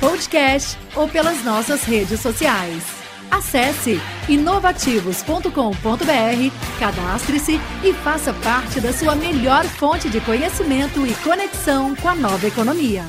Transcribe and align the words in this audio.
podcast 0.00 0.78
ou 0.96 1.06
pelas 1.06 1.44
nossas 1.44 1.84
redes 1.84 2.20
sociais. 2.20 2.82
Acesse 3.30 4.00
inovativos.com.br, 4.28 6.80
cadastre-se 6.80 7.60
e 7.84 7.92
faça 7.92 8.32
parte 8.32 8.80
da 8.80 8.92
sua 8.92 9.14
melhor 9.14 9.64
fonte 9.64 10.08
de 10.08 10.20
conhecimento 10.22 11.06
e 11.06 11.14
conexão 11.16 11.94
com 11.94 12.08
a 12.08 12.14
nova 12.14 12.46
economia. 12.46 13.04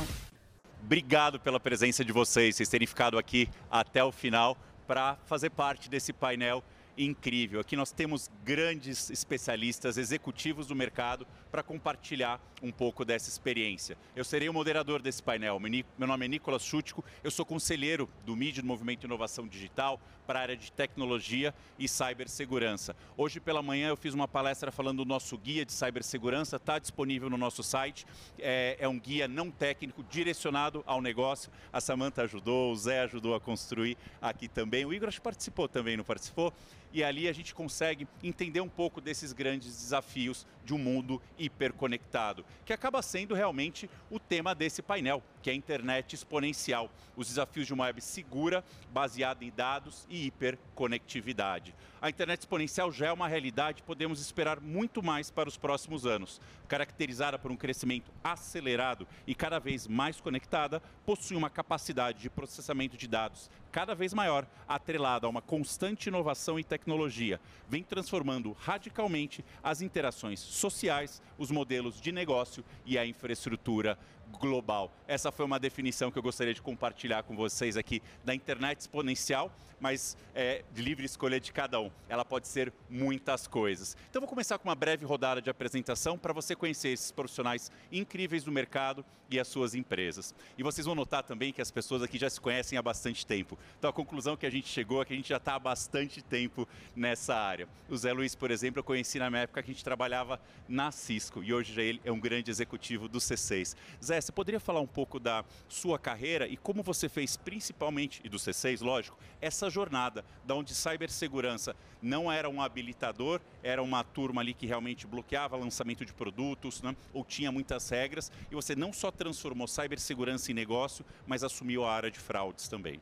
Obrigado 0.83 1.39
pela 1.39 1.59
presença 1.59 2.03
de 2.03 2.11
vocês, 2.11 2.57
vocês 2.57 2.67
terem 2.67 2.85
ficado 2.85 3.17
aqui 3.17 3.47
até 3.71 4.03
o 4.03 4.11
final 4.11 4.57
para 4.85 5.17
fazer 5.25 5.49
parte 5.49 5.89
desse 5.89 6.11
painel 6.11 6.61
incrível. 6.97 7.61
Aqui 7.61 7.77
nós 7.77 7.91
temos 7.91 8.29
grandes 8.43 9.09
especialistas, 9.09 9.97
executivos 9.97 10.67
do 10.67 10.75
mercado 10.75 11.25
para 11.51 11.61
compartilhar 11.61 12.39
um 12.61 12.71
pouco 12.71 13.03
dessa 13.03 13.29
experiência. 13.29 13.97
Eu 14.15 14.23
serei 14.23 14.47
o 14.47 14.53
moderador 14.53 15.01
desse 15.01 15.21
painel. 15.21 15.59
Meu 15.59 16.07
nome 16.07 16.25
é 16.25 16.27
Nicolas 16.27 16.63
Chútico, 16.63 17.03
eu 17.23 17.29
sou 17.29 17.45
conselheiro 17.45 18.07
do 18.25 18.35
MIDI, 18.35 18.61
do 18.61 18.67
Movimento 18.67 19.05
Inovação 19.05 19.47
Digital, 19.47 19.99
para 20.25 20.39
a 20.39 20.41
área 20.43 20.55
de 20.55 20.71
tecnologia 20.71 21.53
e 21.77 21.87
cibersegurança. 21.87 22.95
Hoje 23.17 23.39
pela 23.39 23.61
manhã 23.61 23.89
eu 23.89 23.97
fiz 23.97 24.13
uma 24.13 24.27
palestra 24.27 24.71
falando 24.71 25.03
do 25.03 25.05
nosso 25.05 25.37
guia 25.37 25.65
de 25.65 25.73
cibersegurança, 25.73 26.55
está 26.55 26.79
disponível 26.79 27.29
no 27.29 27.37
nosso 27.37 27.63
site. 27.63 28.05
É, 28.39 28.77
é 28.79 28.87
um 28.87 28.99
guia 28.99 29.27
não 29.27 29.51
técnico, 29.51 30.03
direcionado 30.03 30.83
ao 30.85 31.01
negócio. 31.01 31.51
A 31.73 31.81
Samanta 31.81 32.21
ajudou, 32.21 32.71
o 32.71 32.75
Zé 32.75 33.01
ajudou 33.01 33.35
a 33.35 33.41
construir 33.41 33.97
aqui 34.21 34.47
também. 34.47 34.85
O 34.85 34.93
Igor 34.93 35.09
acho 35.09 35.17
que 35.17 35.23
participou 35.23 35.67
também, 35.67 35.97
não 35.97 36.03
participou? 36.03 36.53
E 36.93 37.03
ali 37.03 37.27
a 37.27 37.33
gente 37.33 37.55
consegue 37.55 38.07
entender 38.21 38.59
um 38.59 38.69
pouco 38.69 38.99
desses 38.99 39.31
grandes 39.31 39.67
desafios 39.67 40.45
de 40.65 40.73
um 40.73 40.77
mundo 40.77 41.21
hiperconectado, 41.45 42.45
que 42.65 42.73
acaba 42.73 43.01
sendo 43.01 43.33
realmente 43.33 43.89
o 44.09 44.19
tema 44.19 44.53
desse 44.53 44.81
painel, 44.81 45.23
que 45.41 45.49
é 45.49 45.53
a 45.53 45.55
internet 45.55 46.13
exponencial, 46.13 46.89
os 47.15 47.27
desafios 47.27 47.67
de 47.67 47.73
uma 47.73 47.85
web 47.85 48.01
segura, 48.01 48.63
baseada 48.91 49.43
em 49.43 49.51
dados 49.51 50.05
e 50.09 50.27
hiperconectividade. 50.27 51.73
A 52.01 52.09
internet 52.09 52.39
exponencial 52.39 52.91
já 52.91 53.07
é 53.07 53.11
uma 53.11 53.27
realidade, 53.27 53.83
podemos 53.83 54.19
esperar 54.19 54.59
muito 54.59 55.03
mais 55.03 55.29
para 55.29 55.47
os 55.47 55.57
próximos 55.57 56.05
anos. 56.05 56.41
Caracterizada 56.67 57.37
por 57.37 57.51
um 57.51 57.55
crescimento 57.55 58.11
acelerado 58.23 59.07
e 59.27 59.35
cada 59.35 59.59
vez 59.59 59.87
mais 59.87 60.19
conectada, 60.19 60.81
possui 61.05 61.37
uma 61.37 61.49
capacidade 61.49 62.19
de 62.19 62.29
processamento 62.29 62.97
de 62.97 63.07
dados 63.07 63.49
cada 63.71 63.95
vez 63.95 64.13
maior, 64.13 64.45
atrelada 64.67 65.25
a 65.25 65.29
uma 65.29 65.41
constante 65.41 66.09
inovação 66.09 66.59
e 66.59 66.63
tecnologia, 66.63 67.39
vem 67.67 67.83
transformando 67.83 68.55
radicalmente 68.59 69.43
as 69.63 69.81
interações 69.81 70.39
sociais, 70.39 71.21
os 71.37 71.49
modelos 71.49 71.99
de 71.99 72.11
negócio 72.11 72.63
e 72.85 72.97
a 72.97 73.05
infraestrutura 73.05 73.97
global. 74.39 74.91
Essa 75.07 75.31
foi 75.31 75.45
uma 75.45 75.59
definição 75.59 76.11
que 76.11 76.17
eu 76.17 76.23
gostaria 76.23 76.53
de 76.53 76.61
compartilhar 76.61 77.23
com 77.23 77.35
vocês 77.35 77.77
aqui 77.77 78.01
da 78.23 78.33
internet 78.33 78.79
exponencial, 78.79 79.51
mas 79.79 80.15
é, 80.35 80.63
de 80.73 80.81
livre 80.81 81.05
escolha 81.05 81.39
de 81.39 81.51
cada 81.51 81.79
um. 81.79 81.89
Ela 82.07 82.23
pode 82.23 82.47
ser 82.47 82.71
muitas 82.89 83.47
coisas. 83.47 83.97
Então, 84.09 84.21
vou 84.21 84.29
começar 84.29 84.57
com 84.59 84.69
uma 84.69 84.75
breve 84.75 85.05
rodada 85.05 85.41
de 85.41 85.49
apresentação 85.49 86.17
para 86.17 86.31
você 86.31 86.55
conhecer 86.55 86.89
esses 86.89 87.11
profissionais 87.11 87.71
incríveis 87.91 88.43
do 88.43 88.51
mercado 88.51 89.03
e 89.29 89.39
as 89.39 89.47
suas 89.47 89.73
empresas. 89.73 90.35
E 90.57 90.61
vocês 90.61 90.85
vão 90.85 90.93
notar 90.93 91.23
também 91.23 91.51
que 91.51 91.61
as 91.61 91.71
pessoas 91.71 92.03
aqui 92.03 92.17
já 92.17 92.29
se 92.29 92.39
conhecem 92.39 92.77
há 92.77 92.81
bastante 92.81 93.25
tempo. 93.25 93.57
Então, 93.79 93.89
a 93.89 93.93
conclusão 93.93 94.37
que 94.37 94.45
a 94.45 94.49
gente 94.49 94.67
chegou 94.67 95.01
é 95.01 95.05
que 95.05 95.13
a 95.13 95.15
gente 95.15 95.29
já 95.29 95.37
está 95.37 95.55
há 95.55 95.59
bastante 95.59 96.21
tempo 96.21 96.67
nessa 96.95 97.35
área. 97.35 97.67
O 97.89 97.97
Zé 97.97 98.13
Luiz, 98.13 98.35
por 98.35 98.51
exemplo, 98.51 98.79
eu 98.79 98.83
conheci 98.83 99.17
na 99.17 99.27
época 99.39 99.63
que 99.63 99.71
a 99.71 99.73
gente 99.73 99.83
trabalhava 99.83 100.39
na 100.67 100.91
Cisco 100.91 101.43
e 101.43 101.53
hoje 101.53 101.79
ele 101.81 102.01
é 102.03 102.11
um 102.11 102.19
grande 102.19 102.51
executivo 102.51 103.07
do 103.07 103.19
C6. 103.19 103.75
Zé, 104.03 104.20
você 104.21 104.31
poderia 104.31 104.59
falar 104.59 104.79
um 104.79 104.87
pouco 104.87 105.19
da 105.19 105.43
sua 105.67 105.97
carreira 105.97 106.47
e 106.47 106.55
como 106.55 106.83
você 106.83 107.09
fez 107.09 107.37
principalmente, 107.37 108.21
e 108.23 108.29
do 108.29 108.37
C6, 108.37 108.81
lógico, 108.81 109.17
essa 109.39 109.69
jornada 109.69 110.23
da 110.45 110.55
onde 110.55 110.73
cibersegurança 110.73 111.75
não 112.01 112.31
era 112.31 112.49
um 112.49 112.61
habilitador, 112.61 113.41
era 113.63 113.81
uma 113.81 114.03
turma 114.03 114.41
ali 114.41 114.53
que 114.53 114.65
realmente 114.65 115.07
bloqueava 115.07 115.55
lançamento 115.57 116.05
de 116.05 116.13
produtos, 116.13 116.81
né, 116.81 116.95
ou 117.13 117.23
tinha 117.23 117.51
muitas 117.51 117.89
regras, 117.89 118.31
e 118.49 118.55
você 118.55 118.75
não 118.75 118.93
só 118.93 119.11
transformou 119.11 119.67
cibersegurança 119.67 120.51
em 120.51 120.55
negócio, 120.55 121.05
mas 121.25 121.43
assumiu 121.43 121.85
a 121.85 121.93
área 121.93 122.11
de 122.11 122.19
fraudes 122.19 122.67
também. 122.67 122.99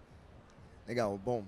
Legal, 0.87 1.17
bom, 1.17 1.45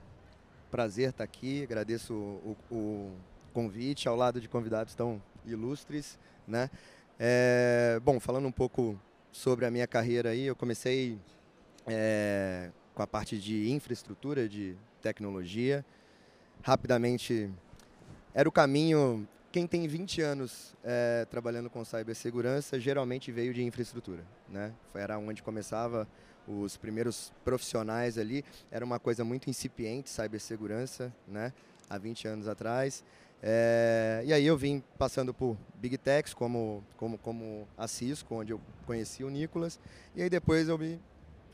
prazer 0.70 1.10
estar 1.10 1.24
aqui, 1.24 1.64
agradeço 1.64 2.14
o, 2.14 2.58
o 2.70 3.12
convite, 3.54 4.08
ao 4.08 4.16
lado 4.16 4.40
de 4.40 4.48
convidados 4.48 4.96
tão 4.96 5.22
ilustres, 5.46 6.18
né? 6.48 6.70
É, 7.20 8.00
bom, 8.04 8.20
falando 8.20 8.48
um 8.48 8.52
pouco 8.52 9.00
sobre 9.32 9.66
a 9.66 9.72
minha 9.72 9.88
carreira 9.88 10.30
aí, 10.30 10.46
eu 10.46 10.56
comecei 10.56 11.18
é, 11.88 12.70
com 12.94 13.02
a 13.02 13.08
parte 13.08 13.38
de 13.38 13.72
infraestrutura, 13.72 14.48
de 14.48 14.76
tecnologia. 15.02 15.86
Rapidamente, 16.62 17.50
era 18.34 18.48
o 18.48 18.52
caminho. 18.52 19.28
Quem 19.52 19.68
tem 19.68 19.88
20 19.88 20.22
anos 20.22 20.76
é, 20.84 21.26
trabalhando 21.30 21.70
com 21.70 21.84
cibersegurança 21.84 22.80
geralmente 22.80 23.32
veio 23.32 23.54
de 23.54 23.64
infraestrutura. 23.64 24.24
Né? 24.48 24.74
Era 24.94 25.18
onde 25.18 25.42
começava 25.42 26.08
os 26.48 26.78
primeiros 26.78 27.34
profissionais 27.44 28.18
ali. 28.18 28.44
Era 28.70 28.86
uma 28.86 29.00
coisa 29.00 29.24
muito 29.24 29.50
incipiente, 29.50 30.10
cibersegurança, 30.10 31.14
né? 31.28 31.54
há 31.90 31.98
20 31.98 32.28
anos 32.28 32.48
atrás. 32.48 33.04
É, 33.44 34.22
e 34.24 34.32
aí 34.32 34.46
eu 34.46 34.56
vim 34.56 34.84
passando 34.98 35.34
por 35.34 35.58
Big 35.76 35.98
Techs, 35.98 36.34
como, 36.34 36.84
como, 36.96 37.18
como 37.18 37.68
a 37.78 37.88
Cisco, 37.88 38.36
onde 38.36 38.54
eu 38.54 38.62
conheci 38.86 39.24
o 39.24 39.30
Nicolas. 39.30 39.80
E 40.16 40.22
aí 40.22 40.30
depois 40.30 40.70
eu 40.70 40.78
me 40.78 41.00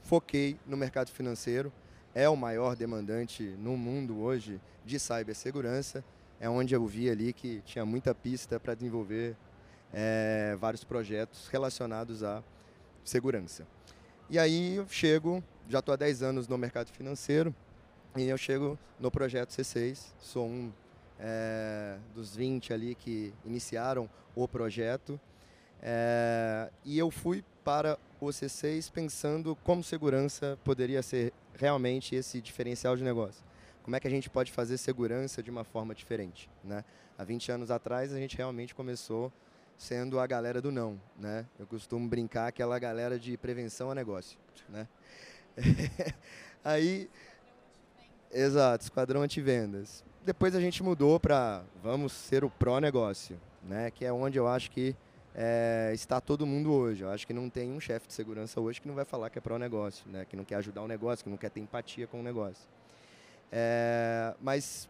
foquei 0.04 0.60
no 0.66 0.76
mercado 0.76 1.10
financeiro. 1.10 1.72
É 2.14 2.28
o 2.28 2.36
maior 2.36 2.76
demandante 2.76 3.44
no 3.60 3.78
mundo 3.78 4.20
hoje 4.20 4.60
de 4.86 5.00
cibersegurança. 5.00 6.04
É 6.40 6.50
onde 6.50 6.76
eu 6.76 6.86
vi 6.86 7.10
ali 7.10 7.32
que 7.32 7.62
tinha 7.62 7.86
muita 7.86 8.14
pista 8.14 8.60
para 8.60 8.74
desenvolver 8.74 9.36
é, 9.94 10.58
vários 10.60 10.84
projetos 10.84 11.48
relacionados 11.48 12.24
à 12.24 12.44
segurança. 13.04 13.66
E 14.30 14.38
aí 14.38 14.76
eu 14.76 14.88
chego, 14.90 15.42
já 15.70 15.80
estou 15.80 15.94
há 15.94 15.96
10 15.96 16.22
anos 16.22 16.48
no 16.48 16.58
mercado 16.58 16.90
financeiro, 16.92 17.56
e 18.16 18.24
eu 18.24 18.38
chego 18.38 18.78
no 19.00 19.10
projeto 19.10 19.52
C6, 19.52 20.00
sou 20.20 20.46
um 20.46 20.72
é, 21.20 21.98
dos 22.14 22.36
20 22.36 22.74
ali 22.74 22.96
que 22.96 23.34
iniciaram 23.46 24.10
o 24.36 24.48
projeto. 24.48 25.20
É, 25.82 26.70
e 26.84 26.98
eu 26.98 27.12
fui 27.12 27.44
para 27.64 27.98
o 28.20 28.28
C6 28.28 28.92
pensando 28.92 29.56
como 29.64 29.84
segurança 29.84 30.58
poderia 30.64 31.04
ser 31.04 31.34
realmente 31.54 32.16
esse 32.16 32.42
diferencial 32.42 32.96
de 32.96 33.04
negócio. 33.04 33.44
Como 33.84 33.96
é 33.96 34.00
que 34.00 34.08
a 34.08 34.12
gente 34.12 34.30
pode 34.30 34.52
fazer 34.52 34.78
segurança 34.78 35.42
de 35.42 35.50
uma 35.50 35.64
forma 35.64 35.96
diferente? 35.96 36.50
Né? 36.64 36.84
Há 37.18 37.24
20 37.24 37.52
anos 37.52 37.72
atrás, 37.72 38.12
a 38.12 38.18
gente 38.18 38.36
realmente 38.36 38.76
começou 38.76 39.32
sendo 39.78 40.20
a 40.20 40.28
galera 40.28 40.62
do 40.62 40.72
não. 40.72 41.00
Né? 41.18 41.46
Eu 41.58 41.66
costumo 41.66 42.08
brincar 42.08 42.48
aquela 42.48 42.78
galera 42.80 43.18
de 43.18 43.38
prevenção 43.38 43.90
a 43.90 43.96
negócio. 43.96 44.38
Né? 44.68 44.88
Aí, 46.64 47.10
exato, 48.32 48.84
esquadrão 48.84 49.22
antivendas 49.22 50.04
depois 50.28 50.54
a 50.54 50.60
gente 50.60 50.84
mudou 50.84 51.18
para 51.22 51.64
vamos 51.82 52.12
ser 52.12 52.44
o 52.44 52.50
pró-negócio, 52.50 53.40
né? 53.64 53.90
que 53.90 54.04
é 54.04 54.12
onde 54.12 54.38
eu 54.38 54.46
acho 54.46 54.70
que 54.70 54.94
é, 55.34 55.92
está 55.94 56.20
todo 56.20 56.46
mundo 56.46 56.74
hoje. 56.74 57.02
Eu 57.02 57.10
acho 57.10 57.26
que 57.26 57.32
não 57.32 57.50
tem 57.50 57.72
um 57.72 57.80
chefe 57.80 58.08
de 58.10 58.14
segurança 58.14 58.60
hoje 58.60 58.82
que 58.82 58.90
não 58.90 58.94
vai 58.94 59.06
falar 59.06 59.30
que 59.30 59.38
é 59.38 59.42
pró-negócio, 59.42 60.06
né? 60.10 60.26
que 60.26 60.36
não 60.36 60.44
quer 60.44 60.56
ajudar 60.56 60.82
o 60.82 60.88
negócio, 60.88 61.24
que 61.24 61.30
não 61.30 61.38
quer 61.38 61.50
ter 61.50 61.62
empatia 61.62 62.08
com 62.08 62.20
o 62.20 62.24
negócio. 62.24 62.68
É, 63.50 64.36
mas 64.42 64.90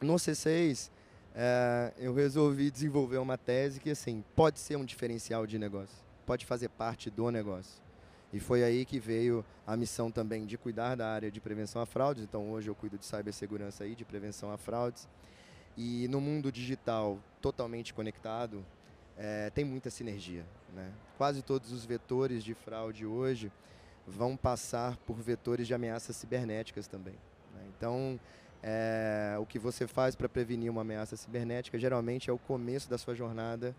no 0.00 0.14
C6, 0.14 0.88
é, 1.34 1.92
eu 1.98 2.14
resolvi 2.14 2.70
desenvolver 2.70 3.18
uma 3.18 3.36
tese 3.36 3.80
que 3.80 3.90
assim 3.90 4.22
pode 4.36 4.60
ser 4.60 4.76
um 4.76 4.84
diferencial 4.84 5.48
de 5.48 5.58
negócio, 5.58 5.96
pode 6.24 6.46
fazer 6.46 6.68
parte 6.68 7.10
do 7.10 7.28
negócio. 7.28 7.82
E 8.32 8.38
foi 8.38 8.62
aí 8.62 8.84
que 8.84 9.00
veio 9.00 9.44
a 9.66 9.76
missão 9.76 10.10
também 10.10 10.46
de 10.46 10.56
cuidar 10.56 10.94
da 10.94 11.08
área 11.08 11.30
de 11.30 11.40
prevenção 11.40 11.82
a 11.82 11.86
fraudes. 11.86 12.22
Então 12.22 12.50
hoje 12.50 12.68
eu 12.68 12.74
cuido 12.74 12.96
de 12.96 13.04
cibersegurança 13.04 13.84
e 13.86 13.94
de 13.94 14.04
prevenção 14.04 14.52
a 14.52 14.56
fraudes. 14.56 15.08
E 15.76 16.06
no 16.08 16.20
mundo 16.20 16.52
digital 16.52 17.18
totalmente 17.40 17.92
conectado, 17.92 18.64
é, 19.16 19.50
tem 19.50 19.64
muita 19.64 19.90
sinergia. 19.90 20.44
Né? 20.74 20.92
Quase 21.18 21.42
todos 21.42 21.72
os 21.72 21.84
vetores 21.84 22.44
de 22.44 22.54
fraude 22.54 23.04
hoje 23.04 23.50
vão 24.06 24.36
passar 24.36 24.96
por 24.98 25.16
vetores 25.16 25.66
de 25.66 25.74
ameaças 25.74 26.16
cibernéticas 26.16 26.86
também. 26.86 27.14
Né? 27.54 27.62
Então, 27.76 28.18
é, 28.62 29.36
o 29.40 29.46
que 29.46 29.58
você 29.58 29.86
faz 29.86 30.14
para 30.14 30.28
prevenir 30.28 30.70
uma 30.70 30.82
ameaça 30.82 31.16
cibernética 31.16 31.78
geralmente 31.78 32.30
é 32.30 32.32
o 32.32 32.38
começo 32.38 32.88
da 32.88 32.98
sua 32.98 33.14
jornada 33.14 33.74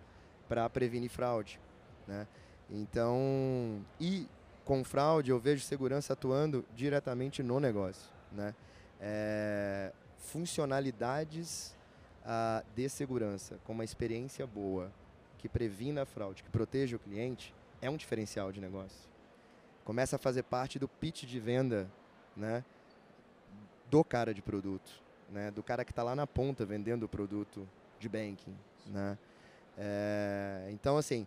para 0.49 0.69
prevenir 0.69 1.09
fraude. 1.09 1.59
Né? 2.07 2.27
Então, 2.69 3.83
e 3.99 4.27
com 4.65 4.83
fraude 4.83 5.31
eu 5.31 5.39
vejo 5.39 5.63
segurança 5.63 6.13
atuando 6.13 6.65
diretamente 6.75 7.41
no 7.43 7.59
negócio. 7.59 8.09
Né? 8.31 8.55
É, 8.99 9.91
funcionalidades 10.17 11.75
ah, 12.25 12.63
de 12.75 12.87
segurança 12.87 13.59
com 13.65 13.73
uma 13.73 13.83
experiência 13.83 14.45
boa, 14.45 14.91
que 15.37 15.49
previna 15.49 16.03
a 16.03 16.05
fraude, 16.05 16.43
que 16.43 16.49
proteja 16.49 16.95
o 16.95 16.99
cliente, 16.99 17.53
é 17.81 17.89
um 17.89 17.97
diferencial 17.97 18.51
de 18.51 18.61
negócio. 18.61 19.09
Começa 19.83 20.15
a 20.15 20.19
fazer 20.19 20.43
parte 20.43 20.77
do 20.77 20.87
pitch 20.87 21.23
de 21.23 21.39
venda 21.39 21.89
né, 22.37 22.63
do 23.89 24.03
cara 24.03 24.33
de 24.33 24.41
produto, 24.41 24.91
né, 25.29 25.49
do 25.49 25.63
cara 25.63 25.83
que 25.83 25.91
está 25.91 26.03
lá 26.03 26.15
na 26.15 26.27
ponta 26.27 26.63
vendendo 26.63 27.03
o 27.03 27.09
produto 27.09 27.67
de 27.99 28.07
banking. 28.07 28.55
Né. 28.85 29.17
É, 29.77 30.69
então, 30.71 30.97
assim, 30.97 31.25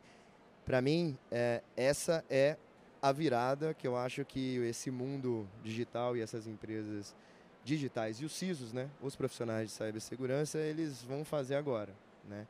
para 0.65 0.81
mim, 0.81 1.19
é, 1.31 1.63
essa 1.77 2.25
é 2.31 2.57
a 3.05 3.13
virada 3.13 3.75
que 3.75 3.87
eu 3.87 3.99
acho 3.99 4.25
que 4.25 4.57
esse 4.61 4.91
mundo 4.91 5.47
digital 5.63 6.17
e 6.17 6.23
essas 6.23 6.47
empresas 6.47 7.15
digitais 7.63 8.19
e 8.19 8.25
os 8.25 8.33
CISOs, 8.33 8.73
né, 8.73 8.89
os 9.03 9.15
profissionais 9.15 9.69
de 9.69 9.75
cibersegurança, 9.75 10.59
eles 10.59 11.03
vão 11.03 11.23
fazer 11.23 11.57
agora, 11.57 11.95
né, 12.27 12.47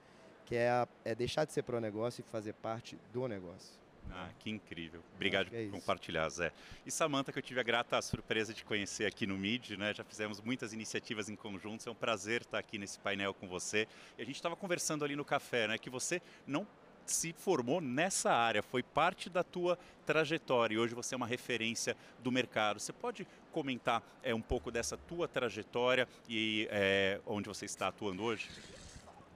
que 0.46 0.54
é, 0.54 0.70
a, 0.70 0.86
é 1.04 1.12
deixar 1.12 1.44
de 1.44 1.52
ser 1.52 1.64
pro 1.64 1.80
negócio 1.80 2.24
e 2.24 2.30
fazer 2.30 2.52
parte 2.52 2.96
do 3.12 3.26
negócio. 3.26 3.74
Ah, 4.12 4.28
que 4.38 4.48
incrível. 4.48 5.02
Obrigado 5.16 5.48
é 5.52 5.64
por 5.64 5.72
compartilhar, 5.72 6.28
Zé. 6.28 6.52
E 6.86 6.90
Samanta, 6.90 7.32
que 7.32 7.38
eu 7.38 7.42
tive 7.42 7.58
a 7.58 7.64
grata 7.64 8.00
surpresa 8.00 8.54
de 8.54 8.62
conhecer 8.62 9.06
aqui 9.06 9.26
no 9.26 9.36
MID, 9.36 9.76
né? 9.76 9.92
Já 9.92 10.04
fizemos 10.04 10.40
muitas 10.42 10.72
iniciativas 10.74 11.30
em 11.30 11.34
conjunto. 11.34 11.88
É 11.88 11.90
um 11.90 11.94
prazer 11.94 12.42
estar 12.42 12.58
aqui 12.58 12.76
nesse 12.76 12.98
painel 12.98 13.32
com 13.32 13.48
você. 13.48 13.88
E 14.18 14.22
a 14.22 14.24
gente 14.26 14.36
estava 14.36 14.54
conversando 14.54 15.06
ali 15.06 15.16
no 15.16 15.24
café, 15.24 15.66
né? 15.66 15.78
Que 15.78 15.88
você 15.88 16.20
não 16.46 16.66
se 17.06 17.32
formou 17.32 17.80
nessa 17.80 18.32
área, 18.32 18.62
foi 18.62 18.82
parte 18.82 19.28
da 19.28 19.42
tua 19.42 19.78
trajetória 20.06 20.74
e 20.74 20.78
hoje 20.78 20.94
você 20.94 21.14
é 21.14 21.16
uma 21.16 21.26
referência 21.26 21.96
do 22.22 22.30
mercado. 22.30 22.80
Você 22.80 22.92
pode 22.92 23.26
comentar 23.52 24.02
é, 24.22 24.34
um 24.34 24.40
pouco 24.40 24.70
dessa 24.70 24.96
tua 24.96 25.28
trajetória 25.28 26.08
e 26.28 26.68
é, 26.70 27.20
onde 27.26 27.48
você 27.48 27.64
está 27.64 27.88
atuando 27.88 28.22
hoje? 28.22 28.48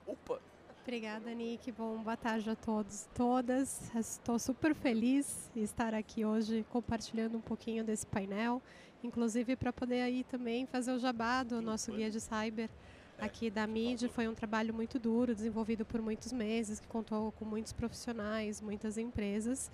Opa! 0.06 0.41
Obrigada, 0.82 1.35
Nick. 1.35 1.70
Bom, 1.70 1.99
boa 1.99 2.17
tarde 2.17 2.49
a 2.49 2.56
todos 2.56 3.06
todas. 3.15 3.94
Estou 3.94 4.38
super 4.38 4.75
feliz 4.75 5.50
de 5.55 5.61
estar 5.61 5.93
aqui 5.93 6.25
hoje 6.25 6.64
compartilhando 6.71 7.37
um 7.37 7.43
pouquinho 7.43 7.85
desse 7.85 8.06
painel, 8.06 8.62
inclusive 9.05 9.55
para 9.55 9.71
poder 9.71 10.00
aí 10.00 10.25
também 10.25 10.64
fazer 10.64 10.93
o 10.93 10.99
jabá 10.99 11.43
do 11.43 11.61
nosso 11.61 11.93
guia 11.93 12.11
de 12.11 12.19
cyber 12.19 12.71
aqui 13.20 13.50
da 13.50 13.67
MID. 13.67 14.09
Foi 14.09 14.29
um 14.29 14.35
trabalho 14.35 14.73
muito 14.73 14.99
duro, 14.99 15.35
desenvolvido 15.35 15.85
por 15.85 16.00
muitos 16.00 16.32
meses, 16.32 16.81
que 16.81 16.87
contou 16.87 17.32
com 17.32 17.44
muitos 17.44 17.73
profissionais, 17.73 18.61
muitas 18.61 18.97
empresas. 18.97 19.70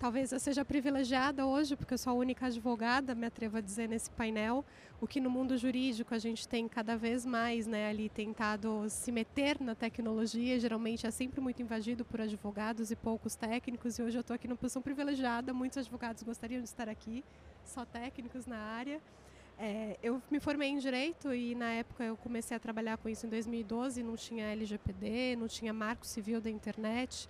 Talvez 0.00 0.32
eu 0.32 0.40
seja 0.40 0.64
privilegiada 0.64 1.44
hoje, 1.44 1.76
porque 1.76 1.92
eu 1.92 1.98
sou 1.98 2.12
a 2.12 2.14
única 2.14 2.46
advogada, 2.46 3.14
me 3.14 3.26
atrevo 3.26 3.58
a 3.58 3.60
dizer, 3.60 3.86
nesse 3.86 4.10
painel, 4.10 4.64
o 4.98 5.06
que 5.06 5.20
no 5.20 5.28
mundo 5.28 5.58
jurídico 5.58 6.14
a 6.14 6.18
gente 6.18 6.48
tem 6.48 6.66
cada 6.66 6.96
vez 6.96 7.26
mais 7.26 7.66
né, 7.66 7.90
ali 7.90 8.08
tentado 8.08 8.86
se 8.88 9.12
meter 9.12 9.60
na 9.60 9.74
tecnologia, 9.74 10.58
geralmente 10.58 11.06
é 11.06 11.10
sempre 11.10 11.38
muito 11.38 11.60
invadido 11.60 12.02
por 12.02 12.18
advogados 12.18 12.90
e 12.90 12.96
poucos 12.96 13.34
técnicos, 13.34 13.98
e 13.98 14.02
hoje 14.02 14.16
eu 14.16 14.22
estou 14.22 14.34
aqui 14.34 14.48
numa 14.48 14.56
posição 14.56 14.80
privilegiada, 14.80 15.52
muitos 15.52 15.76
advogados 15.76 16.22
gostariam 16.22 16.62
de 16.62 16.68
estar 16.68 16.88
aqui, 16.88 17.22
só 17.62 17.84
técnicos 17.84 18.46
na 18.46 18.56
área. 18.56 19.02
É, 19.62 19.98
eu 20.02 20.22
me 20.30 20.40
formei 20.40 20.70
em 20.70 20.78
Direito 20.78 21.34
e 21.34 21.54
na 21.54 21.70
época 21.72 22.02
eu 22.02 22.16
comecei 22.16 22.56
a 22.56 22.60
trabalhar 22.60 22.96
com 22.96 23.10
isso 23.10 23.26
em 23.26 23.28
2012, 23.28 24.02
não 24.02 24.16
tinha 24.16 24.46
LGPD, 24.46 25.36
não 25.36 25.46
tinha 25.46 25.70
marco 25.70 26.06
civil 26.06 26.40
da 26.40 26.48
internet, 26.48 27.28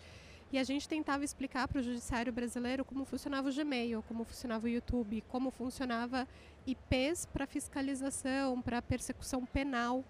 e 0.52 0.56
a 0.56 0.62
gente 0.62 0.88
tentava 0.88 1.24
explicar 1.24 1.66
para 1.66 1.80
o 1.80 1.82
judiciário 1.82 2.32
brasileiro 2.32 2.84
como 2.84 3.04
funcionava 3.04 3.48
o 3.48 3.52
Gmail, 3.52 4.04
como 4.06 4.22
funcionava 4.22 4.66
o 4.66 4.68
YouTube, 4.68 5.24
como 5.26 5.50
funcionava 5.50 6.28
IPs 6.64 7.26
para 7.26 7.48
fiscalização, 7.48 8.62
para 8.62 8.80
persecução 8.80 9.44
penal. 9.44 10.04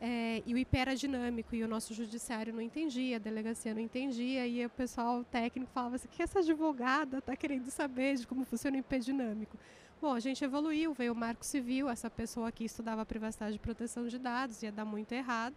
É, 0.00 0.42
e 0.46 0.54
o 0.54 0.58
IP 0.58 0.78
era 0.78 0.96
dinâmico 0.96 1.54
e 1.54 1.62
o 1.62 1.68
nosso 1.68 1.92
judiciário 1.92 2.54
não 2.54 2.60
entendia, 2.62 3.16
a 3.16 3.18
delegacia 3.18 3.74
não 3.74 3.80
entendia, 3.80 4.46
e 4.46 4.64
o 4.64 4.70
pessoal 4.70 5.24
técnico 5.24 5.70
falava 5.72 5.96
assim: 5.96 6.08
o 6.08 6.10
que 6.10 6.22
essa 6.22 6.38
advogada 6.38 7.18
está 7.18 7.36
querendo 7.36 7.70
saber 7.70 8.16
de 8.16 8.26
como 8.26 8.46
funciona 8.46 8.78
o 8.78 8.80
IP 8.80 8.98
dinâmico? 8.98 9.58
Bom, 10.00 10.12
a 10.12 10.20
gente 10.20 10.44
evoluiu, 10.44 10.92
veio 10.92 11.12
o 11.12 11.16
Marco 11.16 11.44
Civil, 11.44 11.88
essa 11.88 12.10
pessoa 12.10 12.48
aqui 12.48 12.64
estudava 12.64 13.04
privacidade 13.06 13.56
e 13.56 13.58
proteção 13.58 14.06
de 14.06 14.18
dados, 14.18 14.62
ia 14.62 14.70
dar 14.70 14.84
muito 14.84 15.12
errado. 15.12 15.54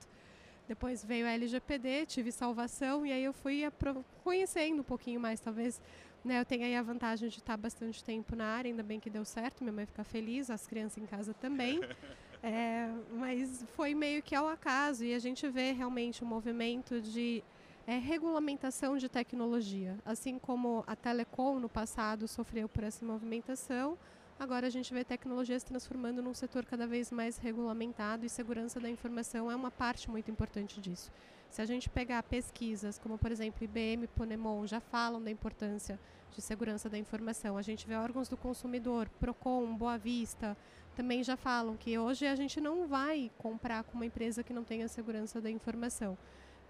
Depois 0.65 1.03
veio 1.03 1.25
a 1.25 1.31
LGPD, 1.31 2.05
tive 2.05 2.31
salvação 2.31 3.05
e 3.05 3.11
aí 3.11 3.23
eu 3.23 3.33
fui 3.33 3.63
conhecendo 4.23 4.79
um 4.79 4.83
pouquinho 4.83 5.19
mais. 5.19 5.41
Talvez 5.41 5.81
né, 6.23 6.39
eu 6.39 6.45
tenha 6.45 6.65
aí 6.67 6.75
a 6.75 6.81
vantagem 6.81 7.27
de 7.27 7.39
estar 7.39 7.57
bastante 7.57 8.01
tempo 8.01 8.33
na 8.33 8.45
área, 8.45 8.69
ainda 8.69 8.81
bem 8.81 8.99
que 8.99 9.09
deu 9.09 9.25
certo, 9.25 9.61
minha 9.61 9.73
mãe 9.73 9.85
fica 9.85 10.03
feliz, 10.05 10.49
as 10.49 10.65
crianças 10.65 10.97
em 10.97 11.05
casa 11.05 11.33
também. 11.33 11.81
É, 12.41 12.89
mas 13.11 13.65
foi 13.75 13.93
meio 13.93 14.23
que 14.23 14.33
ao 14.33 14.47
acaso 14.47 15.03
e 15.03 15.13
a 15.13 15.19
gente 15.19 15.45
vê 15.49 15.73
realmente 15.73 16.23
um 16.23 16.27
movimento 16.27 17.01
de 17.01 17.43
é, 17.85 17.97
regulamentação 17.97 18.97
de 18.97 19.09
tecnologia. 19.09 19.97
Assim 20.05 20.39
como 20.39 20.81
a 20.87 20.95
telecom 20.95 21.59
no 21.59 21.67
passado 21.67 22.29
sofreu 22.29 22.69
por 22.69 22.85
essa 22.85 23.03
movimentação, 23.03 23.97
Agora 24.39 24.67
a 24.67 24.69
gente 24.69 24.93
vê 24.93 25.03
tecnologia 25.03 25.59
se 25.59 25.65
transformando 25.65 26.21
num 26.21 26.33
setor 26.33 26.65
cada 26.65 26.87
vez 26.87 27.11
mais 27.11 27.37
regulamentado 27.37 28.25
e 28.25 28.29
segurança 28.29 28.79
da 28.79 28.89
informação 28.89 29.51
é 29.51 29.55
uma 29.55 29.69
parte 29.69 30.09
muito 30.09 30.31
importante 30.31 30.79
disso. 30.79 31.11
Se 31.49 31.61
a 31.61 31.65
gente 31.65 31.89
pegar 31.89 32.23
pesquisas, 32.23 32.97
como 32.97 33.17
por 33.17 33.33
exemplo 33.33 33.61
IBM, 33.61 34.07
Ponemon, 34.07 34.65
já 34.65 34.79
falam 34.79 35.21
da 35.21 35.29
importância 35.29 35.99
de 36.31 36.41
segurança 36.41 36.89
da 36.89 36.97
informação. 36.97 37.57
A 37.57 37.61
gente 37.61 37.85
vê 37.85 37.95
órgãos 37.95 38.29
do 38.29 38.37
consumidor, 38.37 39.09
Procon, 39.19 39.75
Boa 39.75 39.97
Vista, 39.97 40.55
também 40.95 41.21
já 41.21 41.35
falam 41.35 41.75
que 41.75 41.99
hoje 41.99 42.25
a 42.25 42.35
gente 42.35 42.61
não 42.61 42.87
vai 42.87 43.29
comprar 43.39 43.83
com 43.83 43.95
uma 43.95 44.05
empresa 44.05 44.41
que 44.41 44.53
não 44.53 44.63
tenha 44.63 44.87
segurança 44.87 45.41
da 45.41 45.49
informação 45.49 46.17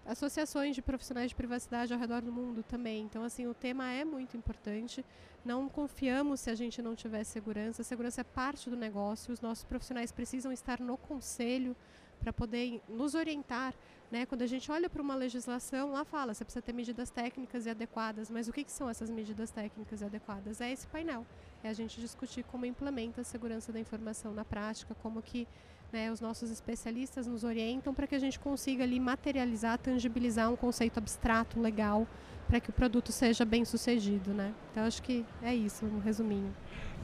associações 0.04 0.74
de 0.74 0.82
profissionais 0.82 1.30
de 1.30 1.34
privacidade 1.34 1.92
ao 1.92 1.98
redor 1.98 2.22
do 2.22 2.32
mundo 2.32 2.62
também. 2.62 3.02
Então, 3.02 3.22
assim, 3.22 3.46
o 3.46 3.54
tema 3.54 3.90
é 3.92 4.04
muito 4.04 4.36
importante. 4.36 5.04
Não 5.44 5.68
confiamos 5.68 6.40
se 6.40 6.50
a 6.50 6.54
gente 6.54 6.82
não 6.82 6.94
tiver 6.94 7.24
segurança. 7.24 7.82
A 7.82 7.84
segurança 7.84 8.20
é 8.20 8.24
parte 8.24 8.68
do 8.68 8.76
negócio. 8.76 9.32
Os 9.32 9.40
nossos 9.40 9.64
profissionais 9.64 10.12
precisam 10.12 10.52
estar 10.52 10.80
no 10.80 10.96
conselho 10.96 11.76
para 12.20 12.32
poder 12.32 12.82
nos 12.88 13.14
orientar. 13.14 13.74
Né? 14.10 14.26
Quando 14.26 14.42
a 14.42 14.46
gente 14.46 14.70
olha 14.70 14.90
para 14.90 15.00
uma 15.00 15.14
legislação, 15.14 15.92
lá 15.92 16.04
fala, 16.04 16.34
você 16.34 16.44
precisa 16.44 16.60
ter 16.60 16.72
medidas 16.72 17.10
técnicas 17.10 17.64
e 17.64 17.70
adequadas, 17.70 18.30
mas 18.30 18.48
o 18.48 18.52
que, 18.52 18.64
que 18.64 18.72
são 18.72 18.90
essas 18.90 19.08
medidas 19.08 19.50
técnicas 19.50 20.02
e 20.02 20.04
adequadas? 20.04 20.60
É 20.60 20.70
esse 20.70 20.86
painel. 20.88 21.24
É 21.62 21.68
a 21.68 21.72
gente 21.72 22.00
discutir 22.00 22.42
como 22.44 22.66
implementa 22.66 23.20
a 23.20 23.24
segurança 23.24 23.72
da 23.72 23.78
informação 23.78 24.34
na 24.34 24.44
prática, 24.44 24.94
como 24.96 25.22
que 25.22 25.46
né, 25.92 26.10
os 26.10 26.20
nossos 26.20 26.50
especialistas 26.50 27.26
nos 27.26 27.44
orientam 27.44 27.92
para 27.92 28.06
que 28.06 28.14
a 28.14 28.18
gente 28.18 28.38
consiga 28.38 28.84
ali 28.84 29.00
materializar, 29.00 29.78
tangibilizar 29.78 30.50
um 30.50 30.56
conceito 30.56 30.98
abstrato, 30.98 31.60
legal, 31.60 32.06
para 32.48 32.60
que 32.60 32.70
o 32.70 32.72
produto 32.72 33.12
seja 33.12 33.44
bem 33.44 33.64
sucedido, 33.64 34.34
né? 34.34 34.52
Então 34.70 34.84
acho 34.84 35.02
que 35.02 35.24
é 35.42 35.54
isso, 35.54 35.86
um 35.86 36.00
resuminho. 36.00 36.52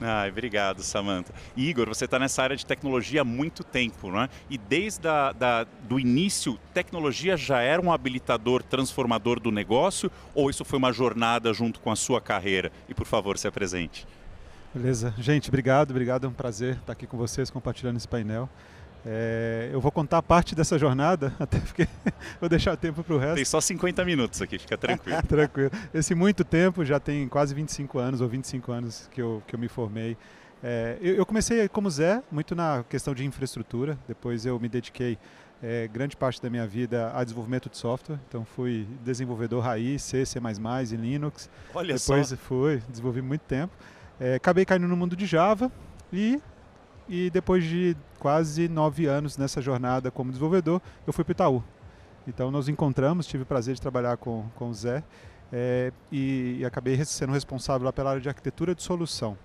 Ah, 0.01 0.27
obrigado, 0.29 0.83
Samantha. 0.83 1.33
Igor, 1.57 1.89
você 1.89 2.05
está 2.05 2.19
nessa 2.19 2.43
área 2.43 2.57
de 2.57 2.67
tecnologia 2.67 3.23
há 3.23 3.25
muito 3.25 3.65
tempo, 3.65 4.11
não 4.11 4.23
é? 4.23 4.29
E 4.51 4.59
desde 4.59 5.09
a, 5.09 5.33
da, 5.33 5.65
do 5.65 5.99
início, 5.99 6.59
tecnologia 6.75 7.37
já 7.37 7.61
era 7.61 7.81
um 7.81 7.91
habilitador 7.91 8.63
transformador 8.63 9.41
do 9.41 9.51
negócio 9.51 10.11
ou 10.35 10.51
isso 10.51 10.65
foi 10.65 10.79
uma 10.79 10.93
jornada 10.93 11.53
junto 11.55 11.81
com 11.81 11.91
a 11.91 11.97
sua 11.97 12.21
carreira? 12.21 12.71
E 12.89 12.95
por 12.95 13.07
favor, 13.07 13.39
se 13.39 13.49
apresente. 13.49 14.07
Beleza. 14.75 15.15
Gente, 15.17 15.49
obrigado, 15.49 15.93
obrigado. 15.93 16.27
É 16.27 16.29
um 16.29 16.35
prazer 16.35 16.75
estar 16.75 16.93
aqui 16.93 17.07
com 17.07 17.17
vocês 17.17 17.49
compartilhando 17.49 17.97
esse 17.97 18.09
painel. 18.09 18.51
É, 19.09 19.71
eu 19.73 19.81
vou 19.81 19.93
contar 19.93 20.21
parte 20.21 20.53
dessa 20.53 20.77
jornada, 20.77 21.33
até 21.39 21.61
porque 21.61 21.87
vou 22.41 22.49
deixar 22.49 22.77
tempo 22.77 23.05
para 23.05 23.15
o 23.15 23.19
resto. 23.19 23.37
Tem 23.37 23.45
só 23.45 23.61
50 23.61 24.05
minutos 24.05 24.43
aqui, 24.43 24.59
fica 24.59 24.77
tranquilo. 24.77 25.23
tranquilo. 25.27 25.71
Esse 25.95 26.15
muito 26.15 26.45
tempo, 26.45 26.85
já 26.85 26.99
tem 26.99 27.29
quase 27.29 27.55
25 27.55 27.99
anos 28.01 28.21
ou 28.21 28.29
25 28.29 28.73
anos 28.73 29.09
que 29.13 29.23
eu, 29.23 29.43
que 29.47 29.55
eu 29.55 29.59
me 29.59 29.69
formei. 29.69 30.17
É, 30.63 30.97
eu, 31.01 31.15
eu, 31.15 31.27
comecei 31.27 31.69
como 31.69 31.89
Zé, 31.89 32.21
muito 32.33 32.57
na 32.57 32.85
questão 32.89 33.15
de 33.15 33.25
infraestrutura, 33.25 33.97
depois 34.09 34.45
eu 34.45 34.59
me 34.59 34.69
dediquei 34.69 35.17
é, 35.63 35.87
grande 35.87 36.17
parte 36.17 36.43
da 36.43 36.51
minha 36.51 36.67
vida 36.67 37.13
a 37.15 37.23
desenvolvimento 37.23 37.71
de 37.71 37.77
software, 37.77 38.19
então 38.29 38.45
fui 38.45 38.89
desenvolvedor 39.05 39.63
raiz, 39.63 40.03
C, 40.03 40.27
C++ 40.27 40.41
e 40.41 40.97
Linux. 40.97 41.49
Olha 41.73 41.95
depois 41.95 42.29
só. 42.29 42.37
fui, 42.37 42.83
desenvolvi 42.89 43.23
muito 43.23 43.43
tempo. 43.43 43.73
É, 44.19 44.35
acabei 44.35 44.65
caindo 44.65 44.89
no 44.89 44.97
mundo 44.97 45.15
de 45.15 45.27
Java 45.27 45.71
e 46.13 46.41
e 47.09 47.31
depois 47.31 47.65
de 47.65 47.97
quase 48.19 48.69
nove 48.69 49.07
anos 49.07 49.37
nessa 49.37 49.61
jornada 49.61 50.11
como 50.11 50.31
desenvolvedor, 50.31 50.81
eu 51.07 51.13
fui 51.13 51.25
para 51.25 51.31
o 51.31 51.35
Itaú. 51.35 51.65
Então 52.27 52.51
nós 52.51 52.69
encontramos, 52.69 53.27
tive 53.27 53.45
o 53.45 53.47
prazer 53.47 53.75
de 53.75 53.81
trabalhar 53.81 54.17
com, 54.17 54.45
com 54.57 54.71
o 54.71 54.75
Zé. 54.75 55.03
é, 55.53 55.93
e, 56.11 56.59
e, 56.61 56.65
acabei 56.65 57.03
sendo 57.05 57.33
responsável 57.33 57.93
pela 57.93 58.11
área 58.11 58.21
de 58.21 58.29
arquitetura 58.29 58.75
de 58.75 58.83
solução. 58.83 59.39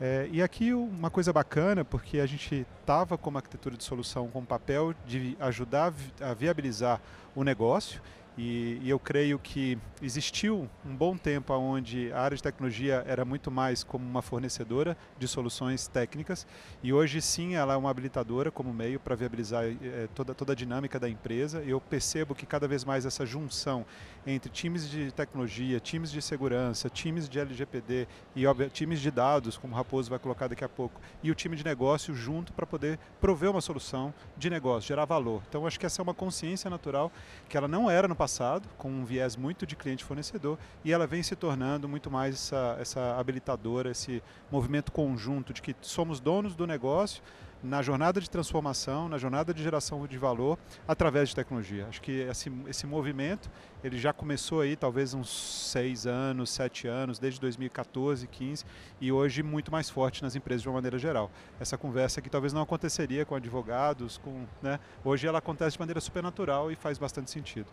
É, 0.00 0.28
e 0.32 0.42
aqui 0.42 0.72
uma 0.72 1.10
coisa 1.10 1.32
bacana, 1.32 1.84
porque 1.84 2.18
a 2.18 2.26
gente 2.26 2.66
estava 2.80 3.16
como 3.16 3.36
arquitetura 3.38 3.76
de 3.76 3.84
solução 3.84 4.28
com 4.28 4.40
o 4.40 4.46
papel 4.46 4.94
de 5.06 5.36
ajudar 5.38 5.92
a 6.20 6.34
viabilizar 6.34 7.00
o 7.34 7.44
negócio 7.44 8.00
e, 8.36 8.80
e, 8.82 8.90
eu 8.90 8.98
creio 8.98 9.38
que 9.38 9.78
existiu 10.02 10.68
um 10.84 10.96
bom 10.96 11.16
tempo 11.16 11.54
onde 11.54 12.12
a 12.12 12.20
área 12.20 12.36
de 12.36 12.42
tecnologia 12.42 13.04
era 13.06 13.24
muito 13.24 13.48
mais 13.48 13.84
como 13.84 14.04
uma 14.04 14.22
fornecedora 14.22 14.96
de 15.18 15.28
soluções 15.28 15.86
técnicas 15.86 16.44
e 16.82 16.92
hoje 16.92 17.22
sim 17.22 17.54
ela 17.54 17.74
é 17.74 17.76
uma 17.76 17.90
habilitadora 17.90 18.50
como 18.50 18.74
meio 18.74 18.98
para 18.98 19.14
viabilizar 19.14 19.64
é, 19.64 20.08
toda, 20.14 20.34
toda 20.34 20.52
a 20.52 20.56
dinâmica 20.56 20.98
da 20.98 21.08
empresa. 21.08 21.62
Eu 21.62 21.80
percebo 21.80 22.34
que 22.34 22.44
cada 22.44 22.66
vez 22.66 22.84
mais 22.84 23.06
essa 23.06 23.24
junção 23.24 23.86
entre 24.26 24.50
times 24.50 24.88
de 24.88 25.12
tecnologia, 25.12 25.78
times 25.78 26.10
de 26.10 26.20
segurança, 26.20 26.90
times 26.90 27.28
de 27.28 27.38
LGPD 27.38 28.08
e 28.34 28.46
óbvio, 28.46 28.68
times 28.68 29.00
de 29.00 29.10
dados, 29.10 29.56
como 29.56 29.74
o 29.74 29.76
Raposo 29.76 30.10
vai 30.10 30.18
colocar 30.18 30.48
daqui 30.48 30.64
a 30.64 30.68
pouco, 30.68 31.00
e 31.22 31.30
o 31.30 31.34
time 31.34 31.56
de 31.56 31.64
negócio 31.64 32.14
junto 32.14 32.52
para 32.52 32.66
poder 32.66 32.98
prover 33.20 33.50
uma 33.50 33.60
solução 33.60 34.12
de 34.36 34.50
negócio, 34.50 34.88
gerar 34.88 35.04
valor. 35.04 35.42
Então 35.48 35.66
acho 35.66 35.78
que 35.78 35.86
essa 35.86 36.00
é 36.00 36.02
uma 36.02 36.14
consciência 36.14 36.68
natural 36.68 37.12
que 37.48 37.56
ela 37.56 37.68
não 37.68 37.90
era 37.90 38.08
no 38.08 38.16
passado, 38.16 38.23
com 38.78 38.88
um 38.88 39.04
viés 39.04 39.36
muito 39.36 39.66
de 39.66 39.76
cliente-fornecedor, 39.76 40.58
e 40.84 40.92
ela 40.92 41.06
vem 41.06 41.22
se 41.22 41.36
tornando 41.36 41.88
muito 41.88 42.10
mais 42.10 42.34
essa, 42.34 42.76
essa 42.80 43.16
habilitadora, 43.16 43.90
esse 43.90 44.22
movimento 44.50 44.92
conjunto 44.92 45.52
de 45.52 45.62
que 45.62 45.74
somos 45.80 46.20
donos 46.20 46.54
do 46.54 46.66
negócio, 46.66 47.22
na 47.64 47.80
jornada 47.80 48.20
de 48.20 48.28
transformação, 48.28 49.08
na 49.08 49.16
jornada 49.16 49.54
de 49.54 49.62
geração 49.62 50.06
de 50.06 50.18
valor 50.18 50.58
através 50.86 51.30
de 51.30 51.34
tecnologia. 51.34 51.86
Acho 51.88 52.02
que 52.02 52.12
esse, 52.20 52.52
esse 52.68 52.86
movimento 52.86 53.50
ele 53.82 53.96
já 53.96 54.12
começou 54.12 54.60
aí 54.60 54.76
talvez 54.76 55.14
uns 55.14 55.30
seis 55.70 56.06
anos, 56.06 56.50
sete 56.50 56.86
anos, 56.86 57.18
desde 57.18 57.40
2014, 57.40 58.26
15 58.26 58.64
e 59.00 59.10
hoje 59.10 59.42
muito 59.42 59.72
mais 59.72 59.88
forte 59.88 60.22
nas 60.22 60.36
empresas 60.36 60.60
de 60.60 60.68
uma 60.68 60.74
maneira 60.74 60.98
geral. 60.98 61.30
Essa 61.58 61.78
conversa 61.78 62.20
que 62.20 62.28
talvez 62.28 62.52
não 62.52 62.60
aconteceria 62.60 63.24
com 63.24 63.34
advogados, 63.34 64.18
com, 64.18 64.44
né? 64.60 64.78
hoje 65.02 65.26
ela 65.26 65.38
acontece 65.38 65.76
de 65.76 65.80
maneira 65.80 66.02
supernatural 66.02 66.70
e 66.70 66.76
faz 66.76 66.98
bastante 66.98 67.30
sentido. 67.30 67.68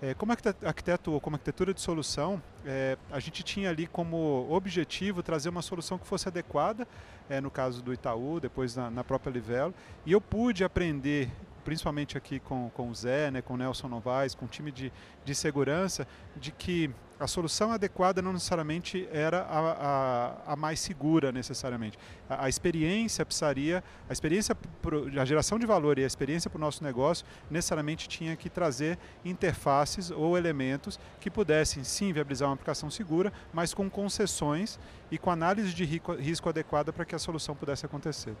É, 0.00 0.14
como 0.14 0.32
arquiteto 0.32 1.20
como 1.20 1.34
arquitetura 1.34 1.74
de 1.74 1.80
solução, 1.80 2.40
é, 2.64 2.96
a 3.10 3.18
gente 3.18 3.42
tinha 3.42 3.68
ali 3.68 3.86
como 3.86 4.46
objetivo 4.48 5.24
trazer 5.24 5.48
uma 5.48 5.60
solução 5.60 5.98
que 5.98 6.06
fosse 6.06 6.28
adequada, 6.28 6.86
é, 7.28 7.40
no 7.40 7.50
caso 7.50 7.82
do 7.82 7.92
Itaú, 7.92 8.38
depois 8.38 8.76
na 8.76 9.02
própria 9.02 9.30
Livelo, 9.30 9.74
e 10.06 10.12
eu 10.12 10.20
pude 10.20 10.62
aprender 10.62 11.28
principalmente 11.68 12.16
aqui 12.16 12.40
com, 12.40 12.70
com 12.70 12.88
o 12.88 12.94
Zé, 12.94 13.30
né, 13.30 13.42
com 13.42 13.52
o 13.52 13.56
Nelson 13.58 13.88
Novaes, 13.88 14.34
com 14.34 14.46
o 14.46 14.48
time 14.48 14.72
de, 14.72 14.90
de 15.22 15.34
segurança, 15.34 16.08
de 16.34 16.50
que 16.50 16.90
a 17.20 17.26
solução 17.26 17.72
adequada 17.72 18.22
não 18.22 18.32
necessariamente 18.32 19.06
era 19.12 19.40
a, 19.42 19.58
a, 19.58 20.52
a 20.52 20.56
mais 20.56 20.80
segura 20.80 21.30
necessariamente. 21.30 21.98
A, 22.26 22.46
a, 22.46 22.48
experiência 22.48 23.26
precisaria, 23.26 23.84
a 24.08 24.12
experiência, 24.14 24.54
pro, 24.54 25.08
a 25.20 25.24
geração 25.26 25.58
de 25.58 25.66
valor 25.66 25.98
e 25.98 26.04
a 26.04 26.06
experiência 26.06 26.48
para 26.48 26.56
o 26.56 26.60
nosso 26.60 26.82
negócio 26.82 27.26
necessariamente 27.50 28.08
tinha 28.08 28.34
que 28.34 28.48
trazer 28.48 28.98
interfaces 29.22 30.10
ou 30.10 30.38
elementos 30.38 30.98
que 31.20 31.30
pudessem 31.30 31.84
sim 31.84 32.14
viabilizar 32.14 32.48
uma 32.48 32.54
aplicação 32.54 32.90
segura, 32.90 33.30
mas 33.52 33.74
com 33.74 33.90
concessões 33.90 34.78
e 35.10 35.18
com 35.18 35.30
análise 35.30 35.74
de 35.74 35.84
risco, 35.84 36.14
risco 36.14 36.48
adequada 36.48 36.94
para 36.94 37.04
que 37.04 37.14
a 37.14 37.18
solução 37.18 37.54
pudesse 37.54 37.84
acontecer. 37.84 38.34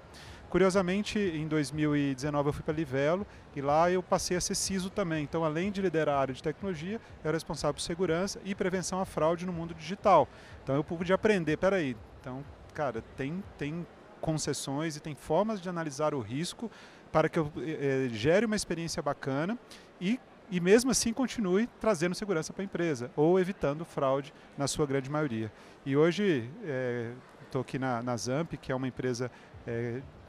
Curiosamente, 0.48 1.18
em 1.18 1.46
2019 1.46 2.48
eu 2.48 2.52
fui 2.52 2.62
para 2.62 2.72
Livelo 2.74 3.26
e 3.54 3.60
lá 3.60 3.90
eu 3.90 4.02
passei 4.02 4.36
a 4.36 4.40
ser 4.40 4.54
CISO 4.54 4.88
também. 4.88 5.22
Então, 5.22 5.44
além 5.44 5.70
de 5.70 5.82
liderar 5.82 6.16
a 6.16 6.20
área 6.20 6.34
de 6.34 6.42
tecnologia, 6.42 6.94
eu 7.22 7.28
era 7.28 7.32
responsável 7.32 7.74
por 7.74 7.80
segurança 7.80 8.40
e 8.44 8.54
prevenção 8.54 9.00
à 9.00 9.04
fraude 9.04 9.44
no 9.44 9.52
mundo 9.52 9.74
digital. 9.74 10.26
Então, 10.62 10.74
eu 10.74 10.82
pude 10.82 11.12
aprender, 11.12 11.58
peraí, 11.58 11.94
então, 12.20 12.42
cara, 12.72 13.02
tem, 13.16 13.42
tem 13.58 13.86
concessões 14.20 14.96
e 14.96 15.00
tem 15.00 15.14
formas 15.14 15.60
de 15.60 15.68
analisar 15.68 16.14
o 16.14 16.20
risco 16.20 16.70
para 17.12 17.28
que 17.28 17.38
eu 17.38 17.52
eh, 17.58 18.08
gere 18.10 18.46
uma 18.46 18.56
experiência 18.56 19.02
bacana 19.02 19.58
e 20.00 20.18
e 20.50 20.60
mesmo 20.60 20.90
assim 20.90 21.12
continue 21.12 21.68
trazendo 21.78 22.14
segurança 22.14 22.52
para 22.52 22.62
a 22.62 22.64
empresa 22.64 23.10
ou 23.14 23.38
evitando 23.38 23.84
fraude 23.84 24.32
na 24.56 24.66
sua 24.66 24.86
grande 24.86 25.10
maioria. 25.10 25.52
E 25.84 25.94
hoje 25.94 26.48
estou 27.44 27.60
é, 27.60 27.62
aqui 27.62 27.78
na, 27.78 28.02
na 28.02 28.16
Zamp, 28.16 28.54
que 28.54 28.72
é 28.72 28.74
uma 28.74 28.88
empresa 28.88 29.30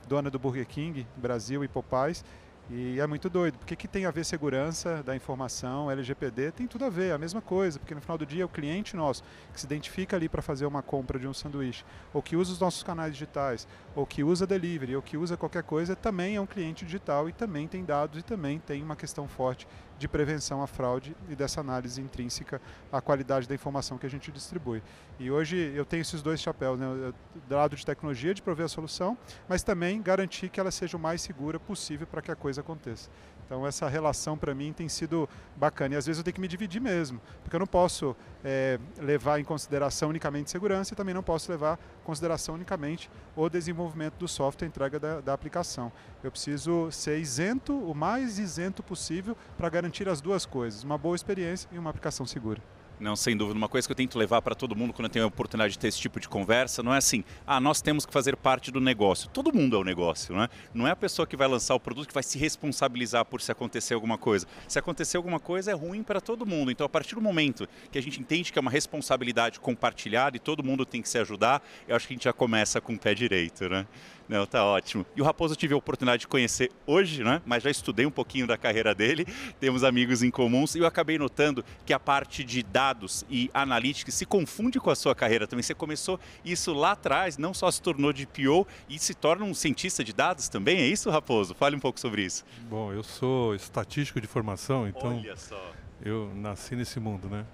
dona 0.10 0.30
do 0.32 0.40
Burger 0.40 0.66
King 0.66 1.06
Brasil 1.16 1.64
e 1.64 1.68
Popeyes. 1.68 2.26
E 2.72 3.00
é 3.00 3.08
muito 3.08 3.30
doido. 3.30 3.58
Por 3.58 3.66
que, 3.66 3.76
que 3.76 3.88
tem 3.88 4.06
a 4.06 4.12
ver 4.12 4.24
segurança 4.24 5.02
da 5.02 5.16
informação, 5.16 5.90
LGPD? 5.90 6.52
Tem 6.52 6.68
tudo 6.68 6.86
a 6.86 6.90
ver, 6.90 7.10
é 7.10 7.14
a 7.14 7.18
mesma 7.18 7.42
coisa, 7.42 7.80
porque 7.80 7.96
no 7.96 8.02
final 8.02 8.16
do 8.16 8.28
dia 8.28 8.46
o 8.46 8.50
cliente 8.50 8.96
nosso 8.96 9.24
que 9.52 9.60
se 9.60 9.66
identifica 9.66 10.16
ali 10.16 10.30
para 10.30 10.42
fazer 10.42 10.68
uma 10.68 10.84
compra 10.84 11.18
de 11.18 11.28
um 11.28 11.34
sanduíche, 11.34 11.84
ou 12.14 12.22
que 12.22 12.36
usa 12.36 12.52
os 12.52 12.60
nossos 12.60 12.84
canais 12.84 13.14
digitais, 13.14 13.68
ou 13.96 14.06
que 14.06 14.24
usa 14.24 14.46
delivery, 14.46 14.96
ou 14.96 15.02
que 15.02 15.18
usa 15.18 15.36
qualquer 15.36 15.64
coisa, 15.64 15.96
também 15.96 16.36
é 16.36 16.42
um 16.42 16.46
cliente 16.46 16.86
digital 16.86 17.28
e 17.28 17.34
também 17.34 17.68
tem 17.68 17.84
dados 17.84 18.20
e 18.20 18.22
também 18.22 18.60
tem 18.60 18.84
uma 18.84 18.96
questão 18.96 19.28
forte 19.28 19.68
de 20.00 20.08
prevenção 20.08 20.64
à 20.64 20.68
fraude 20.68 21.16
e 21.28 21.36
dessa 21.36 21.60
análise 21.60 22.02
intrínseca 22.02 22.62
à 22.92 23.02
qualidade 23.02 23.48
da 23.48 23.54
informação 23.54 23.98
que 23.98 24.06
a 24.06 24.10
gente 24.10 24.32
distribui. 24.32 24.82
E 25.20 25.30
hoje 25.30 25.58
eu 25.76 25.86
tenho 25.86 26.02
esses 26.02 26.22
dois 26.22 26.40
chapéus, 26.40 26.80
né? 26.80 27.14
do 27.48 27.56
lado 27.56 27.76
de 27.76 27.86
tecnologia, 27.86 28.34
de 28.34 28.42
prover 28.42 28.66
a 28.66 28.70
solução, 28.70 29.18
mas 29.48 29.62
também 29.62 30.02
garantir 30.02 30.50
que 30.50 30.60
ela 30.60 30.72
seja 30.72 30.96
o 30.96 31.00
mais 31.00 31.22
segura 31.22 31.60
possível 31.60 32.08
para 32.08 32.22
que 32.22 32.32
a 32.32 32.36
coisa 32.36 32.62
aconteça. 32.62 33.10
Então 33.50 33.66
essa 33.66 33.90
relação 33.90 34.38
para 34.38 34.54
mim 34.54 34.72
tem 34.72 34.88
sido 34.88 35.28
bacana 35.56 35.96
e 35.96 35.98
às 35.98 36.06
vezes 36.06 36.20
eu 36.20 36.24
tenho 36.24 36.36
que 36.36 36.40
me 36.40 36.48
dividir 36.48 36.80
mesmo, 36.80 37.20
porque 37.42 37.56
eu 37.56 37.60
não 37.60 37.66
posso 37.66 38.16
é, 38.46 38.80
levar 39.00 39.40
em 39.40 39.44
consideração 39.44 40.10
unicamente 40.10 40.52
segurança 40.52 40.94
e 40.94 40.96
também 40.96 41.16
não 41.16 41.24
posso 41.24 41.52
levar 41.52 41.80
em 42.00 42.06
consideração 42.06 42.54
unicamente 42.54 43.10
o 43.36 43.50
desenvolvimento 43.50 44.14
do 44.20 44.28
software, 44.28 44.68
a 44.68 44.70
entrega 44.70 45.00
da, 45.00 45.20
da 45.20 45.34
aplicação. 45.34 45.92
Eu 46.24 46.30
preciso 46.30 46.92
ser 46.92 47.18
isento, 47.18 47.76
o 47.76 47.96
mais 47.96 48.38
isento 48.38 48.84
possível, 48.84 49.36
para 49.58 49.68
garantir 49.68 50.08
as 50.08 50.22
duas 50.22 50.46
coisas, 50.46 50.84
uma 50.84 50.98
boa 51.00 51.16
experiência 51.16 51.68
e 51.72 51.80
uma 51.80 51.90
aplicação 51.90 52.28
segura. 52.28 52.62
Não, 53.00 53.16
sem 53.16 53.36
dúvida. 53.36 53.58
Uma 53.58 53.70
coisa 53.70 53.88
que 53.88 53.92
eu 53.94 53.96
tento 53.96 54.20
levar 54.20 54.42
para 54.42 54.54
todo 54.54 54.76
mundo 54.76 54.92
quando 54.92 55.06
eu 55.06 55.10
tenho 55.10 55.26
a 55.26 55.28
oportunidade 55.30 55.74
de 55.74 55.80
ter 55.80 55.88
esse 55.88 56.00
tipo 56.00 56.20
de 56.20 56.28
conversa, 56.28 56.84
não 56.84 56.94
é 56.94 56.98
assim, 56.98 57.24
ah, 57.48 57.60
nós 57.60 57.82
temos 57.82 58.06
que 58.06 58.12
fazer 58.12 58.36
parte 58.36 58.72
do 58.72 58.82
negócio. 58.82 59.30
Todo 59.30 59.54
mundo 59.54 59.78
é 59.78 59.80
o 59.80 59.84
negócio, 59.84 60.36
não 60.36 60.44
é? 60.44 60.50
Não 60.74 60.88
é 60.88 60.92
a 60.92 60.96
pessoa 60.96 61.26
que 61.26 61.38
vai 61.38 61.48
lançar 61.48 61.76
o 61.76 61.80
produto 61.80 62.10
que 62.10 62.14
vai 62.14 62.24
se 62.24 62.38
responsabilizar 62.38 63.24
por 63.24 63.42
se 63.42 63.52
acontecer 63.52 63.94
alguma 63.94 64.18
coisa. 64.18 64.46
Se 64.68 64.78
acontecer 64.78 65.16
alguma 65.16 65.40
coisa, 65.40 65.72
é 65.72 65.74
ruim 65.74 66.04
para 66.04 66.20
todo 66.20 66.46
mundo. 66.46 66.72
Então, 66.72 66.86
a 66.86 66.90
partir 66.90 67.16
do 67.16 67.22
momento 67.22 67.70
que 67.90 67.98
a 67.98 68.02
gente 68.02 68.20
entende 68.20 68.52
que 68.52 68.60
é 68.60 68.62
uma 68.62 68.72
responsabilidade 68.72 69.62
compartilhada 69.62 70.36
e 70.36 70.40
todo 70.40 70.62
mundo 70.62 70.86
tem 70.86 71.02
que 71.02 71.08
se 71.08 71.18
ajudar, 71.18 71.64
eu 71.88 71.96
acho 71.96 72.06
que 72.06 72.14
a 72.14 72.16
gente 72.16 72.26
já 72.26 72.34
começa 72.34 72.82
com 72.82 72.94
o 72.94 73.00
pé 73.00 73.14
direito, 73.14 73.70
né? 73.70 73.88
Não, 74.30 74.46
tá 74.46 74.64
ótimo. 74.64 75.04
E 75.16 75.22
o 75.22 75.26
Raposo 75.26 75.54
eu 75.54 75.58
tive 75.58 75.74
a 75.74 75.78
oportunidade 75.78 76.22
de 76.22 76.28
conhecer 76.28 76.72
hoje, 76.86 77.24
né? 77.24 77.42
Mas 77.48 77.64
já 77.64 77.72
estudei 77.72 78.06
um 78.06 78.12
pouquinho 78.12 78.46
da 78.46 78.56
carreira 78.60 78.94
dele, 78.94 79.26
temos 79.60 79.84
amigos 79.84 80.22
em 80.22 80.30
comuns 80.30 80.76
e 80.76 80.80
eu 80.80 80.86
acabei 80.86 81.18
notando 81.18 81.66
que 81.84 81.92
a 81.92 82.00
parte 82.00 82.44
de 82.44 82.62
dados 82.62 83.26
e 83.28 83.50
analítica 83.56 84.12
se 84.12 84.28
confunde 84.28 84.80
com 84.80 84.92
a 84.92 84.96
sua 84.96 85.16
carreira 85.16 85.48
também. 85.48 85.64
Você 85.64 85.74
começou 85.74 86.20
isso 86.46 86.72
lá 86.74 86.92
atrás, 86.92 87.40
não 87.40 87.56
só 87.56 87.72
se 87.72 87.82
tornou 87.82 88.14
de 88.14 88.28
PO 88.28 88.68
e 88.88 89.00
se 89.00 89.16
torna 89.16 89.44
um 89.44 89.54
cientista 89.56 90.04
de 90.04 90.14
dados 90.14 90.48
também, 90.48 90.78
é 90.78 90.86
isso, 90.86 91.10
Raposo? 91.10 91.56
Fale 91.56 91.76
um 91.76 91.80
pouco 91.80 92.00
sobre 92.00 92.24
isso. 92.24 92.46
Bom, 92.70 92.94
eu 92.94 93.02
sou 93.02 93.56
estatístico 93.56 94.22
de 94.22 94.28
formação, 94.28 94.88
então 94.88 95.18
Olha 95.18 95.36
só. 95.36 95.72
eu 96.06 96.32
nasci 96.36 96.76
nesse 96.76 97.00
mundo, 97.00 97.28
né? 97.28 97.46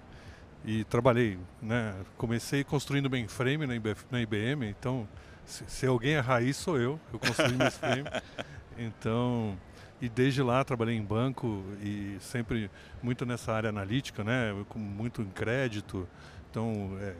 E 0.62 0.84
trabalhei, 0.84 1.38
né? 1.62 1.94
Comecei 2.18 2.64
construindo 2.64 3.08
mainframe 3.08 3.66
na 3.66 4.20
IBM, 4.20 4.66
então 4.68 5.08
se, 5.46 5.64
se, 5.68 5.86
alguém 5.86 6.14
é 6.14 6.20
raiz, 6.20 6.56
sou 6.56 6.78
eu. 6.78 7.00
Eu 7.12 7.18
construí 7.18 7.54
meu 7.54 7.70
frame. 7.72 8.04
Então, 8.76 9.56
e 10.00 10.08
desde 10.08 10.42
lá 10.42 10.62
trabalhei 10.64 10.96
em 10.96 11.02
banco 11.02 11.64
e 11.80 12.16
sempre 12.20 12.70
muito 13.02 13.24
nessa 13.24 13.52
área 13.52 13.70
analítica, 13.70 14.22
né? 14.22 14.52
Com 14.68 14.78
muito 14.78 15.22
em 15.22 15.30
crédito. 15.30 16.06
Então, 16.50 16.96
é, 17.00 17.14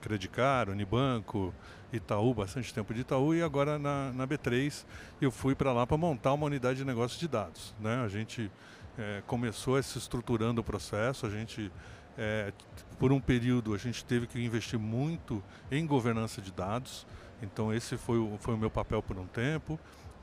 Credicar, 0.00 0.68
Unibanco, 0.70 1.54
Itaú, 1.92 2.34
bastante 2.34 2.72
tempo 2.72 2.92
de 2.92 3.00
Itaú 3.00 3.34
e 3.34 3.42
agora 3.42 3.78
na, 3.78 4.12
na 4.12 4.26
B3 4.26 4.84
eu 5.20 5.30
fui 5.30 5.54
para 5.54 5.72
lá 5.72 5.86
para 5.86 5.96
montar 5.96 6.32
uma 6.32 6.46
unidade 6.46 6.78
de 6.78 6.84
negócios 6.84 7.18
de 7.18 7.28
dados. 7.28 7.74
Né? 7.80 8.02
A 8.04 8.08
gente 8.08 8.50
é, 8.98 9.22
começou 9.26 9.76
a 9.76 9.82
se 9.82 9.98
estruturando 9.98 10.60
o 10.60 10.64
processo, 10.64 11.26
a 11.26 11.30
gente 11.30 11.70
é, 12.16 12.52
por 12.98 13.12
um 13.12 13.20
período 13.20 13.74
a 13.74 13.78
gente 13.78 14.04
teve 14.04 14.26
que 14.26 14.40
investir 14.40 14.78
muito 14.78 15.42
em 15.70 15.86
governança 15.86 16.40
de 16.42 16.50
dados. 16.50 17.06
Então 17.42 17.72
esse 17.72 17.96
foi 17.96 18.18
o, 18.18 18.36
foi 18.38 18.54
o 18.54 18.58
meu 18.58 18.70
papel 18.70 19.02
por 19.02 19.16
um 19.16 19.26
tempo. 19.26 19.78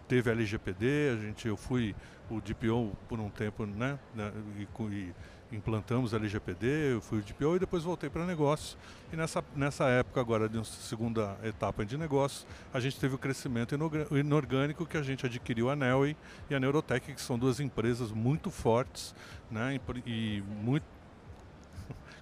Teve 0.08 0.29
a 0.29 0.34
LGPD, 0.34 1.13
a 1.13 1.22
gente, 1.22 1.48
eu 1.48 1.58
fui 1.58 1.96
o 2.29 2.39
DPO 2.39 2.96
por 3.08 3.20
um 3.20 3.29
tempo, 3.29 3.65
né? 3.65 3.98
né 4.13 4.32
e, 4.58 4.67
e 4.91 5.13
implantamos 5.51 6.13
a 6.13 6.17
LGPD, 6.17 6.94
eu 6.94 7.01
fui 7.01 7.20
o 7.20 7.22
DPO 7.22 7.55
e 7.55 7.60
depois 7.60 7.84
voltei 7.84 8.10
para 8.10 8.25
negócios. 8.25 8.77
E 9.12 9.15
nessa, 9.15 9.44
nessa 9.55 9.86
época 9.86 10.20
agora, 10.20 10.50
de 10.50 10.63
segunda 10.67 11.38
etapa 11.44 11.86
de 11.86 11.98
negócios, 11.98 12.46
a 12.74 12.79
gente 12.79 13.00
teve 13.00 13.15
o 13.15 13.17
crescimento 13.17 13.75
inorgânico 14.12 14.86
que 14.86 14.98
a 14.98 15.03
gente 15.03 15.25
adquiriu 15.25 15.70
a 15.70 15.75
Nelway 15.75 16.15
e 16.50 16.55
a 16.55 16.60
Neurotech, 16.60 17.13
que 17.13 17.22
são 17.22 17.38
duas 17.38 17.60
empresas 17.60 18.12
muito 18.12 18.51
fortes 18.51 19.15
né, 19.50 19.79
e, 20.05 20.38
e 20.38 20.44
muito 20.62 20.94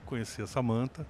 conheci 0.04 0.42
a 0.42 0.48
Samanta, 0.48 1.06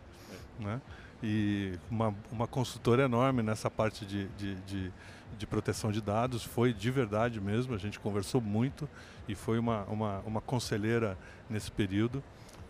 né? 0.59 0.81
E 1.21 1.79
uma, 1.89 2.13
uma 2.31 2.47
consultora 2.47 3.03
enorme 3.03 3.41
nessa 3.41 3.71
parte 3.71 4.05
de, 4.05 4.27
de, 4.29 4.55
de, 4.55 4.91
de, 5.37 5.47
proteção 5.47 5.91
de 5.91 6.01
dados, 6.01 6.43
foi 6.43 6.73
de 6.73 6.91
verdade 6.91 7.39
mesmo, 7.39 7.73
a 7.73 7.77
gente 7.77 7.97
conversou 7.97 8.41
muito 8.41 8.89
e 9.27 9.33
foi 9.33 9.57
uma, 9.57 9.83
uma, 9.83 10.19
uma 10.25 10.41
conselheira 10.41 11.17
nesse 11.49 11.71
período. 11.71 12.21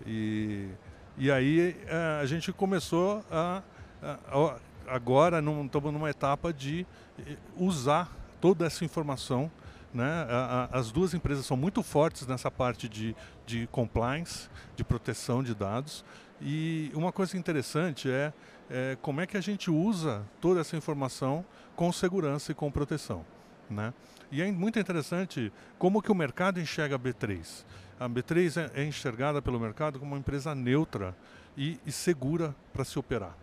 E, 0.06 0.70
e 1.18 1.32
aí 1.32 1.76
a, 1.90 2.20
a 2.20 2.26
gente 2.28 2.54
começou 2.54 3.26
a, 3.32 3.64
a 4.02 4.56
agora 4.88 5.40
estamos 5.40 5.94
numa 5.94 6.10
etapa 6.10 6.52
de 6.52 6.86
eh, 7.26 7.38
usar 7.58 8.12
toda 8.42 8.66
essa 8.66 8.84
informação 8.84 9.50
né? 9.94 10.26
As 10.72 10.92
duas 10.92 11.14
empresas 11.14 11.46
são 11.46 11.56
muito 11.56 11.84
fortes 11.84 12.26
nessa 12.26 12.50
parte 12.50 12.90
de, 12.90 13.16
de 13.46 13.68
compliance, 13.68 14.50
de 14.76 14.84
proteção 14.84 15.44
de 15.44 15.54
dados. 15.54 16.04
E 16.42 16.92
uma 16.94 17.12
coisa 17.12 17.38
interessante 17.38 18.10
é, 18.10 18.34
é, 18.70 18.98
como 19.02 19.22
é 19.22 19.28
que 19.28 19.38
a 19.38 19.42
gente 19.42 19.70
usa 19.70 20.26
toda 20.42 20.62
essa 20.62 20.76
informação 20.76 21.46
com 21.76 21.92
segurança 21.92 22.52
e 22.52 22.56
com 22.56 22.72
proteção. 22.72 23.26
Né? 23.70 23.94
E 24.32 24.42
é 24.42 24.52
muito 24.52 24.80
interessante 24.80 25.52
como 25.78 26.02
que 26.02 26.12
o 26.12 26.16
mercado 26.16 26.60
enxerga 26.60 26.96
a 26.96 27.00
B3. 27.00 27.66
A 28.00 28.10
B3 28.10 28.72
é, 28.76 28.82
é 28.82 28.86
enxergada 28.86 29.42
pelo 29.42 29.60
mercado 29.60 30.00
como 30.00 30.12
uma 30.12 30.20
empresa 30.20 30.54
neutra 30.54 31.16
e, 31.56 31.80
e 31.86 31.92
segura 31.92 32.56
para 32.74 32.84
se 32.84 32.98
operar. 32.98 33.36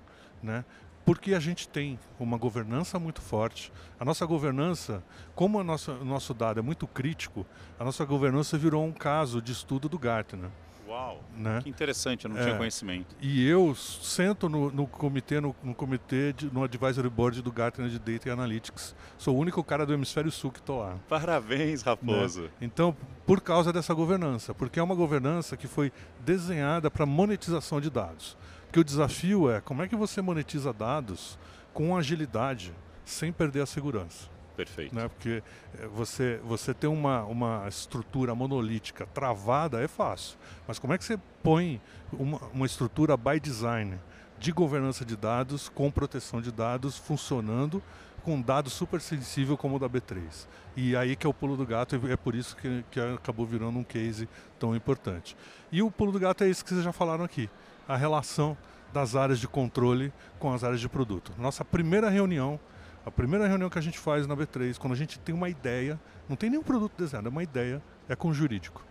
Né? 0.42 0.64
Porque 1.10 1.34
a 1.34 1.40
gente 1.40 1.68
tem 1.68 1.98
uma 2.20 2.38
governança 2.38 2.96
muito 2.96 3.20
forte. 3.20 3.72
A 3.98 4.04
nossa 4.04 4.24
governança, 4.24 5.02
como 5.34 5.58
o 5.58 5.64
nosso, 5.64 5.90
o 5.90 6.04
nosso 6.04 6.32
dado 6.32 6.60
é 6.60 6.62
muito 6.62 6.86
crítico, 6.86 7.44
a 7.76 7.84
nossa 7.84 8.04
governança 8.04 8.56
virou 8.56 8.84
um 8.84 8.92
caso 8.92 9.42
de 9.42 9.50
estudo 9.50 9.88
do 9.88 9.98
Gartner. 9.98 10.48
Uau, 10.86 11.20
né? 11.36 11.58
que 11.64 11.68
interessante, 11.68 12.26
eu 12.26 12.30
não 12.30 12.38
é, 12.38 12.44
tinha 12.44 12.56
conhecimento. 12.56 13.16
E 13.20 13.44
eu 13.44 13.74
sento 13.74 14.48
no, 14.48 14.70
no 14.70 14.86
comitê, 14.86 15.40
no, 15.40 15.52
no, 15.64 15.74
comitê, 15.74 16.32
de, 16.32 16.48
no 16.48 16.62
advisory 16.62 17.10
board 17.10 17.42
do 17.42 17.50
Gartner 17.50 17.88
de 17.88 17.98
Data 17.98 18.28
e 18.28 18.30
Analytics. 18.30 18.94
Sou 19.18 19.34
o 19.34 19.38
único 19.40 19.64
cara 19.64 19.84
do 19.84 19.92
hemisfério 19.92 20.30
sul 20.30 20.52
que 20.52 20.60
estou 20.60 20.78
lá. 20.78 20.96
Parabéns, 21.08 21.82
Raposo. 21.82 22.42
Né? 22.42 22.50
Então, 22.60 22.96
por 23.26 23.40
causa 23.40 23.72
dessa 23.72 23.92
governança, 23.92 24.54
porque 24.54 24.78
é 24.78 24.82
uma 24.82 24.94
governança 24.94 25.56
que 25.56 25.66
foi 25.66 25.92
desenhada 26.20 26.88
para 26.88 27.04
monetização 27.04 27.80
de 27.80 27.90
dados. 27.90 28.36
Porque 28.70 28.78
o 28.78 28.84
desafio 28.84 29.50
é 29.50 29.60
como 29.60 29.82
é 29.82 29.88
que 29.88 29.96
você 29.96 30.22
monetiza 30.22 30.72
dados 30.72 31.36
com 31.74 31.96
agilidade, 31.96 32.72
sem 33.04 33.32
perder 33.32 33.62
a 33.62 33.66
segurança. 33.66 34.28
Perfeito. 34.56 34.94
Né? 34.94 35.08
Porque 35.08 35.42
eh, 35.76 35.88
você, 35.88 36.40
você 36.44 36.72
ter 36.72 36.86
uma, 36.86 37.24
uma 37.24 37.66
estrutura 37.66 38.32
monolítica 38.32 39.06
travada 39.06 39.82
é 39.82 39.88
fácil. 39.88 40.38
Mas 40.68 40.78
como 40.78 40.92
é 40.92 40.98
que 40.98 41.04
você 41.04 41.18
põe 41.42 41.80
uma, 42.12 42.38
uma 42.54 42.64
estrutura 42.64 43.16
by 43.16 43.40
design 43.40 43.98
de 44.38 44.52
governança 44.52 45.04
de 45.04 45.16
dados, 45.16 45.68
com 45.68 45.90
proteção 45.90 46.40
de 46.40 46.52
dados, 46.52 46.96
funcionando 46.96 47.82
com 48.22 48.36
um 48.36 48.42
dado 48.42 48.70
super 48.70 49.00
sensível 49.00 49.56
como 49.56 49.76
o 49.76 49.78
da 49.80 49.88
B3. 49.88 50.46
E 50.76 50.94
aí 50.94 51.16
que 51.16 51.26
é 51.26 51.28
o 51.28 51.34
pulo 51.34 51.56
do 51.56 51.66
gato, 51.66 51.96
e 51.96 52.12
é 52.12 52.16
por 52.16 52.36
isso 52.36 52.56
que, 52.56 52.84
que 52.88 53.00
acabou 53.00 53.44
virando 53.44 53.80
um 53.80 53.84
case 53.84 54.28
tão 54.60 54.76
importante. 54.76 55.36
E 55.72 55.82
o 55.82 55.90
pulo 55.90 56.12
do 56.12 56.20
gato 56.20 56.44
é 56.44 56.48
isso 56.48 56.62
que 56.62 56.70
vocês 56.70 56.84
já 56.84 56.92
falaram 56.92 57.24
aqui 57.24 57.50
a 57.90 57.96
relação 57.96 58.56
das 58.92 59.16
áreas 59.16 59.38
de 59.38 59.48
controle 59.48 60.12
com 60.38 60.52
as 60.52 60.62
áreas 60.62 60.80
de 60.80 60.88
produto. 60.88 61.32
Nossa 61.36 61.64
primeira 61.64 62.08
reunião, 62.08 62.58
a 63.04 63.10
primeira 63.10 63.48
reunião 63.48 63.68
que 63.68 63.78
a 63.78 63.82
gente 63.82 63.98
faz 63.98 64.26
na 64.26 64.36
B3, 64.36 64.78
quando 64.78 64.92
a 64.92 64.96
gente 64.96 65.18
tem 65.18 65.34
uma 65.34 65.48
ideia, 65.48 65.98
não 66.28 66.36
tem 66.36 66.48
nenhum 66.48 66.62
produto 66.62 66.92
desenhado, 66.96 67.26
é 67.26 67.30
uma 67.30 67.42
ideia, 67.42 67.82
é 68.08 68.14
com 68.14 68.28
o 68.28 68.34
jurídico. 68.34 68.84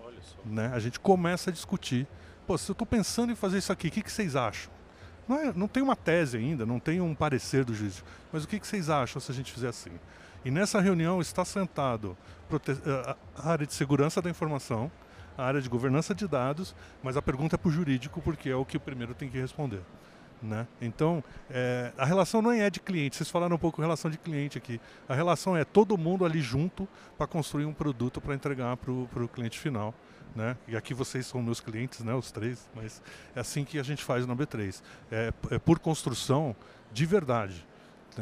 Olha 0.00 0.20
só. 0.22 0.36
Né? 0.44 0.70
A 0.72 0.78
gente 0.78 1.00
começa 1.00 1.50
a 1.50 1.52
discutir, 1.52 2.06
pô, 2.46 2.56
se 2.56 2.70
eu 2.70 2.74
estou 2.74 2.86
pensando 2.86 3.32
em 3.32 3.34
fazer 3.34 3.58
isso 3.58 3.72
aqui, 3.72 3.88
o 3.88 3.90
que, 3.90 4.02
que 4.02 4.12
vocês 4.12 4.36
acham? 4.36 4.72
Não, 5.26 5.38
é, 5.40 5.52
não 5.52 5.66
tem 5.66 5.82
uma 5.82 5.96
tese 5.96 6.36
ainda, 6.36 6.64
não 6.64 6.78
tem 6.78 7.00
um 7.00 7.12
parecer 7.12 7.64
do 7.64 7.74
juiz, 7.74 8.04
mas 8.32 8.44
o 8.44 8.48
que, 8.48 8.60
que 8.60 8.66
vocês 8.66 8.88
acham 8.88 9.20
se 9.20 9.32
a 9.32 9.34
gente 9.34 9.52
fizer 9.52 9.68
assim? 9.68 9.90
E 10.44 10.50
nessa 10.50 10.80
reunião 10.80 11.20
está 11.20 11.44
sentado 11.44 12.16
a 13.36 13.50
área 13.50 13.66
de 13.66 13.74
segurança 13.74 14.22
da 14.22 14.30
informação, 14.30 14.90
a 15.36 15.44
área 15.44 15.60
de 15.60 15.68
governança 15.68 16.14
de 16.14 16.26
dados, 16.26 16.74
mas 17.02 17.16
a 17.16 17.22
pergunta 17.22 17.56
é 17.56 17.58
para 17.58 17.68
o 17.68 17.72
jurídico, 17.72 18.20
porque 18.20 18.48
é 18.48 18.56
o 18.56 18.64
que 18.64 18.76
o 18.76 18.80
primeiro 18.80 19.14
tem 19.14 19.28
que 19.28 19.38
responder. 19.38 19.82
Né? 20.42 20.66
Então, 20.80 21.24
é, 21.50 21.92
a 21.96 22.04
relação 22.04 22.42
não 22.42 22.52
é 22.52 22.68
de 22.68 22.78
cliente, 22.78 23.16
vocês 23.16 23.30
falaram 23.30 23.56
um 23.56 23.58
pouco 23.58 23.80
relação 23.80 24.10
de 24.10 24.18
cliente 24.18 24.58
aqui. 24.58 24.80
A 25.08 25.14
relação 25.14 25.56
é 25.56 25.64
todo 25.64 25.96
mundo 25.96 26.24
ali 26.24 26.40
junto 26.40 26.86
para 27.16 27.26
construir 27.26 27.64
um 27.64 27.72
produto 27.72 28.20
para 28.20 28.34
entregar 28.34 28.76
para 28.76 28.90
o 28.90 29.28
cliente 29.28 29.58
final. 29.58 29.94
Né? 30.34 30.54
E 30.68 30.76
aqui 30.76 30.92
vocês 30.92 31.26
são 31.26 31.42
meus 31.42 31.60
clientes, 31.60 32.00
né, 32.00 32.14
os 32.14 32.30
três, 32.30 32.68
mas 32.74 33.02
é 33.34 33.40
assim 33.40 33.64
que 33.64 33.78
a 33.78 33.82
gente 33.82 34.04
faz 34.04 34.26
na 34.26 34.36
B3. 34.36 34.82
É, 35.10 35.32
é 35.50 35.58
por 35.58 35.78
construção 35.78 36.54
de 36.92 37.06
verdade. 37.06 37.66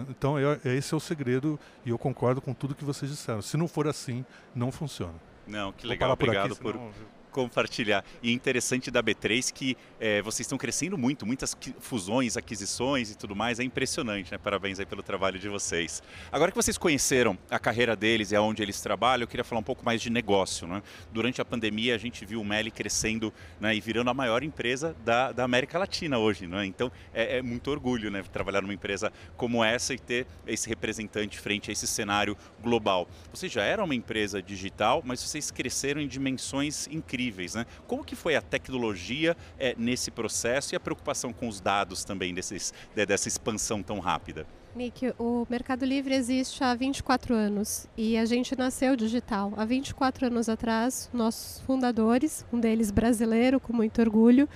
Então, 0.09 0.39
é, 0.39 0.61
é, 0.65 0.75
esse 0.75 0.95
é 0.95 0.97
o 0.97 1.01
segredo 1.01 1.59
e 1.85 1.91
eu 1.91 1.99
concordo 1.99 2.41
com 2.41 2.55
tudo 2.55 2.75
que 2.75 2.85
vocês 2.85 3.11
disseram. 3.11 3.43
Se 3.43 3.57
não 3.57 3.67
for 3.67 3.89
assim, 3.89 4.25
não 4.55 4.71
funciona. 4.71 5.15
Não, 5.47 5.73
que 5.73 5.87
legal. 5.87 6.11
Obrigado 6.13 6.57
por, 6.57 6.77
aqui, 6.77 6.95
compartilhar. 7.35 8.05
E 8.23 8.33
interessante 8.33 8.93
da 8.93 9.03
B3 9.03 9.53
que 9.53 9.77
é, 9.99 10.23
vocês 10.23 10.41
estão 10.41 10.57
crescendo 10.57 10.97
muito, 10.97 11.27
muitas 11.27 11.57
fusões, 11.81 12.37
aquisições 12.37 13.11
e 13.11 13.19
tudo 13.19 13.35
mais. 13.35 13.59
É 13.59 13.65
impressionante, 13.65 14.31
né? 14.31 14.39
Parabéns 14.39 14.79
aí 14.79 14.87
pelo 14.87 15.03
trabalho 15.03 15.37
de 15.37 15.49
vocês. 15.49 16.01
Agora 16.31 16.53
que 16.53 16.57
vocês 16.57 16.79
conheceram 16.79 17.37
a 17.51 17.59
carreira 17.59 17.97
deles 17.97 18.31
e 18.31 18.37
aonde 18.37 18.63
eles 18.63 18.81
trabalham, 18.81 19.25
eu 19.25 19.29
queria 19.29 19.43
falar 19.43 19.61
um 19.61 19.65
pouco 19.65 19.85
mais 19.85 20.01
de 20.01 20.11
negócio. 20.11 20.69
Né? 20.69 20.81
Durante 21.13 21.41
a 21.41 21.45
pandemia, 21.45 21.97
a 21.97 21.99
gente 21.99 22.25
viu 22.25 22.41
o 22.41 22.45
Meli 22.45 22.71
crescendo 22.71 23.35
né, 23.61 23.75
e 23.75 23.81
virando 23.81 24.11
a 24.11 24.15
maior 24.15 24.45
empresa 24.45 24.95
da, 25.05 25.33
da 25.33 25.43
América 25.43 25.77
Latina 25.77 26.19
hoje. 26.19 26.47
Né? 26.47 26.65
Então, 26.67 26.93
é, 27.13 27.39
é 27.39 27.43
muito 27.43 27.69
orgulho 27.69 28.13
né, 28.13 28.23
trabalhar 28.33 28.61
numa 28.61 28.75
empresa 28.75 29.13
como 29.37 29.65
essa 29.65 29.93
e 29.93 29.99
ter 29.99 30.27
esse 30.47 30.69
representante 30.69 31.41
frente 31.41 31.71
a 31.71 31.73
esse 31.73 31.87
cenário 31.89 32.37
global. 32.63 33.09
Vocês 33.33 33.51
já 33.51 33.65
eram 33.65 33.85
uma 33.85 33.95
empresa 33.95 34.41
digital, 34.41 35.03
mas 35.05 35.21
vocês 35.21 35.51
cresceram 35.51 36.01
em 36.01 36.07
dimensões 36.07 36.87
incríveis 36.87 37.24
incríveis. 37.25 37.55
Né? 37.55 37.67
Como 37.87 38.05
que 38.05 38.15
foi 38.15 38.37
a 38.37 38.43
tecnologia 38.43 39.37
é, 39.59 39.75
nesse 39.79 40.11
processo 40.11 40.75
e 40.75 40.77
a 40.77 40.81
preocupação 40.81 41.33
com 41.33 41.49
os 41.49 41.61
dados 41.61 42.05
também 42.05 42.35
desses, 42.35 42.73
dessa 42.95 43.29
expansão 43.29 43.83
tão 43.83 43.99
rápida? 43.99 44.47
Nick, 44.75 45.15
o 45.19 45.47
Mercado 45.49 45.85
Livre 45.85 46.15
existe 46.15 46.65
há 46.65 46.75
24 46.75 47.33
anos 47.33 47.87
e 47.97 48.19
a 48.19 48.25
gente 48.25 48.59
nasceu 48.59 48.97
digital. 48.97 49.53
Há 49.57 49.65
24 49.65 50.27
anos 50.27 50.49
atrás, 50.49 51.09
nossos 51.13 51.61
fundadores, 51.61 52.45
um 52.53 52.59
deles 52.59 52.91
brasileiro, 52.91 53.61
com 53.61 53.73
muito 53.73 54.01
orgulho, 54.01 54.49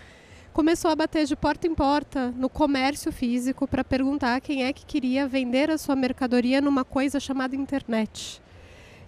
começou 0.52 0.90
a 0.90 0.96
bater 0.96 1.24
de 1.24 1.36
porta 1.36 1.68
em 1.68 1.74
porta 1.74 2.32
no 2.32 2.48
comércio 2.48 3.12
físico 3.12 3.68
para 3.68 3.84
perguntar 3.84 4.40
quem 4.40 4.64
é 4.64 4.72
que 4.72 4.84
queria 4.84 5.28
vender 5.28 5.70
a 5.70 5.78
sua 5.78 5.94
mercadoria 5.94 6.60
numa 6.60 6.84
coisa 6.84 7.20
chamada 7.20 7.54
internet. 7.54 8.42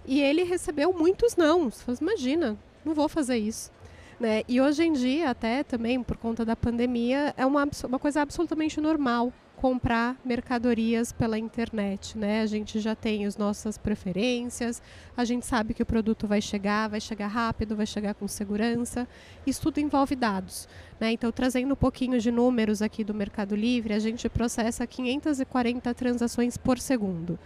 E 0.05 0.21
ele 0.21 0.43
recebeu 0.43 0.93
muitos 0.93 1.35
não. 1.35 1.69
Imagina, 1.99 2.57
não 2.85 2.93
vou 2.93 3.09
fazer 3.09 3.37
isso. 3.37 3.71
Né? 4.19 4.43
E 4.47 4.61
hoje 4.61 4.83
em 4.83 4.93
dia, 4.93 5.31
até 5.31 5.63
também 5.63 6.01
por 6.03 6.15
conta 6.17 6.45
da 6.45 6.55
pandemia, 6.55 7.33
é 7.35 7.45
uma, 7.45 7.67
uma 7.87 7.99
coisa 7.99 8.21
absolutamente 8.21 8.79
normal 8.79 9.33
comprar 9.61 10.19
mercadorias 10.25 11.11
pela 11.11 11.37
internet, 11.37 12.17
né? 12.17 12.41
A 12.41 12.47
gente 12.47 12.79
já 12.79 12.95
tem 12.95 13.27
as 13.27 13.37
nossas 13.37 13.77
preferências, 13.77 14.81
a 15.15 15.23
gente 15.23 15.45
sabe 15.45 15.75
que 15.75 15.83
o 15.83 15.85
produto 15.85 16.25
vai 16.25 16.41
chegar, 16.41 16.89
vai 16.89 16.99
chegar 16.99 17.27
rápido, 17.27 17.75
vai 17.75 17.85
chegar 17.85 18.15
com 18.15 18.27
segurança. 18.27 19.07
Isso 19.45 19.61
tudo 19.61 19.79
envolve 19.79 20.15
dados, 20.15 20.67
né? 20.99 21.11
Então, 21.11 21.31
trazendo 21.31 21.73
um 21.73 21.75
pouquinho 21.75 22.19
de 22.19 22.31
números 22.31 22.81
aqui 22.81 23.03
do 23.03 23.13
Mercado 23.13 23.55
Livre, 23.55 23.93
a 23.93 23.99
gente 23.99 24.27
processa 24.29 24.87
540 24.87 25.93
transações 25.93 26.57
por 26.57 26.79
segundo. 26.79 27.37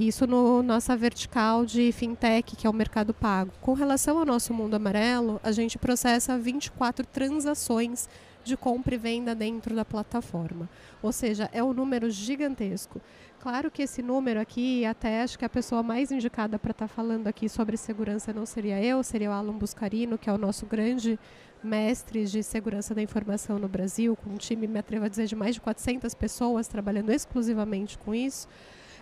Isso 0.00 0.26
no 0.26 0.62
nossa 0.62 0.96
vertical 0.96 1.66
de 1.66 1.92
fintech, 1.92 2.56
que 2.56 2.66
é 2.66 2.70
o 2.70 2.72
mercado 2.72 3.12
pago. 3.12 3.52
Com 3.60 3.74
relação 3.74 4.18
ao 4.18 4.24
nosso 4.24 4.54
mundo 4.54 4.74
amarelo, 4.74 5.38
a 5.44 5.52
gente 5.52 5.76
processa 5.76 6.38
24 6.38 7.06
transações 7.06 8.08
de 8.42 8.56
compra 8.56 8.94
e 8.94 8.98
venda 8.98 9.34
dentro 9.34 9.76
da 9.76 9.84
plataforma. 9.84 10.70
Ou 11.02 11.12
seja, 11.12 11.50
é 11.52 11.62
um 11.62 11.74
número 11.74 12.08
gigantesco. 12.08 12.98
Claro 13.40 13.70
que 13.70 13.82
esse 13.82 14.00
número 14.00 14.40
aqui, 14.40 14.86
até 14.86 15.20
acho 15.20 15.38
que 15.38 15.44
a 15.44 15.50
pessoa 15.50 15.82
mais 15.82 16.10
indicada 16.10 16.58
para 16.58 16.70
estar 16.70 16.88
tá 16.88 16.94
falando 16.94 17.26
aqui 17.26 17.46
sobre 17.46 17.76
segurança 17.76 18.32
não 18.32 18.46
seria 18.46 18.82
eu, 18.82 19.02
seria 19.02 19.28
o 19.28 19.34
Alan 19.34 19.58
Buscarino, 19.58 20.16
que 20.16 20.30
é 20.30 20.32
o 20.32 20.38
nosso 20.38 20.64
grande 20.64 21.18
mestre 21.62 22.24
de 22.24 22.42
segurança 22.42 22.94
da 22.94 23.02
informação 23.02 23.58
no 23.58 23.68
Brasil, 23.68 24.16
com 24.16 24.30
um 24.30 24.38
time, 24.38 24.66
me 24.66 24.78
atrevo 24.78 25.04
a 25.04 25.08
dizer, 25.08 25.26
de 25.26 25.36
mais 25.36 25.56
de 25.56 25.60
400 25.60 26.14
pessoas 26.14 26.66
trabalhando 26.66 27.10
exclusivamente 27.10 27.98
com 27.98 28.14
isso 28.14 28.48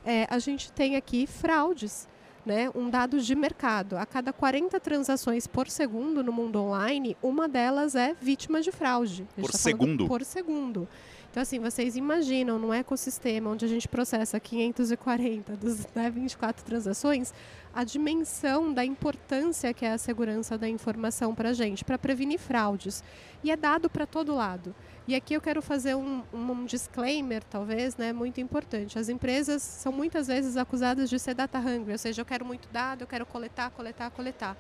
é, 0.05 0.27
a 0.31 0.39
gente 0.39 0.73
tem 0.73 0.97
aqui 0.97 1.27
fraudes. 1.27 2.09
Né, 2.47 2.71
um 2.75 2.89
dado 2.89 3.21
de 3.21 3.35
mercado. 3.35 3.99
A 3.99 4.07
cada 4.07 4.33
40 4.33 4.81
transações 4.81 5.47
por 5.47 5.69
segundo 5.69 6.25
no 6.25 6.33
mundo 6.33 6.59
online, 6.59 7.15
uma 7.23 7.47
delas 7.47 7.95
é 7.95 8.17
vítima 8.19 8.63
de 8.63 8.73
fraude. 8.73 9.27
Por 9.37 9.51
tá 9.51 9.59
segundo? 9.59 10.07
Por 10.09 10.25
segundo. 10.25 10.89
Então, 11.31 11.43
assim, 11.43 11.61
vocês 11.61 11.95
imaginam 11.95 12.59
num 12.59 12.73
ecossistema 12.73 13.51
onde 13.51 13.65
a 13.65 13.69
gente 13.69 13.87
processa 13.87 14.41
540 14.41 15.57
dos 15.57 15.87
né, 15.95 16.11
24 16.11 16.65
transações, 16.65 17.35
a 17.75 17.85
dimensão 17.85 18.73
da 18.73 18.85
importância 18.85 19.73
que 19.73 19.85
é 19.85 19.93
a 19.93 19.99
segurança 19.99 20.57
da 20.57 20.69
informação 20.69 21.35
para 21.35 21.51
a 21.51 21.53
gente, 21.53 21.85
para 21.85 21.99
prevenir 21.99 22.39
fraudes. 22.39 23.03
E 23.43 23.51
é 23.51 23.57
dado 23.57 23.89
para 23.89 24.07
todo 24.07 24.35
lado. 24.35 24.75
E 25.07 25.15
aqui 25.15 25.33
eu 25.35 25.41
quero 25.41 25.63
fazer 25.63 25.95
um, 25.95 26.23
um, 26.35 26.65
disclaimer, 26.65 27.43
talvez, 27.43 27.97
né, 27.97 28.13
muito 28.13 28.41
importante. 28.41 28.99
As 28.99 29.09
empresas 29.09 29.63
são 29.63 29.91
muitas 29.91 30.27
vezes 30.27 30.57
acusadas 30.57 31.09
de 31.09 31.19
ser 31.19 31.35
data 31.35 31.59
hungry, 31.59 31.93
ou 31.93 31.99
seja, 31.99 32.21
eu 32.21 32.27
quero 32.27 32.45
muito 32.45 32.69
dado, 32.71 33.03
eu 33.03 33.07
quero 33.07 33.25
coletar, 33.25 33.71
coletar, 33.71 34.11
coletar. 34.11 34.57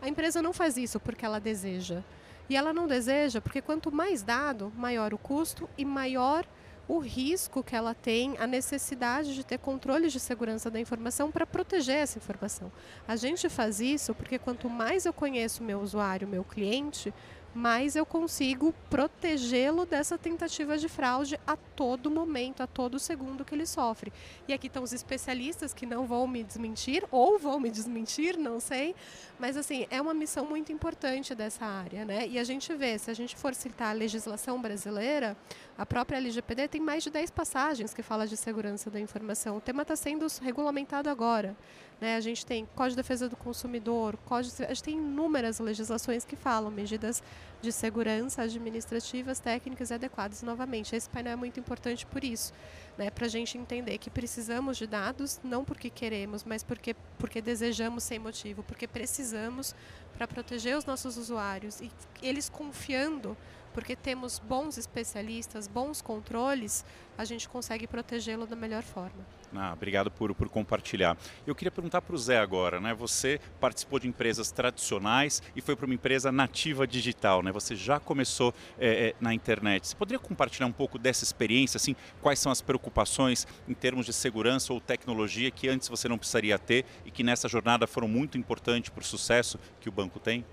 A 0.00 0.08
empresa 0.08 0.42
não 0.42 0.52
faz 0.52 0.76
isso 0.76 0.98
porque 0.98 1.24
ela 1.24 1.38
deseja. 1.38 2.02
E 2.48 2.56
ela 2.56 2.72
não 2.72 2.86
deseja 2.86 3.40
porque 3.40 3.62
quanto 3.62 3.92
mais 3.92 4.22
dado, 4.22 4.72
maior 4.76 5.14
o 5.14 5.18
custo 5.18 5.68
e 5.78 5.84
maior 5.84 6.44
o 6.88 6.98
risco 6.98 7.62
que 7.62 7.74
ela 7.74 7.94
tem, 7.94 8.36
a 8.38 8.46
necessidade 8.46 9.34
de 9.34 9.44
ter 9.44 9.58
controles 9.58 10.12
de 10.12 10.20
segurança 10.20 10.70
da 10.70 10.80
informação 10.80 11.30
para 11.30 11.46
proteger 11.46 11.96
essa 11.96 12.18
informação. 12.18 12.70
A 13.06 13.16
gente 13.16 13.48
faz 13.48 13.80
isso 13.80 14.14
porque 14.14 14.38
quanto 14.38 14.68
mais 14.68 15.06
eu 15.06 15.12
conheço 15.12 15.62
o 15.62 15.66
meu 15.66 15.80
usuário, 15.80 16.26
meu 16.26 16.44
cliente, 16.44 17.12
mais 17.54 17.96
eu 17.96 18.06
consigo 18.06 18.74
protegê-lo 18.88 19.84
dessa 19.84 20.16
tentativa 20.16 20.78
de 20.78 20.88
fraude 20.88 21.38
a 21.46 21.56
todo 21.56 22.10
momento, 22.10 22.62
a 22.62 22.66
todo 22.66 22.98
segundo 22.98 23.44
que 23.44 23.54
ele 23.54 23.66
sofre. 23.66 24.12
E 24.48 24.52
aqui 24.52 24.66
estão 24.66 24.82
os 24.82 24.92
especialistas 24.92 25.74
que 25.74 25.84
não 25.84 26.06
vão 26.06 26.26
me 26.26 26.42
desmentir, 26.42 27.04
ou 27.10 27.38
vão 27.38 27.60
me 27.60 27.70
desmentir, 27.70 28.38
não 28.38 28.58
sei, 28.58 28.94
mas 29.38 29.56
assim, 29.56 29.86
é 29.90 30.00
uma 30.00 30.14
missão 30.14 30.46
muito 30.46 30.72
importante 30.72 31.34
dessa 31.34 31.64
área, 31.64 32.04
né? 32.04 32.26
E 32.26 32.38
a 32.38 32.44
gente 32.44 32.72
vê, 32.74 32.98
se 32.98 33.10
a 33.10 33.14
gente 33.14 33.36
for 33.36 33.54
citar 33.54 33.90
a 33.90 33.92
legislação 33.92 34.60
brasileira, 34.60 35.36
a 35.76 35.84
própria 35.84 36.16
LGPD 36.18 36.68
tem 36.68 36.80
mais 36.80 37.02
de 37.02 37.10
10 37.10 37.30
passagens 37.30 37.92
que 37.92 38.02
fala 38.02 38.26
de 38.26 38.36
segurança 38.36 38.90
da 38.90 39.00
informação. 39.00 39.56
O 39.56 39.60
tema 39.60 39.82
está 39.82 39.96
sendo 39.96 40.26
regulamentado 40.40 41.08
agora. 41.08 41.56
Né? 42.02 42.16
A 42.16 42.20
gente 42.20 42.44
tem 42.44 42.66
Código 42.74 42.96
de 42.96 42.96
Defesa 42.96 43.28
do 43.28 43.36
Consumidor, 43.36 44.16
Código, 44.26 44.52
a 44.64 44.74
gente 44.74 44.82
tem 44.82 44.98
inúmeras 44.98 45.60
legislações 45.60 46.24
que 46.24 46.34
falam 46.34 46.68
medidas 46.68 47.22
de 47.60 47.70
segurança 47.70 48.42
administrativas, 48.42 49.38
técnicas 49.38 49.90
e 49.90 49.94
adequadas. 49.94 50.42
Novamente, 50.42 50.96
esse 50.96 51.08
painel 51.08 51.34
é 51.34 51.36
muito 51.36 51.60
importante 51.60 52.04
por 52.04 52.24
isso, 52.24 52.52
né? 52.98 53.08
para 53.08 53.26
a 53.26 53.28
gente 53.28 53.56
entender 53.56 53.98
que 53.98 54.10
precisamos 54.10 54.78
de 54.78 54.84
dados, 54.84 55.40
não 55.44 55.64
porque 55.64 55.88
queremos, 55.88 56.42
mas 56.42 56.64
porque, 56.64 56.96
porque 57.20 57.40
desejamos 57.40 58.02
sem 58.02 58.18
motivo, 58.18 58.64
porque 58.64 58.88
precisamos 58.88 59.72
para 60.12 60.26
proteger 60.26 60.76
os 60.76 60.84
nossos 60.84 61.16
usuários 61.16 61.80
e 61.80 61.88
eles 62.20 62.48
confiando 62.48 63.36
porque 63.72 63.94
temos 63.94 64.40
bons 64.40 64.76
especialistas, 64.76 65.68
bons 65.68 66.02
controles, 66.02 66.84
a 67.16 67.24
gente 67.24 67.48
consegue 67.48 67.86
protegê-lo 67.86 68.44
da 68.44 68.56
melhor 68.56 68.82
forma. 68.82 69.24
Ah, 69.54 69.72
obrigado 69.74 70.10
por, 70.10 70.34
por 70.34 70.48
compartilhar. 70.48 71.16
Eu 71.46 71.54
queria 71.54 71.70
perguntar 71.70 72.00
para 72.00 72.14
o 72.14 72.18
Zé 72.18 72.38
agora, 72.38 72.80
né? 72.80 72.94
Você 72.94 73.38
participou 73.60 73.98
de 73.98 74.08
empresas 74.08 74.50
tradicionais 74.50 75.42
e 75.54 75.60
foi 75.60 75.76
para 75.76 75.84
uma 75.84 75.94
empresa 75.94 76.32
nativa 76.32 76.86
digital, 76.86 77.42
né? 77.42 77.52
Você 77.52 77.76
já 77.76 78.00
começou 78.00 78.54
é, 78.78 79.08
é, 79.08 79.14
na 79.20 79.34
internet. 79.34 79.88
Você 79.88 79.94
poderia 79.94 80.18
compartilhar 80.18 80.66
um 80.66 80.72
pouco 80.72 80.98
dessa 80.98 81.22
experiência, 81.22 81.76
assim, 81.76 81.94
quais 82.22 82.38
são 82.38 82.50
as 82.50 82.62
preocupações 82.62 83.46
em 83.68 83.74
termos 83.74 84.06
de 84.06 84.12
segurança 84.14 84.72
ou 84.72 84.80
tecnologia 84.80 85.50
que 85.50 85.68
antes 85.68 85.86
você 85.86 86.08
não 86.08 86.16
precisaria 86.16 86.58
ter 86.58 86.86
e 87.04 87.10
que 87.10 87.22
nessa 87.22 87.46
jornada 87.46 87.86
foram 87.86 88.08
muito 88.08 88.38
importantes 88.38 88.88
para 88.90 89.02
o 89.02 89.04
sucesso 89.04 89.58
que 89.80 89.88
o 89.88 89.92
banco 89.92 90.18
tem? 90.18 90.46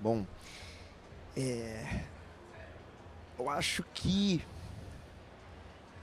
Bom, 0.00 0.26
é... 1.36 2.02
eu 3.38 3.50
acho 3.50 3.84
que 3.92 4.42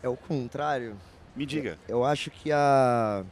é 0.03 0.09
o 0.09 0.17
contrário. 0.17 0.97
Me 1.35 1.45
diga. 1.45 1.77
Eu, 1.87 1.97
eu 1.97 2.05
acho 2.05 2.29
que 2.29 2.51
a 2.51 3.23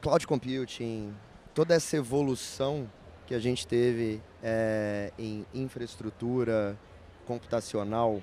cloud 0.00 0.26
computing, 0.26 1.14
toda 1.54 1.74
essa 1.74 1.96
evolução 1.96 2.90
que 3.26 3.34
a 3.34 3.38
gente 3.38 3.66
teve 3.66 4.22
é, 4.42 5.12
em 5.18 5.44
infraestrutura 5.52 6.78
computacional, 7.26 8.22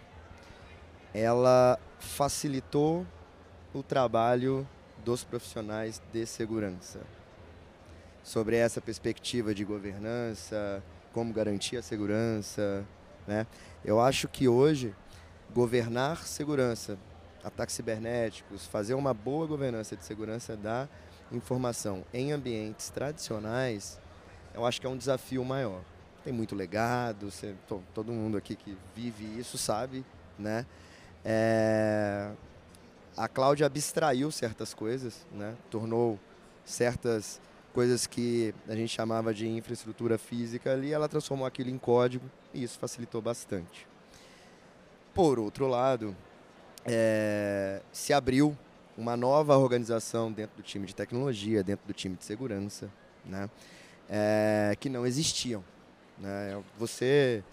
ela 1.14 1.80
facilitou 2.00 3.06
o 3.74 3.84
trabalho 3.84 4.68
dos 5.04 5.24
profissionais 5.24 6.02
de 6.12 6.26
segurança. 6.26 7.02
Sobre 8.24 8.56
essa 8.56 8.82
perspectiva 8.82 9.54
de 9.54 9.64
governança, 9.64 10.84
como 11.14 11.32
garantir 11.32 11.78
a 11.78 11.82
segurança, 11.82 12.84
né? 13.28 13.46
Eu 13.84 14.02
acho 14.02 14.28
que 14.28 14.48
hoje 14.48 14.96
governar 15.54 16.26
segurança, 16.26 16.98
ataques 17.46 17.76
cibernéticos, 17.76 18.66
fazer 18.66 18.96
uma 18.96 19.14
boa 19.14 19.46
governança 19.46 19.96
de 19.96 20.04
segurança 20.04 20.58
da 20.58 20.90
informação 21.32 22.04
em 22.12 22.32
ambientes 22.32 22.90
tradicionais, 22.90 24.00
eu 24.54 24.66
acho 24.66 24.82
que 24.82 24.88
é 24.88 24.90
um 24.90 24.98
desafio 24.98 25.46
maior. 25.46 25.82
Tem 26.24 26.34
muito 26.34 26.56
legado, 26.56 27.30
você, 27.30 27.54
todo 27.94 28.12
mundo 28.12 28.36
aqui 28.36 28.56
que 28.56 28.76
vive 28.96 29.24
isso 29.40 29.60
sabe, 29.60 30.04
né? 30.40 30.66
É, 31.24 32.32
a 33.16 33.28
Cláudia 33.28 33.68
abstraiu 33.68 34.32
certas 34.32 34.74
coisas, 34.74 35.26
né? 35.32 35.56
Tornou 35.70 36.20
certas 36.66 37.40
coisas 37.74 38.08
que 38.08 38.56
a 38.68 38.76
gente 38.76 38.90
chamava 38.90 39.34
de 39.34 39.48
infraestrutura 39.48 40.18
física 40.18 40.72
ali, 40.72 40.92
ela 40.92 41.08
transformou 41.08 41.46
aquilo 41.46 41.70
em 41.70 41.78
código 41.78 42.26
e 42.54 42.64
isso 42.64 42.80
facilitou 42.80 43.22
bastante. 43.22 43.88
Por 45.14 45.38
outro 45.38 45.68
lado, 45.68 46.16
é, 46.86 47.82
se 47.92 48.14
abriu 48.14 48.56
uma 48.98 49.18
nova 49.18 49.58
organização 49.58 50.32
dentro 50.32 50.58
do 50.58 50.64
time 50.64 50.86
de 50.86 50.96
tecnologia, 50.96 51.64
dentro 51.64 51.86
do 51.86 51.94
time 51.94 52.16
de 52.16 52.24
segurança, 52.24 52.90
né, 53.26 53.50
é, 54.10 54.76
que 54.80 54.88
não 54.88 55.06
existiam. 55.06 55.64
Né. 56.18 56.62
Você, 56.78 57.44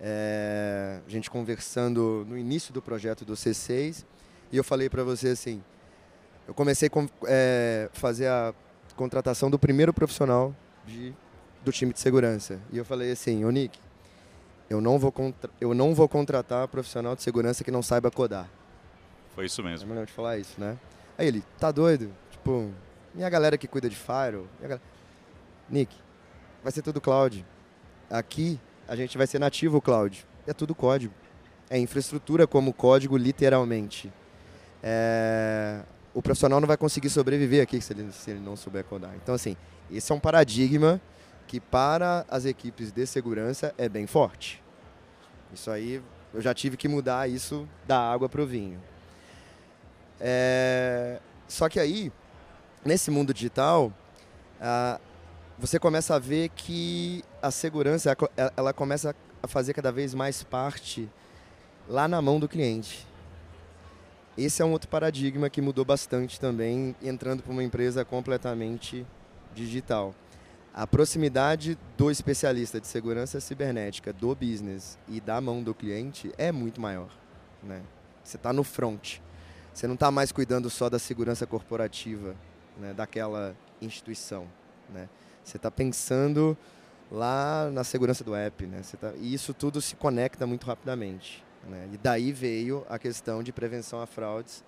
é, 0.00 1.00
a 1.06 1.10
gente 1.10 1.30
conversando 1.30 2.24
no 2.28 2.38
início 2.38 2.72
do 2.72 2.80
projeto 2.80 3.24
do 3.24 3.34
C6, 3.34 4.04
e 4.52 4.56
eu 4.56 4.64
falei 4.64 4.88
para 4.88 5.02
você 5.02 5.28
assim, 5.28 5.62
eu 6.46 6.54
comecei 6.54 6.88
a 6.88 7.08
é, 7.26 7.90
fazer 7.92 8.28
a 8.28 8.54
contratação 8.94 9.50
do 9.50 9.58
primeiro 9.58 9.92
profissional 9.92 10.54
de, 10.86 11.12
do 11.64 11.72
time 11.72 11.92
de 11.92 11.98
segurança. 11.98 12.60
E 12.72 12.78
eu 12.78 12.84
falei 12.84 13.10
assim, 13.10 13.44
ô 13.44 13.50
Nick, 13.50 13.78
eu 14.70 14.80
não 14.80 14.98
vou, 14.98 15.12
eu 15.60 15.74
não 15.74 15.94
vou 15.94 16.08
contratar 16.08 16.66
profissional 16.68 17.16
de 17.16 17.22
segurança 17.22 17.64
que 17.64 17.70
não 17.70 17.82
saiba 17.82 18.10
codar. 18.10 18.48
Foi 19.36 19.46
isso 19.46 19.62
mesmo. 19.62 19.86
É 19.86 19.88
melhor 19.90 20.06
te 20.06 20.12
falar 20.12 20.38
isso, 20.38 20.60
né? 20.60 20.76
Aí 21.16 21.28
ele, 21.28 21.44
tá 21.60 21.70
doido? 21.70 22.10
Tipo, 22.32 22.72
minha 23.14 23.30
galera 23.30 23.56
que 23.56 23.68
cuida 23.68 23.88
de 23.88 23.96
galera... 24.60 24.82
Nick, 25.70 25.94
vai 26.62 26.72
ser 26.72 26.82
tudo 26.82 27.00
cloud. 27.00 27.46
Aqui 28.10 28.58
a 28.88 28.96
gente 28.96 29.16
vai 29.16 29.28
ser 29.28 29.38
nativo 29.38 29.80
cloud. 29.80 30.26
É 30.44 30.52
tudo 30.52 30.74
código. 30.74 31.14
É 31.70 31.78
infraestrutura 31.78 32.48
como 32.48 32.72
código, 32.72 33.16
literalmente. 33.16 34.12
É 34.82 35.82
o 36.16 36.22
profissional 36.22 36.62
não 36.62 36.66
vai 36.66 36.78
conseguir 36.78 37.10
sobreviver 37.10 37.62
aqui 37.62 37.78
se 37.78 37.92
ele, 37.92 38.10
se 38.10 38.30
ele 38.30 38.40
não 38.40 38.56
souber 38.56 38.82
codar. 38.84 39.14
Então, 39.22 39.34
assim, 39.34 39.54
esse 39.90 40.10
é 40.10 40.14
um 40.14 40.18
paradigma 40.18 40.98
que 41.46 41.60
para 41.60 42.24
as 42.30 42.46
equipes 42.46 42.90
de 42.90 43.04
segurança 43.04 43.74
é 43.76 43.86
bem 43.86 44.06
forte. 44.06 44.62
Isso 45.52 45.70
aí, 45.70 46.02
eu 46.32 46.40
já 46.40 46.54
tive 46.54 46.74
que 46.74 46.88
mudar 46.88 47.28
isso 47.28 47.68
da 47.86 48.00
água 48.00 48.30
para 48.30 48.40
o 48.40 48.46
vinho. 48.46 48.80
É... 50.20 51.20
Só 51.48 51.68
que 51.68 51.78
aí, 51.78 52.12
nesse 52.84 53.10
mundo 53.10 53.32
digital, 53.32 53.92
ah, 54.60 55.00
você 55.58 55.78
começa 55.78 56.14
a 56.14 56.18
ver 56.18 56.50
que 56.50 57.24
a 57.40 57.50
segurança 57.50 58.16
ela 58.56 58.72
começa 58.72 59.14
a 59.42 59.48
fazer 59.48 59.72
cada 59.72 59.92
vez 59.92 60.12
mais 60.14 60.42
parte 60.42 61.08
lá 61.88 62.08
na 62.08 62.20
mão 62.20 62.40
do 62.40 62.48
cliente. 62.48 63.06
Esse 64.36 64.60
é 64.60 64.64
um 64.64 64.72
outro 64.72 64.88
paradigma 64.88 65.48
que 65.48 65.62
mudou 65.62 65.84
bastante 65.84 66.38
também, 66.38 66.94
entrando 67.02 67.42
para 67.42 67.52
uma 67.52 67.64
empresa 67.64 68.04
completamente 68.04 69.06
digital. 69.54 70.14
A 70.74 70.86
proximidade 70.86 71.78
do 71.96 72.10
especialista 72.10 72.78
de 72.78 72.86
segurança 72.86 73.40
cibernética, 73.40 74.12
do 74.12 74.34
business 74.34 74.98
e 75.08 75.22
da 75.22 75.40
mão 75.40 75.62
do 75.62 75.74
cliente 75.74 76.30
é 76.36 76.52
muito 76.52 76.82
maior. 76.82 77.08
Né? 77.62 77.80
Você 78.22 78.36
está 78.36 78.52
no 78.52 78.62
front. 78.62 79.20
Você 79.76 79.86
não 79.86 79.92
está 79.92 80.10
mais 80.10 80.32
cuidando 80.32 80.70
só 80.70 80.88
da 80.88 80.98
segurança 80.98 81.46
corporativa 81.46 82.34
né, 82.78 82.94
daquela 82.94 83.54
instituição. 83.78 84.48
Né? 84.88 85.06
Você 85.44 85.58
está 85.58 85.70
pensando 85.70 86.56
lá 87.12 87.68
na 87.70 87.84
segurança 87.84 88.24
do 88.24 88.34
app. 88.34 88.64
Né? 88.64 88.80
Tá, 88.98 89.12
e 89.18 89.34
isso 89.34 89.52
tudo 89.52 89.82
se 89.82 89.94
conecta 89.94 90.46
muito 90.46 90.66
rapidamente. 90.66 91.44
Né? 91.68 91.90
E 91.92 91.98
daí 91.98 92.32
veio 92.32 92.86
a 92.88 92.98
questão 92.98 93.42
de 93.42 93.52
prevenção 93.52 94.00
a 94.00 94.06
fraudes, 94.06 94.64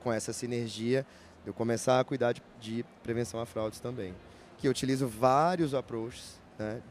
com 0.00 0.12
essa 0.12 0.34
sinergia, 0.34 1.06
eu 1.46 1.54
começar 1.54 1.98
a 1.98 2.04
cuidar 2.04 2.34
de, 2.34 2.42
de 2.60 2.84
prevenção 3.02 3.40
a 3.40 3.46
fraudes 3.46 3.80
também. 3.80 4.14
Que 4.58 4.66
eu 4.66 4.70
utilizo 4.70 5.08
vários 5.08 5.72
approaches 5.72 6.38
né, 6.58 6.82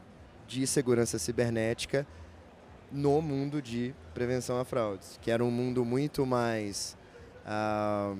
de 0.48 0.66
segurança 0.66 1.20
cibernética 1.20 2.08
no 2.92 3.22
mundo 3.22 3.62
de 3.62 3.94
prevenção 4.16 4.60
a 4.60 4.66
fraudes, 4.66 5.20
que 5.22 5.30
era 5.30 5.46
um 5.46 5.52
mundo 5.52 5.86
muito 5.86 6.26
mais 6.26 7.00
uh, 7.46 8.18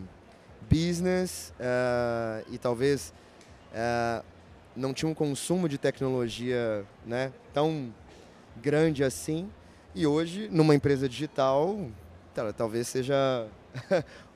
business 0.70 1.54
uh, 1.60 2.46
e 2.52 2.58
talvez 2.58 3.14
uh, 3.72 4.24
não 4.76 4.94
tinha 4.94 5.10
um 5.10 5.14
consumo 5.14 5.68
de 5.68 5.78
tecnologia 5.78 6.86
né, 7.06 7.32
tão 7.54 7.94
grande 8.58 9.04
assim. 9.04 9.50
E 9.94 10.08
hoje, 10.08 10.48
numa 10.50 10.74
empresa 10.74 11.10
digital, 11.10 11.88
talvez 12.56 12.88
seja 12.88 13.48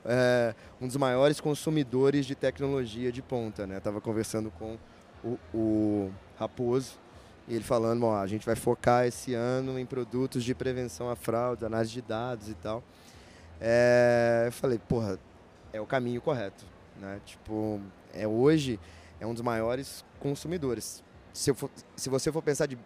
é, 0.04 0.54
um 0.80 0.86
dos 0.86 0.96
maiores 0.96 1.40
consumidores 1.40 2.26
de 2.26 2.34
tecnologia 2.34 3.10
de 3.10 3.22
ponta. 3.22 3.66
Né? 3.66 3.78
Estava 3.78 4.00
conversando 4.00 4.50
com 4.50 4.76
o, 5.24 5.38
o 5.54 6.12
Raposo 6.38 6.98
e 7.48 7.54
ele 7.54 7.64
falando, 7.64 8.10
a 8.10 8.26
gente 8.26 8.44
vai 8.44 8.56
focar 8.56 9.06
esse 9.06 9.32
ano 9.32 9.78
em 9.78 9.86
produtos 9.86 10.44
de 10.44 10.54
prevenção 10.54 11.08
a 11.08 11.16
fraude, 11.16 11.64
análise 11.64 11.92
de 11.92 12.02
dados 12.02 12.48
e 12.48 12.54
tal. 12.54 12.82
É, 13.60 14.44
eu 14.46 14.52
falei, 14.52 14.78
porra, 14.78 15.18
é 15.72 15.80
o 15.80 15.86
caminho 15.86 16.20
correto, 16.20 16.64
né? 17.00 17.20
Tipo, 17.24 17.80
é 18.12 18.26
hoje 18.26 18.78
é 19.20 19.26
um 19.26 19.32
dos 19.32 19.42
maiores 19.42 20.04
consumidores. 20.20 21.02
Se, 21.32 21.52
for, 21.54 21.70
se 21.94 22.08
você 22.08 22.32
for 22.32 22.42
pensar 22.42 22.66
de, 22.66 22.78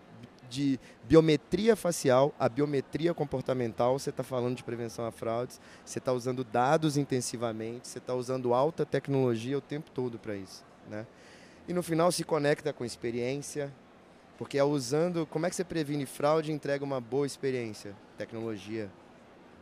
de 0.49 0.79
biometria 1.05 1.77
facial 1.77 2.35
a 2.39 2.49
biometria 2.49 3.15
comportamental, 3.15 3.99
você 3.99 4.11
está 4.11 4.23
falando 4.23 4.57
de 4.57 4.65
prevenção 4.65 5.07
a 5.07 5.13
fraudes, 5.13 5.61
você 5.85 5.99
está 5.99 6.13
usando 6.13 6.45
dados 6.45 6.97
intensivamente, 6.97 7.89
você 7.89 7.99
está 7.99 8.15
usando 8.15 8.55
alta 8.55 8.85
tecnologia 8.85 9.59
o 9.59 9.61
tempo 9.61 9.91
todo 9.91 10.19
para 10.19 10.35
isso, 10.35 10.65
né? 10.89 11.07
E 11.69 11.73
no 11.73 11.83
final 11.83 12.11
se 12.11 12.25
conecta 12.25 12.73
com 12.73 12.85
experiência, 12.85 13.73
porque 14.37 14.59
é 14.59 14.65
usando. 14.65 15.27
Como 15.27 15.47
é 15.47 15.51
que 15.51 15.55
você 15.55 15.63
previne 15.63 16.05
fraude 16.07 16.51
e 16.51 16.55
entrega 16.55 16.85
uma 16.85 17.01
boa 17.01 17.27
experiência? 17.27 17.95
Tecnologia. 18.19 18.91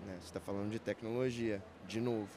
Né? 0.07 0.17
Você 0.21 0.27
está 0.27 0.41
falando 0.41 0.71
de 0.71 0.79
tecnologia, 0.79 1.63
de 1.87 2.01
novo. 2.01 2.29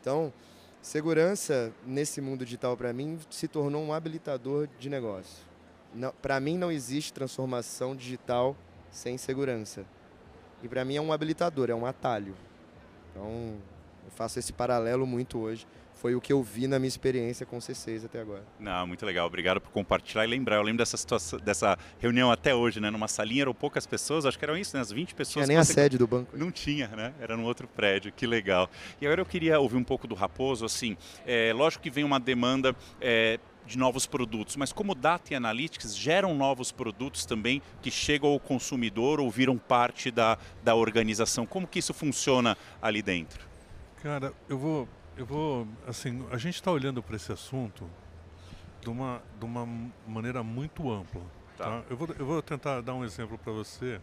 Então, 0.00 0.32
segurança 0.80 1.72
nesse 1.86 2.20
mundo 2.20 2.44
digital, 2.44 2.76
para 2.76 2.92
mim, 2.92 3.18
se 3.30 3.48
tornou 3.48 3.82
um 3.82 3.92
habilitador 3.92 4.68
de 4.78 4.88
negócio. 4.88 5.46
Para 6.20 6.38
mim, 6.38 6.58
não 6.58 6.70
existe 6.70 7.12
transformação 7.12 7.96
digital 7.96 8.56
sem 8.90 9.16
segurança. 9.18 9.84
E 10.62 10.68
para 10.68 10.84
mim 10.84 10.96
é 10.96 11.00
um 11.00 11.12
habilitador, 11.12 11.70
é 11.70 11.74
um 11.74 11.86
atalho. 11.86 12.34
Então, 13.10 13.56
eu 14.04 14.10
faço 14.10 14.38
esse 14.38 14.52
paralelo 14.52 15.06
muito 15.06 15.38
hoje 15.38 15.66
foi 16.00 16.14
o 16.14 16.20
que 16.20 16.32
eu 16.32 16.42
vi 16.42 16.66
na 16.66 16.78
minha 16.78 16.88
experiência 16.88 17.44
com 17.44 17.58
C6 17.58 18.04
até 18.04 18.20
agora. 18.20 18.44
Não, 18.58 18.86
muito 18.86 19.04
legal. 19.04 19.26
Obrigado 19.26 19.60
por 19.60 19.70
compartilhar 19.70 20.24
e 20.24 20.28
lembrar. 20.28 20.56
Eu 20.56 20.62
lembro 20.62 20.78
dessa 20.78 20.96
situação, 20.96 21.38
dessa 21.40 21.76
reunião 21.98 22.30
até 22.30 22.54
hoje, 22.54 22.80
né? 22.80 22.88
Numa 22.88 23.08
salinha 23.08 23.42
eram 23.42 23.54
poucas 23.54 23.84
pessoas, 23.84 24.24
acho 24.24 24.38
que 24.38 24.44
eram 24.44 24.56
isso, 24.56 24.76
né? 24.76 24.80
As 24.80 24.92
20 24.92 25.14
pessoas. 25.14 25.44
Tinha 25.44 25.46
nem 25.46 25.56
a 25.56 25.64
sede 25.64 25.98
do 25.98 26.06
banco. 26.06 26.36
Não 26.36 26.52
tinha, 26.52 26.88
né? 26.88 27.12
Era 27.20 27.36
num 27.36 27.44
outro 27.44 27.66
prédio. 27.66 28.12
Que 28.12 28.26
legal. 28.26 28.70
E 29.00 29.06
agora 29.06 29.20
eu 29.20 29.26
queria 29.26 29.58
ouvir 29.58 29.76
um 29.76 29.84
pouco 29.84 30.06
do 30.06 30.14
Raposo. 30.14 30.64
Assim, 30.64 30.96
é, 31.26 31.52
lógico 31.52 31.82
que 31.82 31.90
vem 31.90 32.04
uma 32.04 32.20
demanda. 32.20 32.74
É, 33.00 33.38
de 33.66 33.76
novos 33.76 34.06
produtos, 34.06 34.56
mas 34.56 34.72
como 34.72 34.94
Data 34.94 35.34
e 35.34 35.36
Analytics 35.36 35.94
geram 35.94 36.34
novos 36.34 36.72
produtos 36.72 37.26
também 37.26 37.60
que 37.82 37.90
chegam 37.90 38.30
ao 38.30 38.40
consumidor 38.40 39.20
ou 39.20 39.30
viram 39.30 39.58
parte 39.58 40.10
da, 40.10 40.38
da 40.64 40.74
organização. 40.74 41.44
Como 41.44 41.66
que 41.66 41.78
isso 41.78 41.92
funciona 41.92 42.56
ali 42.80 43.02
dentro? 43.02 43.46
Cara, 44.02 44.32
eu 44.48 44.56
vou 44.56 44.88
eu 45.18 45.26
vou, 45.26 45.66
assim, 45.84 46.24
a 46.30 46.38
gente 46.38 46.54
está 46.54 46.70
olhando 46.70 47.02
para 47.02 47.16
esse 47.16 47.32
assunto 47.32 47.90
de 48.80 48.88
uma, 48.88 49.20
de 49.36 49.44
uma 49.44 49.66
maneira 50.06 50.44
muito 50.44 50.90
ampla. 50.92 51.22
Tá. 51.56 51.64
tá? 51.64 51.82
Eu, 51.90 51.96
vou, 51.96 52.08
eu 52.16 52.24
vou 52.24 52.40
tentar 52.40 52.80
dar 52.80 52.94
um 52.94 53.04
exemplo 53.04 53.36
para 53.36 53.52
você, 53.52 54.00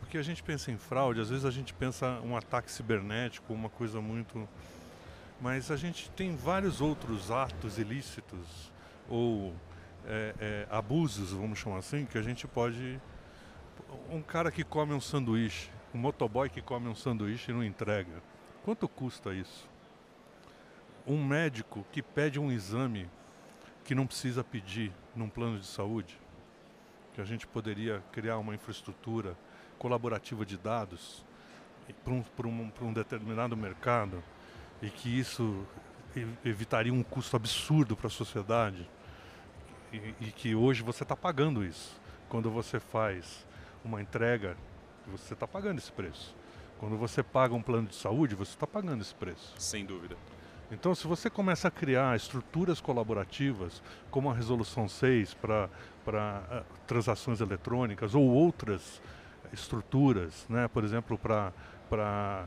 porque 0.00 0.16
a 0.16 0.22
gente 0.22 0.42
pensa 0.42 0.72
em 0.72 0.78
fraude, 0.78 1.20
às 1.20 1.28
vezes 1.28 1.44
a 1.44 1.50
gente 1.50 1.74
pensa 1.74 2.18
um 2.24 2.34
ataque 2.34 2.72
cibernético, 2.72 3.52
uma 3.52 3.68
coisa 3.68 4.00
muito. 4.00 4.48
Mas 5.38 5.70
a 5.70 5.76
gente 5.76 6.10
tem 6.12 6.34
vários 6.34 6.80
outros 6.80 7.30
atos 7.30 7.78
ilícitos 7.78 8.72
ou 9.06 9.54
é, 10.06 10.34
é, 10.40 10.66
abusos, 10.70 11.30
vamos 11.32 11.58
chamar 11.58 11.78
assim, 11.78 12.06
que 12.06 12.16
a 12.16 12.22
gente 12.22 12.46
pode. 12.48 12.98
Um 14.10 14.22
cara 14.22 14.50
que 14.50 14.64
come 14.64 14.94
um 14.94 15.00
sanduíche, 15.00 15.70
um 15.94 15.98
motoboy 15.98 16.48
que 16.48 16.62
come 16.62 16.88
um 16.88 16.94
sanduíche 16.94 17.50
e 17.50 17.54
não 17.54 17.62
entrega. 17.62 18.22
Quanto 18.64 18.88
custa 18.88 19.34
isso? 19.34 19.68
Um 21.08 21.24
médico 21.24 21.84
que 21.90 22.02
pede 22.02 22.38
um 22.38 22.52
exame 22.52 23.08
que 23.84 23.94
não 23.94 24.06
precisa 24.06 24.44
pedir 24.44 24.92
num 25.16 25.28
plano 25.28 25.58
de 25.58 25.66
saúde, 25.66 26.18
que 27.14 27.20
a 27.20 27.24
gente 27.24 27.46
poderia 27.46 28.02
criar 28.12 28.36
uma 28.38 28.54
infraestrutura 28.54 29.36
colaborativa 29.78 30.44
de 30.44 30.58
dados 30.58 31.24
para 32.04 32.12
um, 32.12 32.22
um, 32.44 32.88
um 32.88 32.92
determinado 32.92 33.56
mercado 33.56 34.22
e 34.82 34.90
que 34.90 35.08
isso 35.18 35.66
evitaria 36.44 36.92
um 36.92 37.02
custo 37.02 37.36
absurdo 37.36 37.96
para 37.96 38.08
a 38.08 38.10
sociedade 38.10 38.88
e, 39.92 40.14
e, 40.20 40.32
que 40.32 40.54
hoje 40.54 40.82
você 40.82 41.02
está 41.02 41.16
pagando 41.16 41.64
isso. 41.64 41.98
Quando 42.28 42.50
você 42.50 42.78
faz 42.78 43.46
uma 43.82 44.02
entrega, 44.02 44.56
você 45.06 45.32
está 45.32 45.46
pagando 45.46 45.78
esse 45.78 45.90
preço. 45.90 46.36
Quando 46.78 46.98
você 46.98 47.22
paga 47.22 47.54
um 47.54 47.62
plano 47.62 47.88
de 47.88 47.94
saúde, 47.94 48.34
você 48.34 48.52
está 48.52 48.66
pagando 48.66 49.00
esse 49.00 49.14
preço. 49.14 49.54
Sem 49.58 49.86
dúvida. 49.86 50.16
Então, 50.70 50.94
se 50.94 51.06
você 51.06 51.30
começa 51.30 51.68
a 51.68 51.70
criar 51.70 52.14
estruturas 52.14 52.80
colaborativas, 52.80 53.82
como 54.10 54.30
a 54.30 54.34
Resolução 54.34 54.86
6 54.86 55.32
para 55.34 55.70
uh, 56.06 56.64
transações 56.86 57.40
eletrônicas 57.40 58.14
ou 58.14 58.22
outras 58.22 59.00
estruturas, 59.50 60.46
né? 60.48 60.68
por 60.68 60.84
exemplo, 60.84 61.18
para 61.18 62.46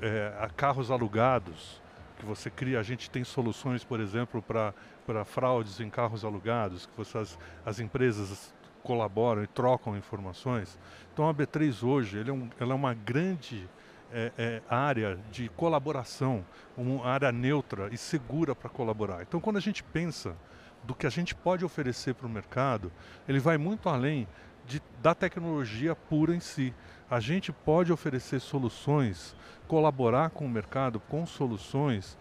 é, 0.00 0.50
carros 0.56 0.90
alugados, 0.90 1.82
que 2.18 2.24
você 2.24 2.50
cria, 2.50 2.80
a 2.80 2.82
gente 2.82 3.10
tem 3.10 3.24
soluções, 3.24 3.84
por 3.84 4.00
exemplo, 4.00 4.42
para 4.42 5.24
fraudes 5.24 5.80
em 5.80 5.90
carros 5.90 6.24
alugados, 6.24 6.86
que 6.86 6.96
você, 6.96 7.18
as, 7.18 7.38
as 7.64 7.78
empresas 7.78 8.54
colaboram 8.82 9.42
e 9.42 9.46
trocam 9.46 9.96
informações. 9.96 10.78
Então 11.12 11.28
a 11.28 11.34
B3 11.34 11.86
hoje 11.86 12.18
ele 12.18 12.30
é 12.30 12.32
um, 12.32 12.48
ela 12.58 12.72
é 12.72 12.74
uma 12.74 12.94
grande 12.94 13.68
é, 14.12 14.32
é, 14.36 14.62
área 14.68 15.18
de 15.30 15.48
colaboração, 15.50 16.44
uma 16.76 17.06
área 17.06 17.30
neutra 17.30 17.88
e 17.92 17.96
segura 17.96 18.54
para 18.54 18.68
colaborar. 18.68 19.22
Então, 19.22 19.40
quando 19.40 19.56
a 19.56 19.60
gente 19.60 19.82
pensa 19.82 20.36
do 20.82 20.94
que 20.94 21.06
a 21.06 21.10
gente 21.10 21.34
pode 21.34 21.64
oferecer 21.64 22.14
para 22.14 22.26
o 22.26 22.30
mercado, 22.30 22.90
ele 23.28 23.38
vai 23.38 23.58
muito 23.58 23.88
além 23.88 24.26
de, 24.66 24.82
da 25.02 25.14
tecnologia 25.14 25.94
pura 25.94 26.34
em 26.34 26.40
si. 26.40 26.74
A 27.10 27.20
gente 27.20 27.52
pode 27.52 27.92
oferecer 27.92 28.40
soluções, 28.40 29.34
colaborar 29.66 30.30
com 30.30 30.46
o 30.46 30.50
mercado 30.50 31.00
com 31.00 31.26
soluções 31.26 32.16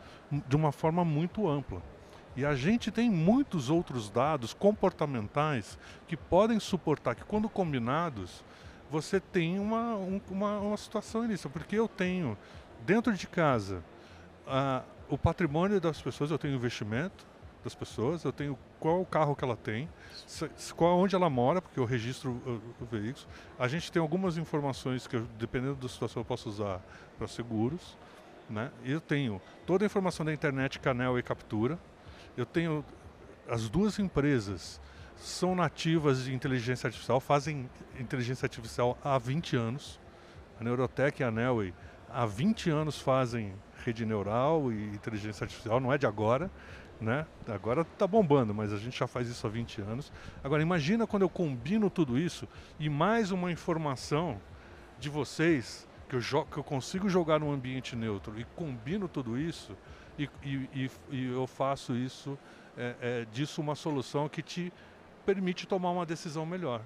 de 0.48 0.56
uma 0.56 0.72
forma 0.72 1.06
muito 1.06 1.48
ampla. 1.48 1.82
E 2.36 2.46
a 2.46 2.56
gente 2.56 2.92
tem 2.92 3.10
muitos 3.10 3.70
outros 3.70 4.10
dados 4.10 4.54
comportamentais 4.54 5.78
que 6.08 6.16
podem 6.16 6.60
suportar, 6.60 7.16
que 7.16 7.24
quando 7.24 7.50
combinados, 7.50 8.44
você 8.90 9.20
tem 9.20 9.60
uma, 9.60 9.96
um, 9.96 10.22
uma, 10.30 10.60
uma 10.60 10.78
situação 10.78 11.24
nisso, 11.24 11.50
porque 11.50 11.76
eu 11.76 11.88
tenho 11.88 12.38
dentro 12.86 13.14
de 13.14 13.28
casa 13.28 13.84
o 15.08 15.18
patrimônio 15.18 15.80
das 15.80 16.02
pessoas, 16.02 16.32
eu 16.32 16.38
tenho 16.38 16.56
investimento 16.56 17.28
das 17.64 17.76
pessoas, 17.76 18.24
eu 18.24 18.32
tenho 18.32 18.58
qual 18.80 19.02
o 19.02 19.06
carro 19.06 19.36
que 19.36 19.44
ela 19.44 19.58
tem, 19.58 19.90
qual 20.76 20.98
onde 20.98 21.16
ela 21.16 21.30
mora, 21.30 21.62
porque 21.62 21.80
eu 21.80 21.86
registro 21.86 22.32
o, 22.32 22.84
o 22.84 22.86
veículo. 22.86 23.26
A 23.58 23.68
gente 23.68 23.92
tem 23.92 24.02
algumas 24.02 24.38
informações 24.38 25.06
que, 25.08 25.18
eu, 25.18 25.28
dependendo 25.38 25.76
da 25.76 25.90
situação, 25.90 26.22
eu 26.22 26.26
posso 26.26 26.50
usar 26.50 26.82
para 27.18 27.28
seguros. 27.28 27.98
Né? 28.50 28.72
Eu 28.84 29.02
tenho 29.02 29.42
toda 29.66 29.84
a 29.84 29.88
informação 29.88 30.26
da 30.26 30.34
internet, 30.34 30.80
canal 30.80 31.20
e 31.20 31.24
captura. 31.24 31.78
Eu 32.38 32.46
tenho 32.46 32.84
as 33.48 33.68
duas 33.68 34.00
empresas 34.00 34.80
são 35.20 35.54
nativas 35.54 36.24
de 36.24 36.34
inteligência 36.34 36.88
artificial, 36.88 37.20
fazem 37.20 37.70
inteligência 38.00 38.46
artificial 38.46 38.98
há 39.04 39.18
20 39.18 39.56
anos. 39.56 40.00
A 40.60 40.64
Neurotech 40.64 41.22
e 41.22 41.26
a 41.26 41.32
Nelway 41.32 41.74
há 42.10 42.26
20 42.26 42.70
anos 42.70 43.00
fazem 43.00 43.54
rede 43.86 44.06
neural 44.06 44.72
e 44.72 44.88
inteligência 44.88 45.44
artificial, 45.44 45.80
não 45.80 45.92
é 45.92 45.98
de 45.98 46.06
agora, 46.06 46.50
né? 47.00 47.26
Agora 47.48 47.82
está 47.82 48.06
bombando, 48.06 48.54
mas 48.54 48.74
a 48.74 48.78
gente 48.78 48.98
já 48.98 49.08
faz 49.08 49.30
isso 49.30 49.46
há 49.46 49.50
20 49.50 49.82
anos. 49.82 50.12
Agora 50.44 50.62
imagina 50.62 51.06
quando 51.06 51.24
eu 51.24 51.30
combino 51.30 51.90
tudo 51.90 52.18
isso 52.18 52.48
e 52.80 52.90
mais 52.90 53.32
uma 53.32 53.52
informação 53.52 54.40
de 55.00 55.10
vocês 55.10 55.88
que 56.10 56.16
eu, 56.16 56.46
que 56.46 56.58
eu 56.58 56.64
consigo 56.64 57.08
jogar 57.08 57.40
num 57.40 57.52
ambiente 57.52 57.96
neutro 57.96 58.40
e 58.40 58.44
combino 58.56 59.08
tudo 59.08 59.38
isso 59.38 59.78
e, 60.18 60.30
e, 60.44 60.70
e, 60.74 60.92
e 61.12 61.26
eu 61.28 61.48
faço 61.48 61.96
isso 61.96 62.38
é, 62.78 62.96
é, 63.02 63.26
disso 63.32 63.62
uma 63.62 63.76
solução 63.76 64.28
que 64.28 64.42
te 64.42 64.74
permite 65.26 65.68
tomar 65.68 65.92
uma 65.92 66.06
decisão 66.06 66.46
melhor. 66.46 66.82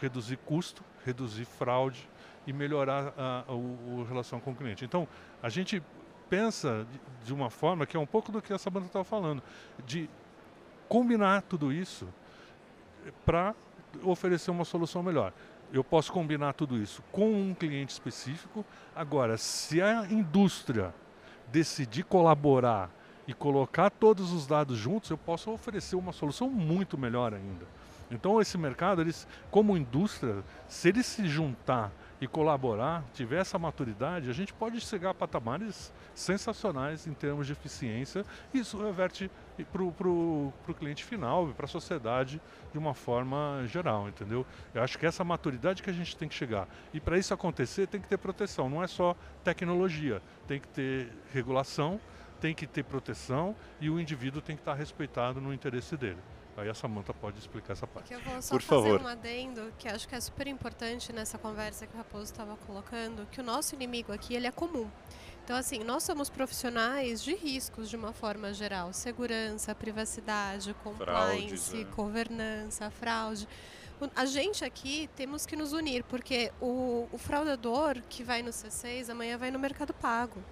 Reduzir 0.00 0.36
custo, 0.38 0.82
reduzir 1.04 1.44
fraude 1.44 2.08
e 2.46 2.52
melhorar 2.52 3.12
a, 3.16 3.40
a, 3.40 3.44
a, 3.50 4.08
relação 4.08 4.40
com 4.40 4.52
o 4.52 4.54
cliente. 4.54 4.84
Então, 4.84 5.06
a 5.42 5.48
gente 5.48 5.82
pensa 6.30 6.86
de, 6.90 7.26
de 7.26 7.34
uma 7.34 7.50
forma 7.50 7.86
que 7.86 7.96
é 7.96 8.00
um 8.00 8.06
pouco 8.06 8.30
do 8.30 8.40
que 8.40 8.52
essa 8.52 8.70
banda 8.70 8.86
estava 8.86 9.04
falando, 9.04 9.42
de 9.84 10.08
combinar 10.88 11.42
tudo 11.42 11.72
isso 11.72 12.08
para 13.24 13.54
oferecer 14.02 14.50
uma 14.50 14.64
solução 14.64 15.02
melhor. 15.02 15.32
eu 15.72 15.84
posso 15.84 16.12
combinar 16.12 16.52
tudo 16.54 16.76
isso 16.76 17.02
com 17.12 17.30
um 17.30 17.54
cliente 17.54 17.92
específico. 17.92 18.64
Agora, 18.94 19.36
se 19.36 19.82
a 19.82 20.06
indústria 20.06 20.94
decidir 21.50 22.04
colaborar 22.04 22.90
e 23.28 23.34
colocar 23.34 23.90
todos 23.90 24.32
os 24.32 24.46
dados 24.46 24.78
juntos, 24.78 25.10
eu 25.10 25.18
posso 25.18 25.50
oferecer 25.50 25.96
uma 25.96 26.12
solução 26.12 26.48
muito 26.48 26.96
melhor 26.96 27.34
ainda. 27.34 27.66
Então 28.10 28.40
esse 28.40 28.56
mercado, 28.56 29.02
eles, 29.02 29.28
como 29.50 29.76
indústria, 29.76 30.42
se 30.66 30.88
ele 30.88 31.02
se 31.02 31.28
juntar 31.28 31.92
e 32.22 32.26
colaborar, 32.26 33.04
tiver 33.12 33.40
essa 33.40 33.58
maturidade, 33.58 34.30
a 34.30 34.32
gente 34.32 34.52
pode 34.54 34.80
chegar 34.80 35.10
a 35.10 35.14
patamares 35.14 35.92
sensacionais 36.14 37.06
em 37.06 37.12
termos 37.12 37.46
de 37.46 37.52
eficiência 37.52 38.24
e 38.52 38.60
isso 38.60 38.82
reverte 38.82 39.30
para 39.70 39.82
o 39.82 40.52
cliente 40.78 41.04
final 41.04 41.48
para 41.48 41.66
a 41.66 41.68
sociedade 41.68 42.40
de 42.72 42.78
uma 42.78 42.94
forma 42.94 43.62
geral, 43.66 44.08
entendeu? 44.08 44.46
Eu 44.74 44.82
acho 44.82 44.98
que 44.98 45.04
essa 45.04 45.22
maturidade 45.22 45.82
que 45.82 45.90
a 45.90 45.92
gente 45.92 46.16
tem 46.16 46.28
que 46.28 46.34
chegar. 46.34 46.66
E 46.94 47.00
para 47.00 47.18
isso 47.18 47.34
acontecer 47.34 47.86
tem 47.86 48.00
que 48.00 48.08
ter 48.08 48.16
proteção, 48.16 48.70
não 48.70 48.82
é 48.82 48.86
só 48.86 49.14
tecnologia, 49.44 50.22
tem 50.46 50.58
que 50.58 50.68
ter 50.68 51.12
regulação, 51.30 52.00
tem 52.40 52.54
que 52.54 52.66
ter 52.66 52.84
proteção 52.84 53.54
e 53.80 53.90
o 53.90 54.00
indivíduo 54.00 54.40
tem 54.40 54.56
que 54.56 54.62
estar 54.62 54.74
respeitado 54.74 55.40
no 55.40 55.52
interesse 55.52 55.96
dele. 55.96 56.20
Aí 56.56 56.68
a 56.68 56.74
Samanta 56.74 57.14
pode 57.14 57.38
explicar 57.38 57.74
essa 57.74 57.86
parte. 57.86 58.12
eu 58.12 58.20
vou 58.20 58.42
só 58.42 58.54
Por 58.54 58.62
fazer 58.62 58.90
favor. 58.90 59.02
um 59.02 59.06
adendo 59.06 59.72
que 59.78 59.86
acho 59.88 60.08
que 60.08 60.14
é 60.16 60.20
super 60.20 60.46
importante 60.48 61.12
nessa 61.12 61.38
conversa 61.38 61.86
que 61.86 61.94
o 61.94 61.96
Raposo 61.96 62.24
estava 62.24 62.56
colocando, 62.66 63.26
que 63.30 63.40
o 63.40 63.44
nosso 63.44 63.76
inimigo 63.76 64.12
aqui 64.12 64.34
ele 64.34 64.46
é 64.46 64.50
comum. 64.50 64.90
Então, 65.44 65.56
assim, 65.56 65.78
nós 65.84 66.02
somos 66.02 66.28
profissionais 66.28 67.22
de 67.22 67.34
riscos 67.34 67.88
de 67.88 67.96
uma 67.96 68.12
forma 68.12 68.52
geral. 68.52 68.92
Segurança, 68.92 69.72
privacidade, 69.74 70.74
compliance, 70.82 71.56
Fraudes, 71.56 71.74
é. 71.74 71.84
governança, 71.94 72.90
fraude. 72.90 73.48
A 74.14 74.26
gente 74.26 74.64
aqui 74.64 75.08
temos 75.16 75.46
que 75.46 75.56
nos 75.56 75.72
unir, 75.72 76.02
porque 76.04 76.52
o, 76.60 77.08
o 77.10 77.18
fraudador 77.18 78.02
que 78.08 78.22
vai 78.22 78.42
no 78.42 78.50
C6 78.50 79.08
amanhã 79.10 79.38
vai 79.38 79.50
no 79.50 79.58
mercado 79.58 79.94
pago. 79.94 80.42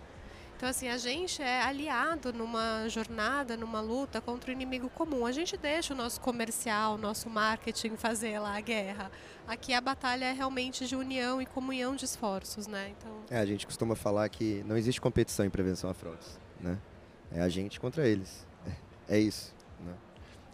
Então, 0.57 0.71
assim, 0.71 0.89
a 0.89 0.97
gente 0.97 1.43
é 1.43 1.61
aliado 1.61 2.33
numa 2.33 2.89
jornada, 2.89 3.59
numa 3.59 3.83
luta 3.83 4.23
contra 4.23 4.49
o 4.49 4.53
inimigo 4.53 4.89
comum. 4.89 5.27
A 5.27 5.33
gente 5.33 5.55
deixa 5.55 5.93
o 5.93 5.97
nosso 5.97 6.19
comercial, 6.19 6.95
o 6.95 6.99
nosso 6.99 7.29
marketing 7.29 7.97
fazer 7.97 8.39
lá 8.39 8.57
a 8.57 8.61
guerra. 8.63 9.11
Aqui 9.47 9.75
a 9.75 9.81
batalha 9.83 10.25
é 10.25 10.33
realmente 10.33 10.87
de 10.87 10.97
união 10.97 11.43
e 11.43 11.47
comunhão 11.47 11.95
de 11.95 12.07
esforços, 12.07 12.67
né? 12.67 12.95
Então... 12.97 13.13
É, 13.31 13.39
a 13.39 13.45
gente 13.45 13.67
costuma 13.67 13.95
falar 13.95 14.27
que 14.31 14.65
não 14.67 14.79
existe 14.79 14.99
competição 14.99 15.45
em 15.45 15.51
prevenção 15.51 15.91
a 15.91 15.95
fraudes, 15.95 16.41
né? 16.59 16.79
É 17.31 17.43
a 17.43 17.49
gente 17.51 17.79
contra 17.79 18.09
eles. 18.09 18.47
É 19.09 19.17
isso. 19.21 19.55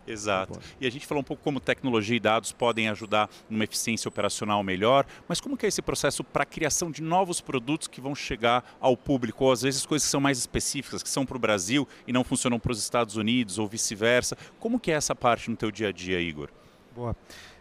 Exato. 0.07 0.59
E 0.81 0.87
a 0.87 0.91
gente 0.91 1.07
falou 1.07 1.21
um 1.21 1.25
pouco 1.25 1.43
como 1.43 1.61
tecnologia 1.61 2.17
e 2.17 2.21
dados 2.21 2.53
podem 2.53 2.89
ajudar 2.89 3.31
numa 3.49 3.65
eficiência 3.65 4.09
operacional 4.09 4.63
melhor, 4.63 5.07
mas 5.29 5.41
como 5.41 5.57
que 5.57 5.67
é 5.67 5.69
esse 5.69 5.83
processo 5.83 6.25
para 6.25 6.43
a 6.43 6.47
criação 6.47 6.91
de 6.91 7.03
novos 7.03 7.41
produtos 7.41 7.87
que 7.87 8.01
vão 8.01 8.15
chegar 8.15 8.65
ao 8.81 8.97
público, 8.97 9.45
ou 9.45 9.53
às 9.53 9.63
vezes 9.63 9.87
coisas 9.87 10.07
que 10.07 10.11
são 10.11 10.21
mais 10.21 10.39
específicas, 10.39 11.03
que 11.03 11.09
são 11.09 11.25
para 11.25 11.37
o 11.37 11.41
Brasil 11.41 11.87
e 12.07 12.13
não 12.13 12.25
funcionam 12.25 12.59
para 12.59 12.73
os 12.73 12.79
Estados 12.79 13.17
Unidos, 13.17 13.59
ou 13.59 13.67
vice-versa. 13.67 14.37
Como 14.59 14.81
que 14.81 14.91
é 14.91 14.95
essa 14.95 15.15
parte 15.15 15.51
no 15.51 15.57
teu 15.57 15.71
dia 15.71 15.89
a 15.89 15.93
dia, 15.93 16.21
Igor? 16.21 16.49
Boa. 16.95 17.17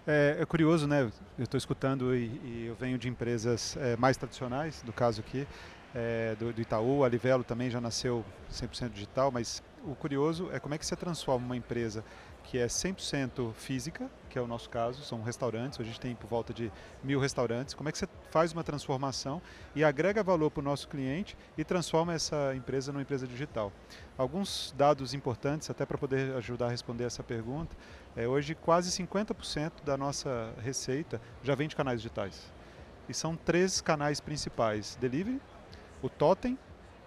É, 0.05 0.37
é 0.39 0.45
curioso, 0.45 0.87
né? 0.87 1.11
Eu 1.37 1.43
estou 1.43 1.57
escutando 1.57 2.15
e, 2.15 2.25
e, 2.43 2.65
eu 2.67 2.75
venho 2.75 2.97
de 2.97 3.07
empresas 3.07 3.77
é, 3.77 3.95
mais 3.95 4.17
tradicionais, 4.17 4.81
do 4.81 4.91
caso 4.91 5.21
aqui, 5.21 5.47
é, 5.93 6.35
do, 6.39 6.51
do, 6.51 6.61
Itaú, 6.61 7.03
a 7.03 7.09
Livelo 7.09 7.43
também 7.43 7.69
já 7.69 7.79
nasceu 7.79 8.25
100% 8.51 8.89
digital, 8.89 9.31
mas 9.31 9.61
o 9.85 9.95
curioso 9.95 10.49
é 10.51 10.59
como 10.59 10.73
é 10.73 10.77
que 10.77 10.85
você 10.85 10.95
transforma 10.95 11.45
uma 11.45 11.55
empresa 11.55 12.03
que 12.51 12.57
é 12.57 12.67
100% 12.67 13.53
física, 13.53 14.11
que 14.29 14.37
é 14.37 14.41
o 14.41 14.45
nosso 14.45 14.69
caso, 14.69 15.01
são 15.03 15.23
restaurantes, 15.23 15.79
a 15.79 15.85
gente 15.85 15.97
tem 16.01 16.13
por 16.13 16.27
volta 16.27 16.53
de 16.53 16.69
mil 17.01 17.17
restaurantes. 17.17 17.73
Como 17.73 17.87
é 17.87 17.93
que 17.93 17.97
você 17.97 18.09
faz 18.29 18.51
uma 18.51 18.61
transformação 18.61 19.41
e 19.73 19.85
agrega 19.85 20.21
valor 20.21 20.51
para 20.51 20.59
o 20.59 20.63
nosso 20.63 20.89
cliente 20.89 21.37
e 21.57 21.63
transforma 21.63 22.13
essa 22.13 22.53
empresa 22.53 22.91
numa 22.91 23.03
empresa 23.03 23.25
digital? 23.25 23.71
Alguns 24.17 24.75
dados 24.77 25.13
importantes, 25.13 25.69
até 25.69 25.85
para 25.85 25.97
poder 25.97 26.35
ajudar 26.35 26.65
a 26.65 26.69
responder 26.69 27.05
essa 27.05 27.23
pergunta, 27.23 27.73
é 28.17 28.27
hoje 28.27 28.53
quase 28.53 28.91
50% 29.01 29.71
da 29.85 29.95
nossa 29.95 30.53
receita 30.61 31.21
já 31.41 31.55
vem 31.55 31.69
de 31.69 31.75
canais 31.77 32.01
digitais. 32.01 32.51
E 33.07 33.13
são 33.13 33.33
três 33.33 33.79
canais 33.79 34.19
principais: 34.19 34.97
delivery, 34.99 35.41
o 36.01 36.09
totem 36.09 36.59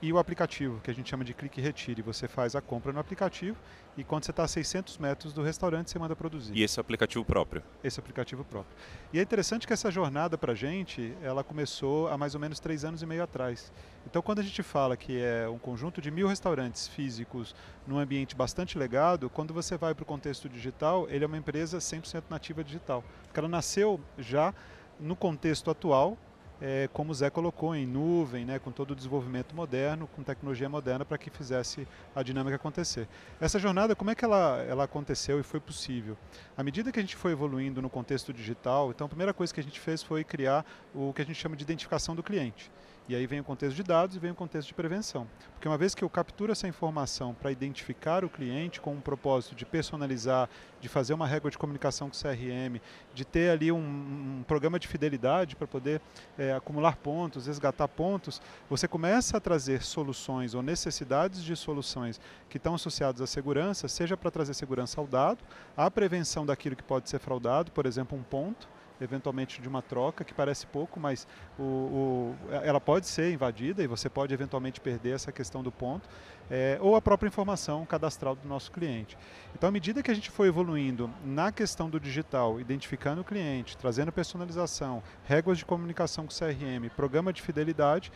e 0.05 0.13
o 0.13 0.19
aplicativo, 0.19 0.81
que 0.83 0.91
a 0.91 0.95
gente 0.95 1.09
chama 1.09 1.25
de 1.25 1.33
clique 1.33 1.59
e 1.59 1.65
retire. 1.65 2.03
Você 2.03 2.29
faz 2.29 2.55
a 2.55 2.61
compra 2.61 2.93
no 2.93 3.01
aplicativo 3.01 3.57
e 3.97 4.05
quando 4.05 4.25
você 4.25 4.33
está 4.33 4.45
a 4.45 4.49
600 4.49 4.99
metros 4.99 5.33
do 5.33 5.43
restaurante, 5.43 5.91
você 5.91 5.99
manda 5.99 6.15
produzir. 6.15 6.55
E 6.55 6.63
esse 6.63 6.79
aplicativo 6.79 7.25
próprio? 7.25 7.63
Esse 7.83 8.01
aplicativo 8.01 8.45
próprio. 8.45 8.77
E 9.15 9.19
é 9.19 9.23
interessante 9.23 9.67
que 9.67 9.73
essa 9.73 9.91
jornada 9.91 10.37
para 10.37 10.53
a 10.53 10.55
gente, 10.55 11.17
ela 11.23 11.43
começou 11.43 12.09
há 12.09 12.19
mais 12.19 12.35
ou 12.35 12.41
menos 12.41 12.61
três 12.61 12.85
anos 12.85 13.01
e 13.01 13.07
meio 13.07 13.23
atrás. 13.23 13.73
Então, 14.05 14.21
quando 14.21 14.41
a 14.41 14.43
gente 14.43 14.63
fala 14.63 14.95
que 14.95 15.19
é 15.19 15.49
um 15.49 15.59
conjunto 15.59 16.03
de 16.03 16.11
mil 16.11 16.29
restaurantes 16.29 16.87
físicos 16.87 17.55
num 17.87 17.99
ambiente 17.99 18.37
bastante 18.37 18.77
legado, 18.77 19.31
quando 19.31 19.55
você 19.55 19.79
vai 19.79 19.95
para 19.95 20.03
o 20.03 20.07
contexto 20.07 20.51
digital, 20.51 21.07
ele 21.09 21.25
é 21.25 21.27
uma 21.27 21.39
empresa 21.39 21.79
100% 21.79 22.25
nativa 22.29 22.63
digital. 22.63 23.03
Porque 23.23 23.41
ela 23.41 23.49
nasceu 23.49 23.99
já 24.19 24.53
no 25.01 25.17
contexto 25.17 25.71
atual, 25.71 26.19
é, 26.67 26.89
como 26.95 27.13
o 27.13 27.15
Zé 27.15 27.29
colocou, 27.29 27.77
em 27.77 27.87
nuvem, 27.87 28.47
né, 28.47 28.59
com 28.59 28.73
todo 28.73 28.93
o 28.93 28.97
desenvolvimento 28.97 29.55
moderno, 29.55 30.07
com 30.17 30.23
tecnologia 30.23 30.67
moderna 30.67 31.05
para 31.05 31.19
que 31.19 31.29
fizesse 31.29 31.87
a 32.17 32.23
dinâmica 32.23 32.57
acontecer. 32.57 33.07
Essa 33.39 33.59
jornada, 33.59 33.95
como 33.95 34.11
é 34.11 34.15
que 34.15 34.25
ela, 34.25 34.65
ela 34.67 34.85
aconteceu 34.85 35.39
e 35.39 35.43
foi 35.43 35.61
possível? 35.61 36.17
À 36.57 36.63
medida 36.65 36.91
que 36.91 36.99
a 36.99 37.03
gente 37.03 37.17
foi 37.17 37.33
evoluindo 37.33 37.83
no 37.83 37.91
contexto 37.91 38.33
digital, 38.33 38.91
então 38.91 39.05
a 39.05 39.09
primeira 39.09 39.35
coisa 39.35 39.53
que 39.53 39.61
a 39.61 39.63
gente 39.63 39.79
fez 39.79 40.03
foi 40.03 40.25
criar 40.25 40.65
o 40.95 41.13
que 41.13 41.21
a 41.21 41.25
gente 41.27 41.37
chama 41.37 41.55
de 41.55 41.63
identificação 41.63 42.17
do 42.17 42.23
cliente. 42.23 42.73
E 43.07 43.15
aí 43.15 43.27
vem 43.27 43.39
o 43.39 43.45
contexto 43.45 43.77
de 43.77 43.83
dados 43.83 44.17
e 44.17 44.19
vem 44.19 44.31
o 44.31 44.35
contexto 44.35 44.69
de 44.69 44.75
prevenção. 44.75 45.27
Porque 45.53 45.69
uma 45.69 45.77
vez 45.77 45.95
que 45.95 46.03
eu 46.03 46.09
capturo 46.09 46.53
essa 46.53 46.67
informação 46.67 47.35
para 47.35 47.53
identificar 47.53 48.25
o 48.25 48.31
cliente 48.31 48.81
com 48.81 48.95
um 48.95 49.01
propósito 49.01 49.55
de 49.55 49.67
personalizar, 49.67 50.49
de 50.81 50.89
fazer 50.89 51.13
uma 51.13 51.27
régua 51.27 51.51
de 51.51 51.59
comunicação 51.59 52.09
com 52.09 52.17
o 52.17 52.19
CRM, 52.19 52.81
de 53.13 53.25
ter 53.27 53.51
ali 53.51 53.71
um, 53.71 53.77
um 53.77 54.45
programa 54.47 54.79
de 54.79 54.89
fidelidade 54.89 55.55
para 55.55 55.67
poder 55.67 56.01
é, 56.39 56.55
acumular 56.55 56.97
pontos, 56.97 57.47
resgatar 57.47 57.89
pontos, 57.89 58.41
você 58.71 58.89
começa 58.89 59.37
a 59.37 59.41
trazer 59.41 59.83
soluções 59.83 60.55
ou 60.55 60.63
necessidades 60.63 61.45
de 61.45 61.55
soluções 61.55 62.19
que 62.49 62.57
estão 62.57 62.75
associadas 62.75 63.21
à 63.21 63.27
segurança, 63.27 63.87
seja 63.87 64.17
para 64.17 64.31
trazer 64.31 64.55
segurança 64.55 64.99
ao 64.99 65.07
dado, 65.07 65.45
à 65.77 65.91
prevenção 65.91 66.47
daquilo 66.47 66.75
que 66.75 66.83
pode 66.83 67.11
ser 67.11 67.19
fraudado, 67.19 67.71
por 67.71 67.85
exemplo, 67.85 68.17
um 68.17 68.23
ponto, 68.23 68.67
eventualmente 69.05 69.61
de 69.61 69.69
uma 69.69 69.83
troca, 69.83 70.25
que 70.25 70.35
parece 70.35 70.67
pouco, 70.67 70.99
mas 70.99 71.27
o, 71.59 71.63
o, 71.63 72.37
ela 72.51 72.81
pode 72.81 73.07
ser 73.07 73.33
invadida 73.33 73.83
e 73.83 73.87
você 73.87 74.09
pode 74.09 74.33
eventualmente 74.35 74.81
perder 74.81 75.15
essa 75.15 75.31
questão 75.31 75.63
do 75.63 75.71
ponto, 75.71 76.09
é, 76.51 76.79
ou 76.81 76.97
a 76.97 77.03
própria 77.03 77.29
informação 77.29 77.85
cadastral 77.87 78.35
do 78.35 78.49
nosso 78.49 78.71
cliente. 78.73 79.17
Então, 79.55 79.69
à 79.69 79.73
medida 79.73 80.03
que 80.03 80.11
a 80.11 80.15
gente 80.15 80.31
foi 80.31 80.49
evoluindo 80.49 81.11
na 81.25 81.53
questão 81.53 81.89
do 81.89 82.01
digital, 82.01 82.61
identificando 82.61 83.21
o 83.21 83.25
cliente, 83.25 83.77
trazendo 83.77 84.11
personalização, 84.11 85.03
regras 85.25 85.59
de 85.59 85.65
comunicação 85.65 86.27
com 86.27 86.33
CRM, 86.33 86.89
programa 86.97 87.33
de 87.33 87.43
fidelidade, 87.43 88.11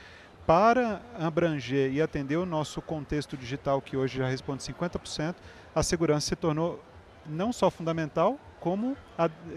para 0.46 1.02
abranger 1.18 1.92
e 1.92 2.00
atender 2.00 2.36
o 2.36 2.46
nosso 2.46 2.80
contexto 2.80 3.36
digital, 3.36 3.82
que 3.82 3.96
hoje 3.96 4.18
já 4.18 4.26
responde 4.26 4.62
50%, 4.62 5.34
a 5.74 5.82
segurança 5.82 6.28
se 6.28 6.36
tornou 6.36 6.82
não 7.26 7.52
só 7.52 7.70
fundamental, 7.70 8.38
como 8.58 8.96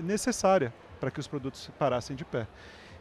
necessária 0.04 0.74
para 1.02 1.10
que 1.10 1.20
os 1.20 1.28
produtos 1.28 1.70
parassem 1.80 2.16
de 2.16 2.24
pé. 2.24 2.48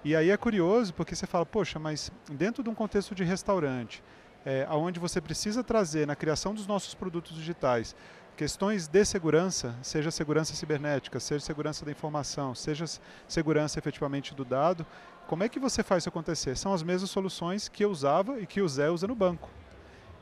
E 0.02 0.16
aí 0.16 0.30
é 0.30 0.36
curioso 0.36 0.94
porque 0.94 1.14
você 1.14 1.26
fala, 1.26 1.44
poxa, 1.44 1.78
mas 1.78 2.10
dentro 2.32 2.62
de 2.62 2.70
um 2.70 2.74
contexto 2.74 3.14
de 3.14 3.22
restaurante, 3.22 4.02
é, 4.44 4.66
onde 4.70 4.98
você 4.98 5.20
precisa 5.20 5.62
trazer 5.62 6.06
na 6.06 6.16
criação 6.16 6.54
dos 6.54 6.66
nossos 6.66 6.94
produtos 6.94 7.36
digitais 7.36 7.94
questões 8.34 8.88
de 8.88 9.04
segurança, 9.04 9.76
seja 9.82 10.10
segurança 10.10 10.54
cibernética, 10.54 11.20
seja 11.20 11.44
segurança 11.44 11.84
da 11.84 11.90
informação, 11.90 12.54
seja 12.54 12.86
segurança 13.28 13.78
efetivamente 13.78 14.34
do 14.34 14.46
dado, 14.46 14.86
como 15.26 15.44
é 15.44 15.48
que 15.48 15.60
você 15.60 15.82
faz 15.82 16.04
isso 16.04 16.08
acontecer? 16.08 16.56
São 16.56 16.72
as 16.72 16.82
mesmas 16.82 17.10
soluções 17.10 17.68
que 17.68 17.84
eu 17.84 17.90
usava 17.90 18.40
e 18.40 18.46
que 18.46 18.62
o 18.62 18.68
Zé 18.68 18.88
usa 18.88 19.06
no 19.06 19.14
banco. 19.14 19.50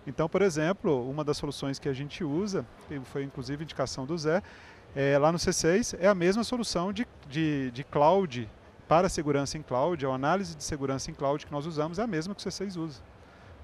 Então, 0.05 0.29
por 0.29 0.43
exemplo, 0.43 1.09
uma 1.09 1.23
das 1.23 1.37
soluções 1.37 1.79
que 1.79 1.89
a 1.89 1.93
gente 1.93 2.25
usa, 2.25 2.67
foi 3.05 3.23
inclusive 3.23 3.63
indicação 3.63 4.05
do 4.05 4.19
Zé, 4.19 4.43
é, 4.95 5.19
lá 5.19 5.31
no 5.31 5.39
C6 5.39 5.97
é 6.01 6.09
a 6.09 6.15
mesma 6.15 6.45
solução 6.45 6.93
de, 6.93 7.07
de, 7.29 7.71
de 7.71 7.85
cloud 7.85 8.49
para 8.89 9.09
segurança 9.09 9.59
em 9.59 9.63
cloud, 9.63 10.05
a 10.05 10.09
análise 10.09 10.57
de 10.57 10.65
segurança 10.65 11.11
em 11.11 11.15
cloud 11.15 11.45
que 11.45 11.53
nós 11.53 11.67
usamos 11.67 11.99
é 11.99 12.03
a 12.03 12.07
mesma 12.07 12.35
que 12.35 12.41
o 12.41 12.51
C6 12.51 12.77
usa. 12.77 13.01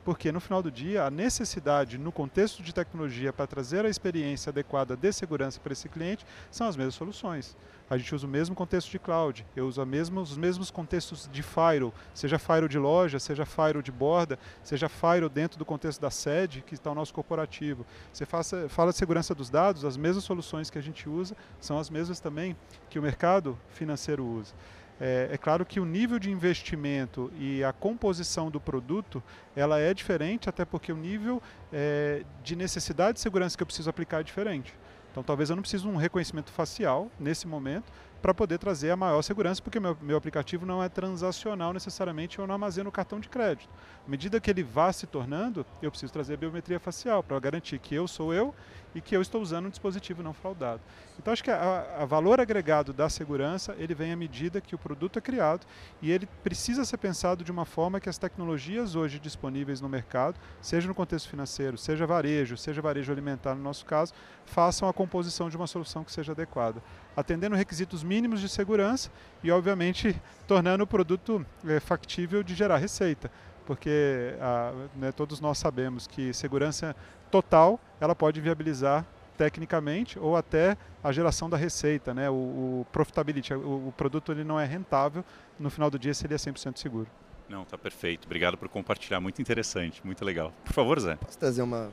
Porque 0.04 0.30
no 0.30 0.40
final 0.40 0.62
do 0.62 0.70
dia, 0.70 1.04
a 1.04 1.10
necessidade 1.10 1.96
no 1.96 2.12
contexto 2.12 2.62
de 2.62 2.74
tecnologia 2.74 3.32
para 3.32 3.46
trazer 3.46 3.84
a 3.84 3.88
experiência 3.88 4.50
adequada 4.50 4.96
de 4.96 5.12
segurança 5.12 5.58
para 5.60 5.72
esse 5.72 5.88
cliente 5.88 6.26
são 6.50 6.68
as 6.68 6.76
mesmas 6.76 6.94
soluções 6.94 7.56
a 7.88 7.98
gente 7.98 8.14
usa 8.14 8.26
o 8.26 8.30
mesmo 8.30 8.54
contexto 8.54 8.90
de 8.90 8.98
cloud, 8.98 9.46
eu 9.54 9.66
uso 9.66 9.84
mesma, 9.84 10.20
os 10.20 10.36
mesmos 10.36 10.70
contextos 10.70 11.28
de 11.30 11.42
firewall, 11.42 11.92
seja 12.14 12.38
firewall 12.38 12.68
de 12.68 12.78
loja, 12.78 13.18
seja 13.18 13.44
firewall 13.44 13.82
de 13.82 13.92
borda, 13.92 14.38
seja 14.62 14.88
firewall 14.88 15.28
dentro 15.28 15.58
do 15.58 15.64
contexto 15.64 16.00
da 16.00 16.10
sede, 16.10 16.62
que 16.66 16.74
está 16.74 16.90
o 16.90 16.94
nosso 16.94 17.12
corporativo. 17.12 17.84
Você 18.12 18.24
faça, 18.24 18.68
fala 18.68 18.90
de 18.90 18.96
segurança 18.96 19.34
dos 19.34 19.50
dados, 19.50 19.84
as 19.84 19.96
mesmas 19.96 20.24
soluções 20.24 20.70
que 20.70 20.78
a 20.78 20.82
gente 20.82 21.08
usa 21.08 21.36
são 21.60 21.78
as 21.78 21.90
mesmas 21.90 22.20
também 22.20 22.56
que 22.88 22.98
o 22.98 23.02
mercado 23.02 23.58
financeiro 23.68 24.24
usa. 24.24 24.54
É, 25.00 25.30
é, 25.32 25.36
claro 25.36 25.64
que 25.66 25.80
o 25.80 25.84
nível 25.84 26.18
de 26.18 26.30
investimento 26.30 27.32
e 27.38 27.64
a 27.64 27.72
composição 27.72 28.50
do 28.50 28.60
produto 28.60 29.22
ela 29.56 29.80
é 29.80 29.92
diferente, 29.92 30.48
até 30.48 30.64
porque 30.64 30.92
o 30.92 30.96
nível 30.96 31.42
é, 31.72 32.22
de 32.42 32.54
necessidade 32.54 33.14
de 33.14 33.20
segurança 33.20 33.56
que 33.56 33.62
eu 33.62 33.66
preciso 33.66 33.90
aplicar 33.90 34.20
é 34.20 34.22
diferente. 34.22 34.72
Então 35.10 35.22
talvez 35.22 35.50
eu 35.50 35.56
não 35.56 35.62
precise 35.62 35.82
de 35.82 35.88
um 35.88 35.96
reconhecimento 35.96 36.50
facial 36.52 37.10
nesse 37.18 37.46
momento, 37.46 37.92
para 38.24 38.32
poder 38.32 38.56
trazer 38.56 38.90
a 38.90 38.96
maior 38.96 39.20
segurança, 39.20 39.60
porque 39.60 39.78
meu, 39.78 39.94
meu 40.00 40.16
aplicativo 40.16 40.64
não 40.64 40.82
é 40.82 40.88
transacional 40.88 41.74
necessariamente, 41.74 42.38
eu 42.38 42.46
não 42.46 42.54
armazeno 42.54 42.88
o 42.88 42.92
cartão 42.92 43.20
de 43.20 43.28
crédito. 43.28 43.68
À 44.06 44.10
medida 44.10 44.40
que 44.40 44.50
ele 44.50 44.62
vá 44.62 44.90
se 44.94 45.06
tornando, 45.06 45.66
eu 45.82 45.90
preciso 45.90 46.10
trazer 46.10 46.32
a 46.32 46.36
biometria 46.38 46.80
facial 46.80 47.22
para 47.22 47.38
garantir 47.38 47.78
que 47.78 47.94
eu 47.94 48.08
sou 48.08 48.32
eu 48.32 48.54
e 48.94 49.00
que 49.00 49.16
eu 49.16 49.20
estou 49.20 49.42
usando 49.42 49.66
um 49.66 49.70
dispositivo 49.70 50.22
não 50.22 50.32
fraudado. 50.32 50.80
Então 51.18 51.32
acho 51.32 51.42
que 51.42 51.50
o 51.50 52.06
valor 52.06 52.40
agregado 52.40 52.92
da 52.92 53.08
segurança 53.08 53.74
ele 53.78 53.94
vem 53.94 54.12
à 54.12 54.16
medida 54.16 54.60
que 54.60 54.74
o 54.74 54.78
produto 54.78 55.18
é 55.18 55.22
criado 55.22 55.66
e 56.00 56.10
ele 56.10 56.26
precisa 56.42 56.84
ser 56.84 56.96
pensado 56.98 57.44
de 57.44 57.50
uma 57.50 57.64
forma 57.64 58.00
que 58.00 58.08
as 58.08 58.18
tecnologias 58.18 58.94
hoje 58.94 59.18
disponíveis 59.18 59.80
no 59.80 59.88
mercado, 59.88 60.38
seja 60.60 60.88
no 60.88 60.94
contexto 60.94 61.28
financeiro, 61.28 61.78
seja 61.78 62.06
varejo, 62.06 62.56
seja 62.56 62.82
varejo 62.82 63.12
alimentar 63.12 63.54
no 63.54 63.62
nosso 63.62 63.84
caso, 63.84 64.12
façam 64.44 64.88
a 64.88 64.92
composição 64.92 65.48
de 65.48 65.56
uma 65.56 65.66
solução 65.66 66.04
que 66.04 66.12
seja 66.12 66.32
adequada, 66.32 66.82
atendendo 67.16 67.56
requisitos 67.56 68.02
mínimos 68.02 68.40
de 68.40 68.48
segurança 68.48 69.10
e 69.42 69.50
obviamente 69.50 70.20
tornando 70.46 70.84
o 70.84 70.86
produto 70.86 71.44
é, 71.66 71.80
factível 71.80 72.42
de 72.42 72.54
gerar 72.54 72.76
receita 72.76 73.30
porque 73.66 74.34
a, 74.40 74.72
né, 74.94 75.12
todos 75.12 75.40
nós 75.40 75.58
sabemos 75.58 76.06
que 76.06 76.32
segurança 76.32 76.94
total 77.34 77.80
ela 78.00 78.14
pode 78.14 78.40
viabilizar 78.40 79.04
tecnicamente 79.36 80.16
ou 80.20 80.36
até 80.36 80.76
a 81.02 81.10
geração 81.10 81.50
da 81.50 81.56
receita, 81.56 82.14
né? 82.14 82.30
o, 82.30 82.34
o 82.34 82.86
profitability, 82.92 83.52
o, 83.52 83.88
o, 83.88 83.94
produto 83.96 84.30
ele 84.30 84.44
não 84.44 84.60
é 84.60 84.64
rentável 84.64 85.24
no 85.58 85.68
final 85.68 85.90
do 85.90 85.98
dia 85.98 86.14
se 86.14 86.24
ele 86.24 86.34
é 86.34 86.36
100% 86.36 86.78
seguro. 86.78 87.08
Não, 87.48 87.64
tá 87.64 87.76
perfeito. 87.76 88.26
Obrigado 88.26 88.56
por 88.56 88.68
compartilhar, 88.68 89.20
muito 89.20 89.42
interessante, 89.42 90.00
muito 90.04 90.24
legal. 90.24 90.52
Por 90.64 90.72
favor, 90.72 91.00
Zé. 91.00 91.16
Posso 91.16 91.36
trazer 91.36 91.62
uma 91.62 91.92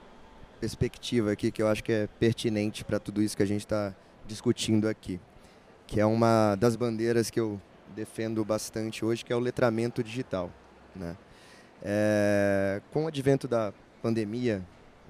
perspectiva 0.60 1.32
aqui 1.32 1.52
que 1.52 1.64
eu 1.64 1.68
acho 1.68 1.84
que 1.84 1.92
é 1.92 2.08
pertinente 2.20 2.86
para 2.86 3.00
tudo 3.00 3.20
isso 3.24 3.36
que 3.36 3.42
a 3.42 3.48
gente 3.48 3.62
está 3.62 3.96
discutindo 4.28 4.88
aqui, 4.88 5.20
que 5.88 6.00
é 6.00 6.06
uma 6.06 6.56
das 6.56 6.76
bandeiras 6.76 7.32
que 7.32 7.40
eu 7.40 7.60
defendo 7.96 8.46
bastante 8.46 9.04
hoje, 9.04 9.26
que 9.26 9.34
é 9.34 9.36
o 9.36 9.40
letramento 9.40 10.04
digital. 10.04 10.52
Né? 10.96 11.18
É, 11.82 12.80
com 12.92 13.06
o 13.06 13.08
advento 13.08 13.48
da 13.48 13.74
pandemia, 14.04 14.64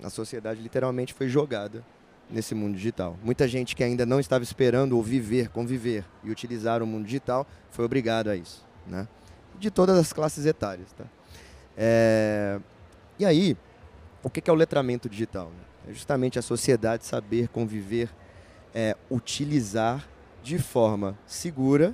a 0.03 0.09
sociedade 0.09 0.61
literalmente 0.61 1.13
foi 1.13 1.27
jogada 1.27 1.83
nesse 2.29 2.55
mundo 2.55 2.75
digital. 2.75 3.17
Muita 3.23 3.47
gente 3.47 3.75
que 3.75 3.83
ainda 3.83 4.05
não 4.05 4.19
estava 4.19 4.43
esperando 4.43 4.93
ou 4.93 5.03
viver, 5.03 5.49
conviver 5.49 6.05
e 6.23 6.31
utilizar 6.31 6.81
o 6.81 6.87
mundo 6.87 7.05
digital 7.05 7.45
foi 7.69 7.85
obrigado 7.85 8.29
a 8.29 8.35
isso, 8.35 8.65
né? 8.87 9.07
De 9.59 9.69
todas 9.69 9.97
as 9.97 10.11
classes 10.13 10.45
etárias, 10.45 10.91
tá? 10.93 11.05
É... 11.77 12.59
E 13.19 13.25
aí, 13.25 13.57
o 14.23 14.29
que 14.29 14.49
é 14.49 14.53
o 14.53 14.55
letramento 14.55 15.09
digital? 15.09 15.51
É 15.87 15.93
justamente 15.93 16.39
a 16.39 16.41
sociedade 16.41 17.05
saber 17.05 17.47
conviver, 17.49 18.09
é, 18.73 18.95
utilizar 19.09 20.07
de 20.43 20.57
forma 20.57 21.17
segura, 21.25 21.93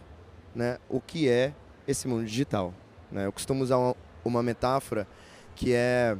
né, 0.54 0.78
o 0.90 1.00
que 1.02 1.28
é 1.28 1.54
esse 1.88 2.08
mundo 2.08 2.26
digital. 2.26 2.74
Né? 3.12 3.26
Eu 3.26 3.32
costumo 3.32 3.64
usar 3.64 3.78
uma, 3.78 3.96
uma 4.24 4.44
metáfora 4.44 5.08
que 5.56 5.74
é 5.74 6.18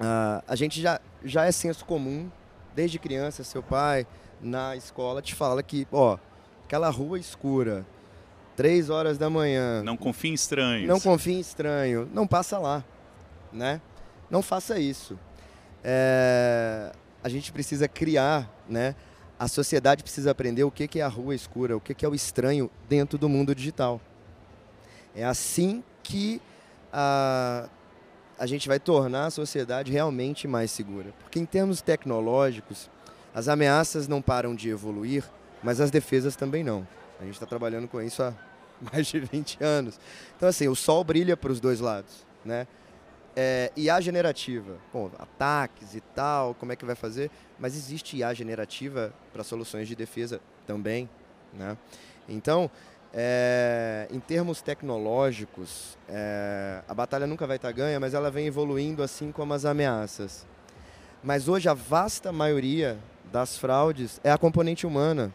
Uh, 0.00 0.42
a 0.46 0.56
gente 0.56 0.80
já, 0.80 1.00
já 1.24 1.44
é 1.44 1.52
senso 1.52 1.84
comum, 1.84 2.30
desde 2.74 2.98
criança, 2.98 3.44
seu 3.44 3.62
pai 3.62 4.06
na 4.40 4.76
escola 4.76 5.22
te 5.22 5.34
fala 5.34 5.62
que, 5.62 5.86
ó, 5.92 6.18
aquela 6.64 6.90
rua 6.90 7.18
escura, 7.18 7.86
três 8.56 8.90
horas 8.90 9.16
da 9.16 9.30
manhã. 9.30 9.82
Não 9.82 9.96
confie 9.96 10.30
em 10.30 10.34
estranhos. 10.34 10.88
Não 10.88 11.00
confie 11.00 11.34
em 11.34 11.40
estranho. 11.40 12.08
Não 12.12 12.26
passa 12.26 12.58
lá, 12.58 12.84
né? 13.52 13.80
Não 14.30 14.42
faça 14.42 14.78
isso. 14.78 15.18
É, 15.82 16.92
a 17.22 17.28
gente 17.28 17.52
precisa 17.52 17.86
criar, 17.86 18.50
né? 18.68 18.94
A 19.38 19.48
sociedade 19.48 20.02
precisa 20.02 20.30
aprender 20.30 20.64
o 20.64 20.70
que 20.70 20.98
é 20.98 21.02
a 21.02 21.08
rua 21.08 21.34
escura, 21.34 21.76
o 21.76 21.80
que 21.80 22.04
é 22.04 22.08
o 22.08 22.14
estranho 22.14 22.70
dentro 22.88 23.18
do 23.18 23.28
mundo 23.28 23.54
digital. 23.54 24.00
É 25.14 25.24
assim 25.24 25.82
que 26.02 26.40
a 26.92 27.68
a 28.38 28.46
gente 28.46 28.68
vai 28.68 28.78
tornar 28.78 29.26
a 29.26 29.30
sociedade 29.30 29.92
realmente 29.92 30.48
mais 30.48 30.70
segura. 30.70 31.12
Porque 31.22 31.38
em 31.38 31.46
termos 31.46 31.80
tecnológicos, 31.80 32.90
as 33.34 33.48
ameaças 33.48 34.08
não 34.08 34.22
param 34.22 34.54
de 34.54 34.68
evoluir, 34.68 35.24
mas 35.62 35.80
as 35.80 35.90
defesas 35.90 36.36
também 36.36 36.62
não. 36.62 36.86
A 37.20 37.24
gente 37.24 37.34
está 37.34 37.46
trabalhando 37.46 37.88
com 37.88 38.00
isso 38.00 38.22
há 38.22 38.32
mais 38.92 39.06
de 39.06 39.20
20 39.20 39.62
anos. 39.62 39.98
Então, 40.36 40.48
assim, 40.48 40.68
o 40.68 40.74
sol 40.74 41.02
brilha 41.04 41.36
para 41.36 41.50
os 41.50 41.60
dois 41.60 41.80
lados, 41.80 42.24
né? 42.44 42.66
É, 43.36 43.72
IA 43.76 44.00
generativa, 44.00 44.76
bom, 44.92 45.10
ataques 45.18 45.96
e 45.96 46.00
tal, 46.00 46.54
como 46.54 46.70
é 46.70 46.76
que 46.76 46.84
vai 46.84 46.94
fazer? 46.94 47.32
Mas 47.58 47.74
existe 47.74 48.16
IA 48.16 48.32
generativa 48.32 49.12
para 49.32 49.42
soluções 49.42 49.88
de 49.88 49.96
defesa 49.96 50.40
também, 50.68 51.10
né? 51.52 51.76
Então, 52.28 52.70
é, 53.16 54.08
em 54.10 54.18
termos 54.18 54.60
tecnológicos, 54.60 55.96
é, 56.08 56.82
a 56.88 56.92
batalha 56.92 57.28
nunca 57.28 57.46
vai 57.46 57.56
estar 57.56 57.70
ganha, 57.70 58.00
mas 58.00 58.12
ela 58.12 58.28
vem 58.28 58.46
evoluindo 58.46 59.04
assim 59.04 59.30
como 59.30 59.54
as 59.54 59.64
ameaças. 59.64 60.44
Mas 61.22 61.48
hoje 61.48 61.68
a 61.68 61.74
vasta 61.74 62.32
maioria 62.32 62.98
das 63.32 63.56
fraudes 63.56 64.20
é 64.24 64.32
a 64.32 64.36
componente 64.36 64.84
humana. 64.84 65.32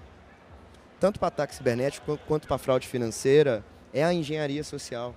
Tanto 1.00 1.20
para 1.20 1.30
ataque 1.30 1.56
cibernético 1.56 2.20
quanto 2.28 2.48
para 2.48 2.58
fraude 2.58 2.86
financeira, 2.86 3.64
é 3.94 4.04
a 4.04 4.14
engenharia 4.14 4.64
social. 4.64 5.16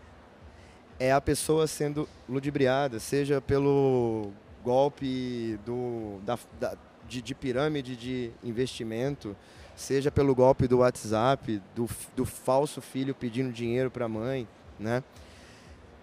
É 1.01 1.13
a 1.13 1.21
pessoa 1.21 1.67
sendo 1.67 2.09
ludibriada, 2.29 3.01
seja 3.01 3.41
pelo 3.41 4.31
golpe 4.63 5.59
do, 5.67 6.21
da, 6.25 6.39
da, 6.61 6.77
de, 7.09 7.21
de 7.21 7.35
pirâmide 7.35 7.97
de 7.97 8.31
investimento, 8.45 9.37
seja 9.77 10.11
pelo 10.11 10.35
golpe 10.35 10.67
do 10.67 10.79
WhatsApp, 10.79 11.61
do, 11.75 11.89
do 12.15 12.25
falso 12.25 12.81
filho 12.81 13.15
pedindo 13.15 13.53
dinheiro 13.53 13.91
para 13.91 14.07
a 14.07 14.09
mãe, 14.09 14.47
né? 14.79 15.03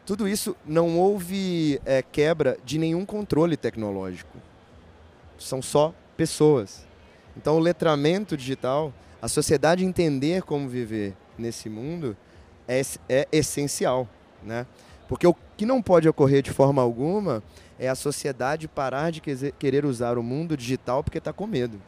Tudo 0.06 0.28
isso 0.28 0.56
não 0.66 0.98
houve 0.98 1.80
é, 1.86 2.02
quebra 2.02 2.58
de 2.66 2.80
nenhum 2.80 3.06
controle 3.06 3.56
tecnológico. 3.56 4.38
São 5.38 5.62
só 5.62 5.94
pessoas. 6.18 6.86
Então, 7.38 7.58
o 7.58 7.60
letramento 7.60 8.36
digital, 8.36 8.92
a 9.22 9.28
sociedade 9.28 9.86
entender 9.86 10.42
como 10.42 10.68
viver 10.68 11.16
nesse 11.38 11.70
mundo 11.70 12.18
é, 12.68 12.82
é 13.08 13.28
essencial, 13.32 14.08
né? 14.44 14.66
Porque 15.08 15.26
o 15.26 15.36
que 15.56 15.66
não 15.66 15.82
pode 15.82 16.10
ocorrer 16.10 16.42
de 16.42 16.52
forma 16.52 16.82
alguma 16.82 17.44
é 17.80 17.88
a 17.88 17.96
sociedade 17.96 18.68
parar 18.68 19.12
de 19.12 19.22
querer 19.58 19.86
usar 19.86 20.18
o 20.18 20.24
mundo 20.24 20.58
digital 20.58 21.04
porque 21.04 21.18
está 21.18 21.32
com 21.32 21.48
medo. 21.48 21.82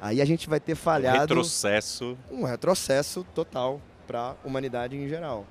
Aí 0.00 0.20
a 0.20 0.24
gente 0.24 0.48
vai 0.48 0.60
ter 0.60 0.74
falhado. 0.74 1.18
Um 1.18 1.20
retrocesso. 1.20 2.18
Um 2.30 2.44
retrocesso 2.44 3.26
total 3.34 3.80
para 4.06 4.30
a 4.30 4.34
humanidade 4.44 4.96
em 4.96 5.08
geral. 5.08 5.46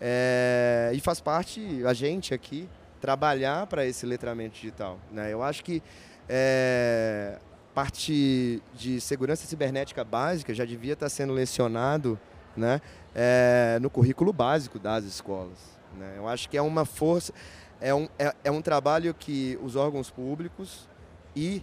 É, 0.00 0.90
e 0.94 1.00
faz 1.00 1.20
parte 1.20 1.82
a 1.84 1.92
gente 1.92 2.32
aqui 2.32 2.68
trabalhar 3.00 3.66
para 3.66 3.84
esse 3.86 4.06
letramento 4.06 4.54
digital. 4.54 4.98
Né? 5.10 5.32
Eu 5.32 5.42
acho 5.42 5.64
que 5.64 5.82
é, 6.28 7.38
parte 7.74 8.62
de 8.74 9.00
segurança 9.00 9.46
cibernética 9.46 10.04
básica 10.04 10.54
já 10.54 10.64
devia 10.64 10.92
estar 10.92 11.08
sendo 11.08 11.32
lecionado 11.32 12.18
né, 12.56 12.80
é, 13.14 13.78
no 13.80 13.90
currículo 13.90 14.32
básico 14.32 14.78
das 14.78 15.04
escolas. 15.04 15.58
Né? 15.98 16.14
Eu 16.16 16.28
acho 16.28 16.48
que 16.48 16.56
é 16.56 16.62
uma 16.62 16.84
força, 16.84 17.32
é 17.80 17.94
um, 17.94 18.08
é, 18.18 18.34
é 18.44 18.50
um 18.50 18.62
trabalho 18.62 19.14
que 19.14 19.58
os 19.62 19.76
órgãos 19.76 20.10
públicos 20.10 20.88
e 21.34 21.62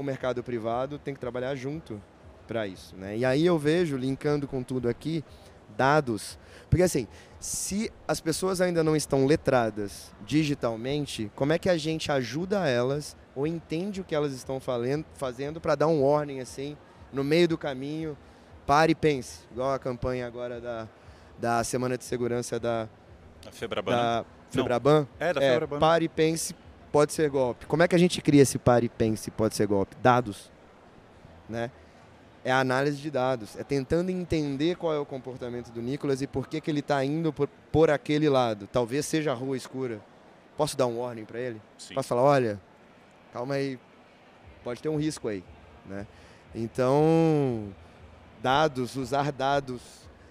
o 0.00 0.04
mercado 0.04 0.42
privado 0.42 0.98
tem 0.98 1.12
que 1.12 1.20
trabalhar 1.20 1.54
junto 1.54 2.00
para 2.48 2.66
isso. 2.66 2.96
Né? 2.96 3.18
E 3.18 3.24
aí 3.24 3.44
eu 3.44 3.58
vejo, 3.58 3.96
linkando 3.96 4.48
com 4.48 4.62
tudo 4.62 4.88
aqui, 4.88 5.22
dados. 5.76 6.38
Porque 6.70 6.82
assim, 6.82 7.06
se 7.38 7.92
as 8.08 8.18
pessoas 8.18 8.60
ainda 8.60 8.82
não 8.82 8.96
estão 8.96 9.26
letradas 9.26 10.10
digitalmente, 10.24 11.30
como 11.36 11.52
é 11.52 11.58
que 11.58 11.68
a 11.68 11.76
gente 11.76 12.10
ajuda 12.10 12.66
elas 12.66 13.14
ou 13.36 13.46
entende 13.46 14.00
o 14.00 14.04
que 14.04 14.14
elas 14.14 14.32
estão 14.32 14.58
fazendo 15.14 15.60
para 15.60 15.74
dar 15.74 15.86
um 15.86 16.02
warning 16.02 16.40
assim, 16.40 16.76
no 17.12 17.22
meio 17.22 17.46
do 17.46 17.58
caminho, 17.58 18.16
pare 18.66 18.92
e 18.92 18.94
pense, 18.94 19.40
igual 19.52 19.74
a 19.74 19.78
campanha 19.78 20.26
agora 20.26 20.60
da, 20.60 20.88
da 21.38 21.62
Semana 21.62 21.98
de 21.98 22.04
Segurança 22.04 22.58
da, 22.58 22.88
a 23.46 23.52
Febraban. 23.52 23.92
Da 23.92 24.24
Febraban. 24.50 25.00
Não. 25.00 25.26
É, 25.26 25.32
da 25.32 25.42
é, 25.42 25.52
Febraban. 25.52 25.78
Pare 25.78 26.04
e 26.06 26.08
pense, 26.08 26.54
pode 26.90 27.12
ser 27.12 27.30
golpe. 27.30 27.66
Como 27.66 27.82
é 27.82 27.88
que 27.88 27.94
a 27.94 27.98
gente 27.98 28.20
cria 28.20 28.42
esse 28.42 28.58
pare 28.58 28.86
e 28.86 28.88
pense 28.88 29.30
pode 29.30 29.54
ser 29.54 29.66
golpe? 29.66 29.96
Dados. 30.02 30.50
Né? 31.48 31.70
É 32.44 32.50
a 32.50 32.60
análise 32.60 32.96
de 32.96 33.10
dados. 33.10 33.56
É 33.56 33.64
tentando 33.64 34.10
entender 34.10 34.76
qual 34.76 34.94
é 34.94 34.98
o 34.98 35.06
comportamento 35.06 35.70
do 35.70 35.80
Nicolas 35.80 36.22
e 36.22 36.26
por 36.26 36.46
que, 36.46 36.60
que 36.60 36.70
ele 36.70 36.80
está 36.80 37.04
indo 37.04 37.32
por, 37.32 37.48
por 37.70 37.90
aquele 37.90 38.28
lado. 38.28 38.66
Talvez 38.66 39.06
seja 39.06 39.32
a 39.32 39.34
rua 39.34 39.56
escura. 39.56 40.00
Posso 40.56 40.76
dar 40.76 40.86
um 40.86 40.98
warning 40.98 41.24
para 41.24 41.38
ele? 41.38 41.60
Sim. 41.78 41.94
Posso 41.94 42.08
falar, 42.08 42.22
olha, 42.22 42.60
calma 43.32 43.54
aí, 43.54 43.78
pode 44.62 44.82
ter 44.82 44.88
um 44.88 44.96
risco 44.96 45.28
aí. 45.28 45.42
Né? 45.86 46.06
Então, 46.54 47.72
dados, 48.42 48.96
usar 48.96 49.32
dados 49.32 49.80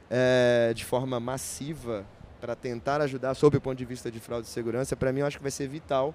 é, 0.10 0.72
de 0.76 0.86
forma 0.86 1.20
massiva 1.20 2.05
para 2.39 2.55
tentar 2.55 3.01
ajudar 3.01 3.34
sob 3.36 3.57
o 3.57 3.62
ponto 3.62 3.78
de 3.78 3.86
vista 3.86 4.12
de 4.12 4.20
fraude 4.20 4.47
e 4.47 4.49
segurança, 4.49 4.95
para 4.95 5.12
mim 5.12 5.22
eu 5.22 5.26
acho 5.26 5.38
que 5.38 5.43
vai 5.43 5.51
ser 5.51 5.68
vital 5.68 6.14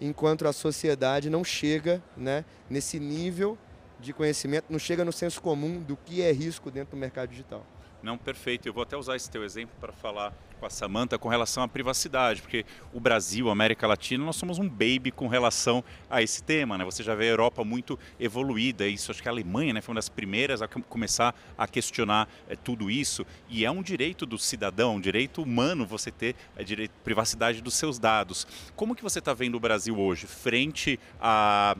enquanto 0.00 0.46
a 0.46 0.52
sociedade 0.52 1.30
não 1.30 1.44
chega 1.44 2.02
né, 2.16 2.44
nesse 2.68 2.98
nível 2.98 3.56
de 3.98 4.12
conhecimento, 4.12 4.66
não 4.68 4.78
chega 4.78 5.04
no 5.04 5.12
senso 5.12 5.40
comum 5.40 5.80
do 5.80 5.96
que 5.96 6.22
é 6.22 6.30
risco 6.32 6.70
dentro 6.70 6.96
do 6.96 7.00
mercado 7.00 7.30
digital. 7.30 7.64
Não, 8.06 8.16
perfeito. 8.16 8.68
Eu 8.68 8.72
vou 8.72 8.84
até 8.84 8.96
usar 8.96 9.16
esse 9.16 9.28
teu 9.28 9.42
exemplo 9.42 9.74
para 9.80 9.92
falar 9.92 10.32
com 10.60 10.64
a 10.64 10.70
Samanta 10.70 11.18
com 11.18 11.28
relação 11.28 11.64
à 11.64 11.66
privacidade, 11.66 12.40
porque 12.40 12.64
o 12.92 13.00
Brasil, 13.00 13.48
a 13.48 13.52
América 13.52 13.84
Latina, 13.84 14.24
nós 14.24 14.36
somos 14.36 14.60
um 14.60 14.68
baby 14.68 15.10
com 15.10 15.26
relação 15.26 15.82
a 16.08 16.22
esse 16.22 16.40
tema, 16.40 16.78
né? 16.78 16.84
Você 16.84 17.02
já 17.02 17.16
vê 17.16 17.24
a 17.24 17.30
Europa 17.30 17.64
muito 17.64 17.98
evoluída, 18.20 18.86
isso 18.86 19.10
acho 19.10 19.20
que 19.20 19.28
a 19.28 19.32
Alemanha, 19.32 19.74
né, 19.74 19.80
foi 19.80 19.92
uma 19.92 19.98
das 19.98 20.08
primeiras 20.08 20.62
a 20.62 20.68
começar 20.68 21.34
a 21.58 21.66
questionar 21.66 22.28
é, 22.48 22.54
tudo 22.54 22.88
isso, 22.88 23.26
e 23.48 23.64
é 23.64 23.70
um 23.72 23.82
direito 23.82 24.24
do 24.24 24.38
cidadão, 24.38 24.94
um 24.94 25.00
direito 25.00 25.42
humano 25.42 25.84
você 25.84 26.12
ter 26.12 26.36
a 26.56 26.62
direito, 26.62 26.92
privacidade 27.02 27.60
dos 27.60 27.74
seus 27.74 27.98
dados. 27.98 28.46
Como 28.76 28.94
que 28.94 29.02
você 29.02 29.18
está 29.18 29.34
vendo 29.34 29.56
o 29.56 29.60
Brasil 29.60 29.98
hoje 29.98 30.28
frente 30.28 30.96
a 31.20 31.76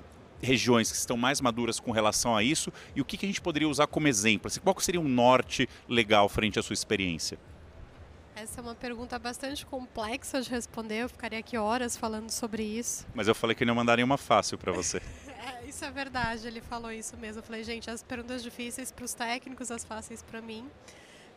regiões 0.46 0.90
que 0.90 0.96
estão 0.96 1.16
mais 1.16 1.40
maduras 1.40 1.80
com 1.80 1.90
relação 1.90 2.36
a 2.36 2.42
isso 2.42 2.72
e 2.94 3.00
o 3.00 3.04
que, 3.04 3.16
que 3.16 3.26
a 3.26 3.28
gente 3.28 3.40
poderia 3.40 3.68
usar 3.68 3.86
como 3.86 4.08
exemplo? 4.08 4.46
Assim, 4.46 4.60
qual 4.60 4.78
seria 4.80 5.00
um 5.00 5.08
norte 5.08 5.68
legal 5.88 6.28
frente 6.28 6.58
à 6.58 6.62
sua 6.62 6.74
experiência? 6.74 7.38
Essa 8.34 8.60
é 8.60 8.62
uma 8.62 8.74
pergunta 8.74 9.18
bastante 9.18 9.64
complexa 9.64 10.42
de 10.42 10.50
responder. 10.50 11.04
Eu 11.04 11.08
ficaria 11.08 11.38
aqui 11.38 11.56
horas 11.56 11.96
falando 11.96 12.30
sobre 12.30 12.62
isso. 12.62 13.06
Mas 13.14 13.28
eu 13.28 13.34
falei 13.34 13.56
que 13.56 13.64
não 13.64 13.74
mandaria 13.74 14.04
uma 14.04 14.18
fácil 14.18 14.58
para 14.58 14.72
você. 14.72 15.00
é, 15.26 15.66
isso 15.66 15.82
é 15.84 15.90
verdade, 15.90 16.46
ele 16.46 16.60
falou 16.60 16.92
isso 16.92 17.16
mesmo. 17.16 17.40
Eu 17.40 17.42
falei, 17.42 17.64
gente, 17.64 17.90
as 17.90 18.02
perguntas 18.02 18.42
difíceis 18.42 18.92
para 18.92 19.06
os 19.06 19.14
técnicos, 19.14 19.70
as 19.70 19.84
fáceis 19.84 20.22
para 20.22 20.42
mim. 20.42 20.68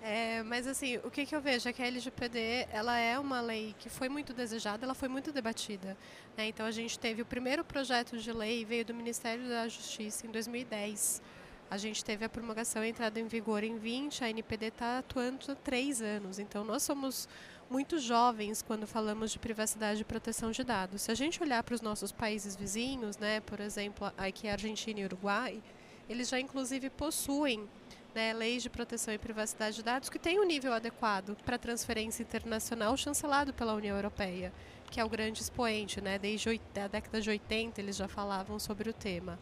É, 0.01 0.41
mas 0.43 0.65
assim, 0.65 0.97
o 1.03 1.11
que, 1.11 1.25
que, 1.25 1.35
eu 1.35 1.41
vejo 1.41 1.67
é 1.67 1.73
que 1.73 1.81
a 1.81 1.87
LGPD 1.87 2.67
ela 2.71 2.97
é 2.97 3.19
uma 3.19 3.41
lei 3.41 3.75
que 3.77 3.89
foi 3.89 4.07
muito 4.07 4.33
desejada, 4.33 4.85
ela 4.85 4.93
foi 4.93 5.09
muito 5.09 5.31
debatida. 5.31 5.97
Né? 6.37 6.47
Então 6.47 6.65
a 6.65 6.71
gente 6.71 6.97
teve 6.97 7.21
o 7.21 7.25
primeiro 7.25 7.65
projeto 7.65 8.17
de 8.17 8.31
lei 8.31 8.63
veio 8.63 8.85
do 8.85 8.93
Ministério 8.93 9.47
da 9.49 9.67
Justiça 9.67 10.25
em 10.25 10.31
2010. 10.31 11.21
A 11.69 11.77
gente 11.77 12.03
teve 12.03 12.25
a 12.25 12.29
promulgação 12.29 12.83
entrada 12.83 13.19
em 13.19 13.27
vigor 13.27 13.63
em 13.63 13.77
20, 13.77 14.23
a 14.23 14.29
NPD 14.29 14.67
está 14.67 14.99
atuando 14.99 15.51
há 15.51 15.55
três 15.55 16.01
anos. 16.01 16.39
Então, 16.39 16.63
nós 16.63 16.81
somos 16.81 17.29
muito 17.69 17.99
jovens 17.99 18.63
quando 18.63 18.87
falamos 18.87 19.31
de 19.31 19.37
privacidade 19.37 20.01
e 20.01 20.03
proteção 20.03 20.49
de 20.49 20.63
dados. 20.63 21.03
Se 21.03 21.11
a 21.11 21.15
gente 21.15 21.43
olhar 21.43 21.61
para 21.61 21.75
os 21.75 21.81
nossos 21.81 22.11
países 22.11 22.55
vizinhos, 22.55 23.17
né, 23.17 23.39
por 23.41 23.59
exemplo, 23.59 24.11
aqui 24.17 24.47
a 24.47 24.53
Argentina 24.53 24.99
e 24.99 25.05
Uruguai, 25.05 25.61
eles 26.09 26.27
já 26.27 26.39
inclusive 26.39 26.89
possuem 26.89 27.69
né, 28.13 28.33
leis 28.33 28.63
de 28.63 28.69
proteção 28.69 29.13
e 29.13 29.17
privacidade 29.17 29.77
de 29.77 29.83
dados 29.83 30.09
que 30.09 30.19
têm 30.19 30.39
um 30.39 30.45
nível 30.45 30.73
adequado 30.73 31.35
para 31.45 31.57
transferência 31.57 32.23
internacional 32.23 32.95
chancelado 32.97 33.53
pela 33.53 33.73
União 33.73 33.95
Europeia, 33.95 34.51
que 34.89 34.99
é 34.99 35.05
o 35.05 35.09
grande 35.09 35.41
expoente. 35.41 36.01
Né, 36.01 36.17
desde 36.17 36.59
a 36.75 36.87
década 36.87 37.21
de 37.21 37.29
80 37.29 37.79
eles 37.81 37.95
já 37.95 38.07
falavam 38.07 38.59
sobre 38.59 38.89
o 38.89 38.93
tema. 38.93 39.39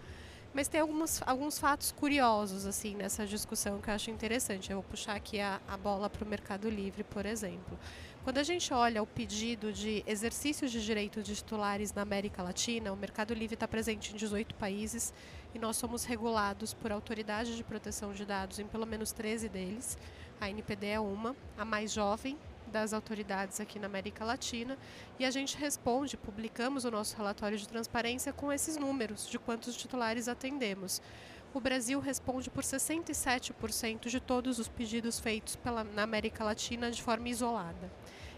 Mas 0.54 0.68
tem 0.68 0.82
alguns, 0.82 1.22
alguns 1.26 1.60
fatos 1.60 1.92
curiosos 1.92 2.66
assim 2.66 2.96
nessa 2.96 3.26
discussão 3.26 3.80
que 3.80 3.90
eu 3.90 3.94
acho 3.94 4.10
interessante. 4.10 4.72
Eu 4.72 4.78
vou 4.78 4.90
puxar 4.90 5.16
aqui 5.16 5.40
a, 5.40 5.62
a 5.68 5.78
bola 5.78 6.10
para 6.10 6.24
o 6.24 6.28
Mercado 6.28 6.70
Livre, 6.70 7.04
por 7.04 7.26
exemplo. 7.26 7.78
Quando 8.28 8.40
a 8.40 8.44
gente 8.44 8.74
olha 8.74 9.02
o 9.02 9.08
pedido 9.08 9.72
de 9.72 10.04
exercício 10.06 10.68
de 10.68 10.84
direitos 10.84 11.24
de 11.24 11.34
titulares 11.34 11.94
na 11.94 12.02
América 12.02 12.44
Latina, 12.44 12.92
o 12.92 12.98
Mercado 12.98 13.34
Livre 13.34 13.54
está 13.54 13.66
presente 13.66 14.12
em 14.12 14.18
18 14.18 14.54
países 14.56 15.14
e 15.56 15.58
nós 15.58 15.78
somos 15.78 16.04
regulados 16.04 16.74
por 16.74 16.92
autoridades 16.92 17.56
de 17.56 17.64
proteção 17.64 18.12
de 18.12 18.26
dados 18.26 18.60
em 18.60 18.68
pelo 18.68 18.86
menos 18.86 19.14
13 19.14 19.48
deles. 19.48 19.98
A 20.42 20.50
NPD 20.50 20.88
é 20.88 21.00
uma, 21.00 21.38
a 21.58 21.64
mais 21.64 21.94
jovem 21.94 22.38
das 22.70 22.92
autoridades 22.92 23.62
aqui 23.62 23.80
na 23.80 23.86
América 23.86 24.26
Latina 24.26 24.78
e 25.18 25.24
a 25.24 25.32
gente 25.32 25.56
responde, 25.56 26.18
publicamos 26.18 26.84
o 26.84 26.92
nosso 26.92 27.16
relatório 27.16 27.58
de 27.58 27.66
transparência 27.66 28.34
com 28.34 28.52
esses 28.52 28.76
números 28.76 29.30
de 29.30 29.40
quantos 29.40 29.78
titulares 29.78 30.28
atendemos. 30.28 31.02
O 31.54 31.62
Brasil 31.62 32.00
responde 32.02 32.50
por 32.50 32.62
67% 32.62 34.10
de 34.10 34.20
todos 34.20 34.60
os 34.60 34.68
pedidos 34.68 35.18
feitos 35.18 35.56
pela, 35.56 35.84
na 35.84 36.04
América 36.04 36.44
Latina 36.44 36.92
de 36.92 37.02
forma 37.02 37.30
isolada. 37.30 37.90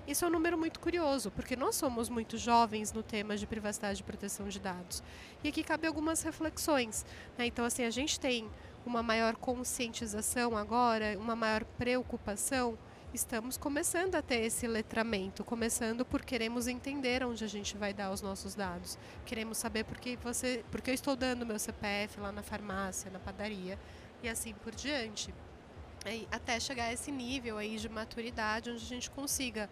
Isso 0.10 0.26
é 0.26 0.28
um 0.28 0.32
número 0.32 0.58
muito 0.58 0.80
curioso, 0.80 1.30
porque 1.30 1.56
nós 1.56 1.76
somos 1.76 2.10
muito 2.10 2.36
jovens 2.36 2.92
no 2.92 3.04
tema 3.04 3.38
de 3.38 3.46
privacidade 3.46 4.02
e 4.02 4.04
proteção 4.04 4.48
de 4.48 4.60
dados. 4.60 5.04
E 5.44 5.50
aqui 5.50 5.64
cabe 5.64 5.86
algumas 5.86 6.24
reflexões. 6.24 7.06
Né? 7.38 7.46
Então, 7.46 7.64
assim, 7.64 7.84
a 7.84 7.92
gente 7.92 8.20
tem 8.20 8.50
uma 8.84 9.04
maior 9.04 9.36
conscientização 9.36 10.58
agora, 10.58 11.16
uma 11.20 11.36
maior 11.36 11.64
preocupação 11.64 12.76
estamos 13.14 13.56
começando 13.56 14.16
a 14.16 14.22
ter 14.24 14.42
esse 14.42 14.68
letramento, 14.68 15.44
começando 15.44 16.04
por 16.04 16.24
queremos 16.24 16.68
entender 16.68 17.24
onde 17.24 17.44
a 17.44 17.48
gente 17.48 17.78
vai 17.78 17.94
dar 17.94 18.12
os 18.12 18.24
nossos 18.24 18.56
dados. 18.56 18.98
Queremos 19.28 19.60
saber 19.60 19.84
por 19.84 20.00
que 20.00 20.16
você, 20.16 20.66
porque 20.72 20.90
eu 20.90 20.96
estou 20.96 21.16
dando 21.16 21.46
meu 21.46 21.60
CPF 21.60 22.20
lá 22.20 22.32
na 22.32 22.42
farmácia, 22.42 23.12
na 23.12 23.20
padaria 23.20 23.78
e 24.24 24.28
assim 24.28 24.56
por 24.56 24.74
diante. 24.74 25.32
até 26.32 26.60
chegar 26.60 26.86
a 26.86 26.94
esse 26.94 27.12
nível 27.12 27.60
aí 27.60 27.78
de 27.78 27.90
maturidade 27.90 28.72
onde 28.72 28.84
a 28.84 28.88
gente 28.88 29.12
consiga 29.12 29.70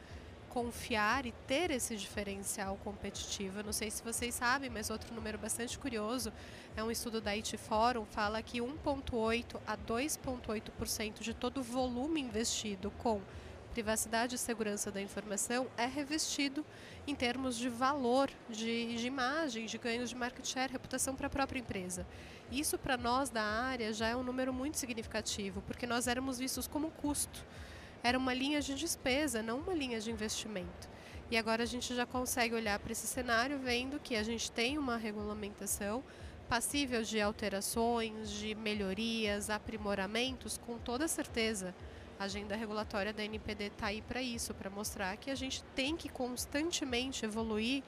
confiar 0.50 1.26
e 1.26 1.32
ter 1.46 1.72
esse 1.72 1.96
diferencial 1.96 2.78
competitivo. 2.84 3.60
Eu 3.60 3.64
não 3.64 3.74
sei 3.74 3.92
se 3.92 4.04
vocês 4.04 4.34
sabem, 4.34 4.70
mas 4.70 4.90
outro 4.90 5.14
número 5.14 5.38
bastante 5.38 5.78
curioso 5.78 6.32
é 6.76 6.84
um 6.84 6.92
estudo 6.92 7.22
da 7.22 7.32
IT 7.32 7.58
Forum, 7.58 8.06
fala 8.06 8.42
que 8.42 8.60
1,8% 8.60 9.60
a 9.66 9.78
2,8% 9.78 11.22
de 11.22 11.34
todo 11.34 11.60
o 11.60 11.64
volume 11.64 12.22
investido 12.22 12.92
com 13.00 13.22
privacidade 13.78 14.34
e 14.34 14.40
segurança 14.40 14.92
da 14.92 15.00
informação 15.00 15.68
é 15.78 15.86
revestido 15.86 16.66
em 17.06 17.14
termos 17.14 17.56
de 17.56 17.70
valor, 17.70 18.28
de, 18.50 18.96
de 18.96 19.06
imagem, 19.06 19.68
de 19.68 19.78
ganhos 19.78 20.10
de 20.10 20.16
market 20.16 20.48
share, 20.48 20.72
reputação 20.72 21.16
para 21.16 21.28
a 21.28 21.30
própria 21.30 21.60
empresa. 21.60 22.04
Isso 22.52 22.78
para 22.78 22.98
nós 22.98 23.30
da 23.30 23.44
área 23.44 23.94
já 23.94 24.08
é 24.08 24.16
um 24.16 24.24
número 24.24 24.52
muito 24.52 24.78
significativo, 24.78 25.62
porque 25.62 25.86
nós 25.86 26.08
éramos 26.08 26.40
vistos 26.40 26.68
como 26.68 26.90
custo 26.90 27.46
era 28.04 28.18
uma 28.18 28.34
linha 28.34 28.62
de 28.62 28.76
despesa, 28.76 29.42
não 29.42 29.60
uma 29.60 29.74
linha 29.74 30.00
de 30.00 30.12
investimento. 30.12 30.90
E 31.30 31.38
agora 31.38 31.64
a 31.64 31.66
gente 31.66 31.94
já 31.94 32.06
consegue 32.06 32.56
olhar 32.56 32.80
para 32.80 32.92
esse 32.92 33.06
cenário 33.06 33.60
vendo 33.60 34.00
que 34.00 34.16
a 34.16 34.24
gente 34.24 34.50
tem 34.52 34.78
uma 34.78 34.96
regulamentação 34.96 36.04
passível 36.48 37.04
de 37.04 37.20
alterações, 37.20 38.30
de 38.32 38.56
melhorias, 38.56 39.50
aprimoramentos, 39.50 40.58
com 40.58 40.78
toda 40.78 41.08
certeza. 41.08 41.76
A 42.18 42.24
agenda 42.24 42.56
regulatória 42.56 43.14
da 43.14 43.24
NPD 43.24 43.66
está 43.66 43.88
aí 43.88 44.02
para 44.02 44.22
isso, 44.22 44.54
para 44.54 44.70
mostrar 44.70 45.18
que 45.18 45.30
a 45.30 45.36
gente 45.36 45.62
tem 45.76 45.96
que 45.96 46.08
constantemente 46.08 47.26
evoluir 47.26 47.84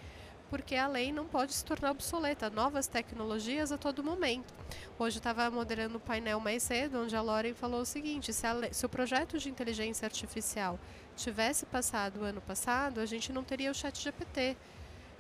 porque 0.50 0.76
a 0.76 0.88
lei 0.88 1.12
não 1.12 1.26
pode 1.26 1.54
se 1.54 1.64
tornar 1.64 1.91
obsoleta. 1.91 2.50
Novas 2.50 2.88
tecnologias 2.88 3.72
a 3.72 3.78
todo 3.78 4.04
momento. 4.04 4.54
Hoje 4.97 5.18
estava 5.18 5.50
moderando 5.50 5.97
o 5.97 6.00
painel 6.02 6.39
mais 6.39 6.64
cedo, 6.64 7.02
onde 7.02 7.16
a 7.16 7.22
Loren 7.22 7.54
falou 7.54 7.82
o 7.82 7.86
seguinte: 7.86 8.34
se, 8.34 8.45
se, 8.72 8.86
o 8.86 8.89
projeto 8.89 9.38
de 9.38 9.50
inteligência 9.50 10.06
artificial 10.06 10.80
tivesse 11.16 11.66
passado 11.66 12.22
o 12.22 12.24
ano 12.24 12.41
passado, 12.41 13.00
a 13.00 13.06
gente 13.06 13.32
não 13.32 13.43
teria 13.43 13.72
o 13.72 13.76
Chat 13.76 14.02
GPT. 14.02 14.58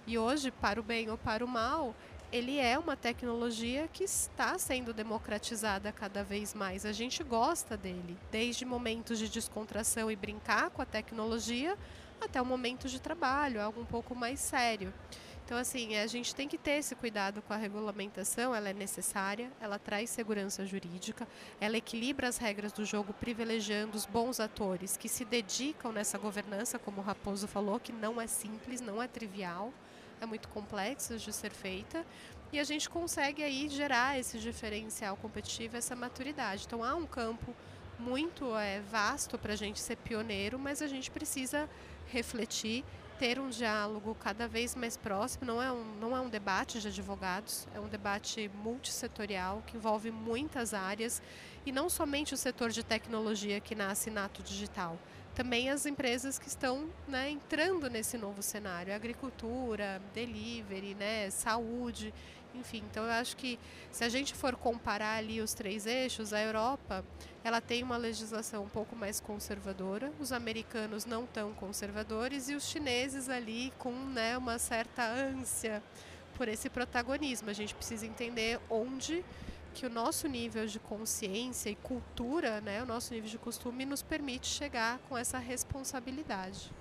E 0.07 0.17
hoje, 0.17 0.49
para 0.49 0.79
o 0.79 0.83
bem 0.83 1.09
ou 1.09 1.17
para 1.17 1.45
o 1.45 1.47
mal, 1.47 1.93
ele 2.31 2.59
é 2.59 2.77
uma 2.77 2.95
tecnologia 2.95 3.87
que 3.91 4.03
está 4.03 4.57
sendo 4.57 4.93
democratizada 4.93 5.91
cada 5.91 6.23
vez 6.23 6.53
mais. 6.53 6.85
A 6.85 6.91
gente 6.91 7.23
gosta 7.23 7.75
dele, 7.75 8.17
desde 8.31 8.65
momentos 8.65 9.17
de 9.17 9.29
descontração 9.29 10.11
e 10.11 10.15
brincar 10.15 10.69
com 10.69 10.81
a 10.81 10.85
tecnologia 10.85 11.77
até 12.21 12.41
o 12.41 12.45
momento 12.45 12.87
de 12.87 12.99
trabalho, 12.99 13.61
algo 13.61 13.81
um 13.81 13.85
pouco 13.85 14.15
mais 14.15 14.39
sério. 14.39 14.93
Então, 15.49 15.57
assim, 15.57 15.95
a 15.95 16.05
gente 16.05 16.35
tem 16.35 16.47
que 16.47 16.59
ter 16.59 16.73
esse 16.73 16.93
cuidado 16.93 17.41
com 17.41 17.51
a 17.51 17.57
regulamentação, 17.57 18.53
ela 18.53 18.69
é 18.69 18.73
necessária, 18.73 19.51
ela 19.59 19.79
traz 19.79 20.11
segurança 20.11 20.63
jurídica, 20.63 21.27
ela 21.59 21.75
equilibra 21.75 22.27
as 22.27 22.37
regras 22.37 22.71
do 22.71 22.85
jogo, 22.85 23.13
privilegiando 23.13 23.97
os 23.97 24.05
bons 24.05 24.39
atores 24.39 24.95
que 24.95 25.09
se 25.09 25.25
dedicam 25.25 25.91
nessa 25.91 26.19
governança, 26.19 26.77
como 26.77 27.01
o 27.01 27.03
Raposo 27.03 27.47
falou, 27.47 27.79
que 27.79 27.91
não 27.91 28.21
é 28.21 28.27
simples, 28.27 28.79
não 28.79 29.01
é 29.01 29.07
trivial, 29.07 29.73
é 30.21 30.25
muito 30.27 30.47
complexo 30.49 31.17
de 31.17 31.33
ser 31.33 31.49
feita, 31.49 32.05
e 32.53 32.59
a 32.59 32.63
gente 32.63 32.87
consegue 32.87 33.41
aí 33.41 33.67
gerar 33.69 34.19
esse 34.19 34.37
diferencial 34.37 35.17
competitivo, 35.17 35.77
essa 35.77 35.95
maturidade. 35.95 36.65
Então, 36.67 36.83
há 36.83 36.93
um 36.93 37.07
campo 37.07 37.55
muito 37.97 38.55
é, 38.55 38.81
vasto 38.81 39.35
para 39.35 39.53
a 39.53 39.55
gente 39.55 39.79
ser 39.79 39.97
pioneiro, 39.97 40.59
mas 40.59 40.79
a 40.81 40.87
gente 40.87 41.09
precisa 41.09 41.67
refletir, 42.11 42.83
ter 43.19 43.37
um 43.37 43.49
diálogo 43.49 44.15
cada 44.15 44.47
vez 44.47 44.75
mais 44.75 44.95
próximo. 44.95 45.45
Não 45.45 45.61
é 45.61 45.71
um, 45.71 45.83
não 45.99 46.15
é 46.15 46.21
um 46.21 46.29
debate 46.29 46.79
de 46.79 46.87
advogados, 46.87 47.67
é 47.73 47.79
um 47.79 47.87
debate 47.87 48.49
multissetorial 48.63 49.61
que 49.67 49.75
envolve 49.75 50.09
muitas 50.09 50.73
áreas 50.73 51.21
e 51.65 51.71
não 51.71 51.89
somente 51.89 52.33
o 52.33 52.37
setor 52.37 52.69
de 52.69 52.83
tecnologia 52.83 53.59
que 53.59 53.75
nasce 53.75 54.09
nato 54.09 54.41
digital. 54.41 54.97
Também 55.35 55.69
as 55.69 55.85
empresas 55.85 56.39
que 56.39 56.47
estão 56.47 56.89
né, 57.07 57.29
entrando 57.29 57.89
nesse 57.89 58.17
novo 58.17 58.41
cenário, 58.41 58.93
agricultura, 58.93 60.01
delivery, 60.13 60.95
né, 60.95 61.29
saúde. 61.29 62.13
Enfim, 62.55 62.83
então 62.89 63.03
eu 63.03 63.11
acho 63.11 63.37
que 63.37 63.59
se 63.91 64.03
a 64.03 64.09
gente 64.09 64.33
for 64.33 64.55
comparar 64.55 65.17
ali 65.17 65.39
os 65.39 65.53
três 65.53 65.85
eixos, 65.85 66.33
a 66.33 66.41
Europa 66.41 67.05
ela 67.43 67.61
tem 67.61 67.83
uma 67.83 67.95
legislação 67.95 68.63
um 68.63 68.69
pouco 68.69 68.95
mais 68.95 69.19
conservadora, 69.19 70.11
os 70.19 70.31
americanos 70.31 71.05
não 71.05 71.25
tão 71.25 71.53
conservadores 71.53 72.49
e 72.49 72.55
os 72.55 72.67
chineses 72.67 73.29
ali 73.29 73.71
com 73.77 73.91
né, 73.91 74.37
uma 74.37 74.57
certa 74.57 75.03
ânsia 75.03 75.81
por 76.35 76.47
esse 76.47 76.69
protagonismo. 76.69 77.49
A 77.49 77.53
gente 77.53 77.75
precisa 77.75 78.05
entender 78.05 78.59
onde 78.69 79.23
que 79.73 79.85
o 79.85 79.89
nosso 79.89 80.27
nível 80.27 80.65
de 80.65 80.79
consciência 80.79 81.69
e 81.69 81.75
cultura, 81.75 82.59
né, 82.61 82.81
o 82.81 82.85
nosso 82.85 83.13
nível 83.13 83.29
de 83.29 83.37
costume 83.37 83.85
nos 83.85 84.01
permite 84.01 84.47
chegar 84.47 84.99
com 85.07 85.17
essa 85.17 85.37
responsabilidade. 85.37 86.71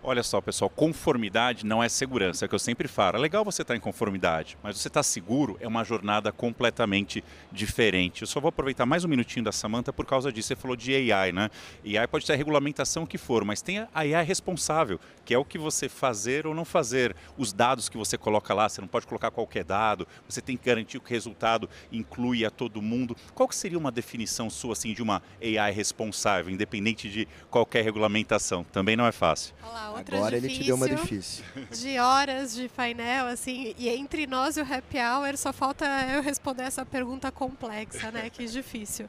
Olha 0.00 0.22
só, 0.22 0.40
pessoal, 0.40 0.70
conformidade 0.70 1.66
não 1.66 1.82
é 1.82 1.88
segurança, 1.88 2.44
é 2.44 2.46
o 2.46 2.48
que 2.48 2.54
eu 2.54 2.58
sempre 2.60 2.86
falo. 2.86 3.16
É 3.16 3.20
legal 3.20 3.44
você 3.44 3.62
estar 3.62 3.74
em 3.74 3.80
conformidade, 3.80 4.56
mas 4.62 4.78
você 4.78 4.86
estar 4.86 5.02
seguro 5.02 5.56
é 5.60 5.66
uma 5.66 5.82
jornada 5.82 6.30
completamente 6.30 7.22
diferente. 7.50 8.22
Eu 8.22 8.28
só 8.28 8.38
vou 8.38 8.48
aproveitar 8.48 8.86
mais 8.86 9.04
um 9.04 9.08
minutinho 9.08 9.44
da 9.44 9.50
Samanta 9.50 9.92
por 9.92 10.06
causa 10.06 10.32
disso. 10.32 10.48
Você 10.48 10.56
falou 10.56 10.76
de 10.76 11.12
AI, 11.12 11.32
né? 11.32 11.50
AI 11.84 12.06
pode 12.06 12.24
ter 12.24 12.32
a 12.32 12.36
regulamentação 12.36 13.04
que 13.04 13.18
for, 13.18 13.44
mas 13.44 13.60
tem 13.60 13.80
a 13.80 13.88
AI 13.92 14.24
responsável, 14.24 15.00
que 15.24 15.34
é 15.34 15.38
o 15.38 15.44
que 15.44 15.58
você 15.58 15.88
fazer 15.88 16.46
ou 16.46 16.54
não 16.54 16.64
fazer. 16.64 17.14
Os 17.36 17.52
dados 17.52 17.88
que 17.88 17.98
você 17.98 18.16
coloca 18.16 18.54
lá, 18.54 18.68
você 18.68 18.80
não 18.80 18.88
pode 18.88 19.06
colocar 19.06 19.32
qualquer 19.32 19.64
dado, 19.64 20.06
você 20.28 20.40
tem 20.40 20.56
que 20.56 20.64
garantir 20.64 21.00
que 21.00 21.06
o 21.06 21.10
resultado 21.10 21.68
inclui 21.90 22.44
a 22.44 22.50
todo 22.50 22.80
mundo. 22.80 23.16
Qual 23.34 23.48
que 23.48 23.56
seria 23.56 23.76
uma 23.76 23.90
definição 23.90 24.48
sua 24.48 24.74
assim 24.74 24.94
de 24.94 25.02
uma 25.02 25.20
AI 25.42 25.72
responsável, 25.72 26.54
independente 26.54 27.10
de 27.10 27.26
qualquer 27.50 27.82
regulamentação? 27.82 28.62
Também 28.62 28.96
não 28.96 29.04
é 29.04 29.12
fácil. 29.12 29.54
Olá, 29.62 29.87
outra 29.90 30.16
Agora 30.16 30.40
difícil, 30.40 30.54
ele 30.54 30.64
te 30.64 30.66
deu 30.66 30.76
uma 30.76 30.88
difícil. 30.88 31.44
De 31.70 31.98
horas 31.98 32.54
de 32.54 32.68
painel, 32.68 33.26
assim, 33.26 33.74
e 33.78 33.88
entre 33.88 34.26
nós 34.26 34.56
e 34.56 34.60
o 34.60 34.64
happy 34.64 34.98
hour 34.98 35.36
só 35.36 35.52
falta 35.52 35.84
eu 36.12 36.22
responder 36.22 36.62
essa 36.62 36.84
pergunta 36.84 37.30
complexa, 37.30 38.10
né? 38.10 38.30
Que 38.30 38.46
difícil. 38.46 39.08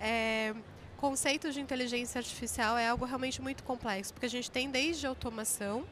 É, 0.00 0.54
conceito 0.96 1.50
de 1.52 1.60
inteligência 1.60 2.18
artificial 2.18 2.76
é 2.76 2.88
algo 2.88 3.04
realmente 3.04 3.40
muito 3.40 3.62
complexo, 3.62 4.12
porque 4.12 4.26
a 4.26 4.30
gente 4.30 4.50
tem 4.50 4.70
desde 4.70 5.06
automação, 5.06 5.84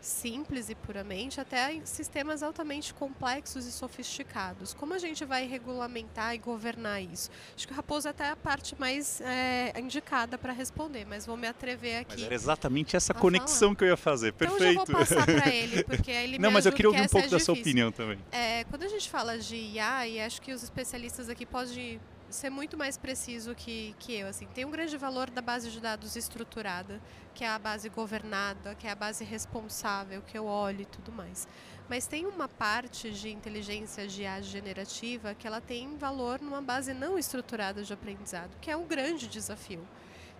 simples 0.00 0.68
e 0.68 0.74
puramente 0.74 1.40
até 1.40 1.80
sistemas 1.84 2.42
altamente 2.42 2.94
complexos 2.94 3.66
e 3.66 3.72
sofisticados. 3.72 4.74
Como 4.74 4.94
a 4.94 4.98
gente 4.98 5.24
vai 5.24 5.46
regulamentar 5.46 6.34
e 6.34 6.38
governar 6.38 7.02
isso? 7.02 7.30
Acho 7.56 7.66
que 7.66 7.72
o 7.72 7.76
Raposo 7.76 8.08
é 8.08 8.10
até 8.10 8.28
a 8.28 8.36
parte 8.36 8.78
mais 8.78 9.20
é, 9.20 9.72
indicada 9.78 10.38
para 10.38 10.52
responder, 10.52 11.04
mas 11.04 11.26
vou 11.26 11.36
me 11.36 11.46
atrever 11.46 12.00
aqui. 12.00 12.14
Mas 12.14 12.22
era 12.22 12.34
exatamente 12.34 12.96
essa 12.96 13.12
conexão 13.12 13.68
falar. 13.68 13.76
que 13.76 13.84
eu 13.84 13.88
ia 13.88 13.96
fazer. 13.96 14.32
Perfeito. 14.32 14.82
Então 14.82 14.82
eu 14.82 14.86
vou 14.86 15.06
passar 15.06 15.26
para 15.26 15.54
ele, 15.54 15.82
porque 15.84 16.10
ele 16.10 16.38
Não, 16.38 16.50
mas 16.50 16.66
eu 16.66 16.72
queria 16.72 16.90
ouvir 16.90 17.02
um 17.02 17.08
pouco 17.08 17.26
é 17.26 17.30
da 17.30 17.38
sua 17.38 17.54
opinião 17.54 17.90
também. 17.90 18.18
É, 18.30 18.64
quando 18.64 18.84
a 18.84 18.88
gente 18.88 19.08
fala 19.10 19.38
de 19.38 19.56
IA, 19.56 20.06
e 20.06 20.20
acho 20.20 20.40
que 20.40 20.52
os 20.52 20.62
especialistas 20.62 21.28
aqui 21.28 21.44
podem 21.44 22.00
ser 22.30 22.50
muito 22.50 22.76
mais 22.76 22.96
preciso 22.96 23.54
que, 23.54 23.94
que 23.98 24.14
eu. 24.14 24.26
Assim. 24.26 24.46
Tem 24.54 24.64
um 24.64 24.70
grande 24.70 24.96
valor 24.96 25.30
da 25.30 25.40
base 25.40 25.70
de 25.70 25.80
dados 25.80 26.16
estruturada, 26.16 27.00
que 27.34 27.44
é 27.44 27.48
a 27.48 27.58
base 27.58 27.88
governada, 27.88 28.74
que 28.74 28.86
é 28.86 28.90
a 28.90 28.94
base 28.94 29.24
responsável, 29.24 30.22
que 30.22 30.36
eu 30.36 30.46
olho 30.46 30.82
e 30.82 30.86
tudo 30.86 31.12
mais. 31.12 31.48
Mas 31.88 32.06
tem 32.06 32.26
uma 32.26 32.48
parte 32.48 33.10
de 33.10 33.30
inteligência 33.30 34.06
de 34.06 34.22
IA 34.22 34.42
generativa 34.42 35.34
que 35.34 35.46
ela 35.46 35.60
tem 35.60 35.96
valor 35.96 36.40
numa 36.40 36.60
base 36.60 36.92
não 36.92 37.18
estruturada 37.18 37.82
de 37.82 37.92
aprendizado, 37.92 38.56
que 38.60 38.70
é 38.70 38.76
um 38.76 38.86
grande 38.86 39.26
desafio. 39.26 39.86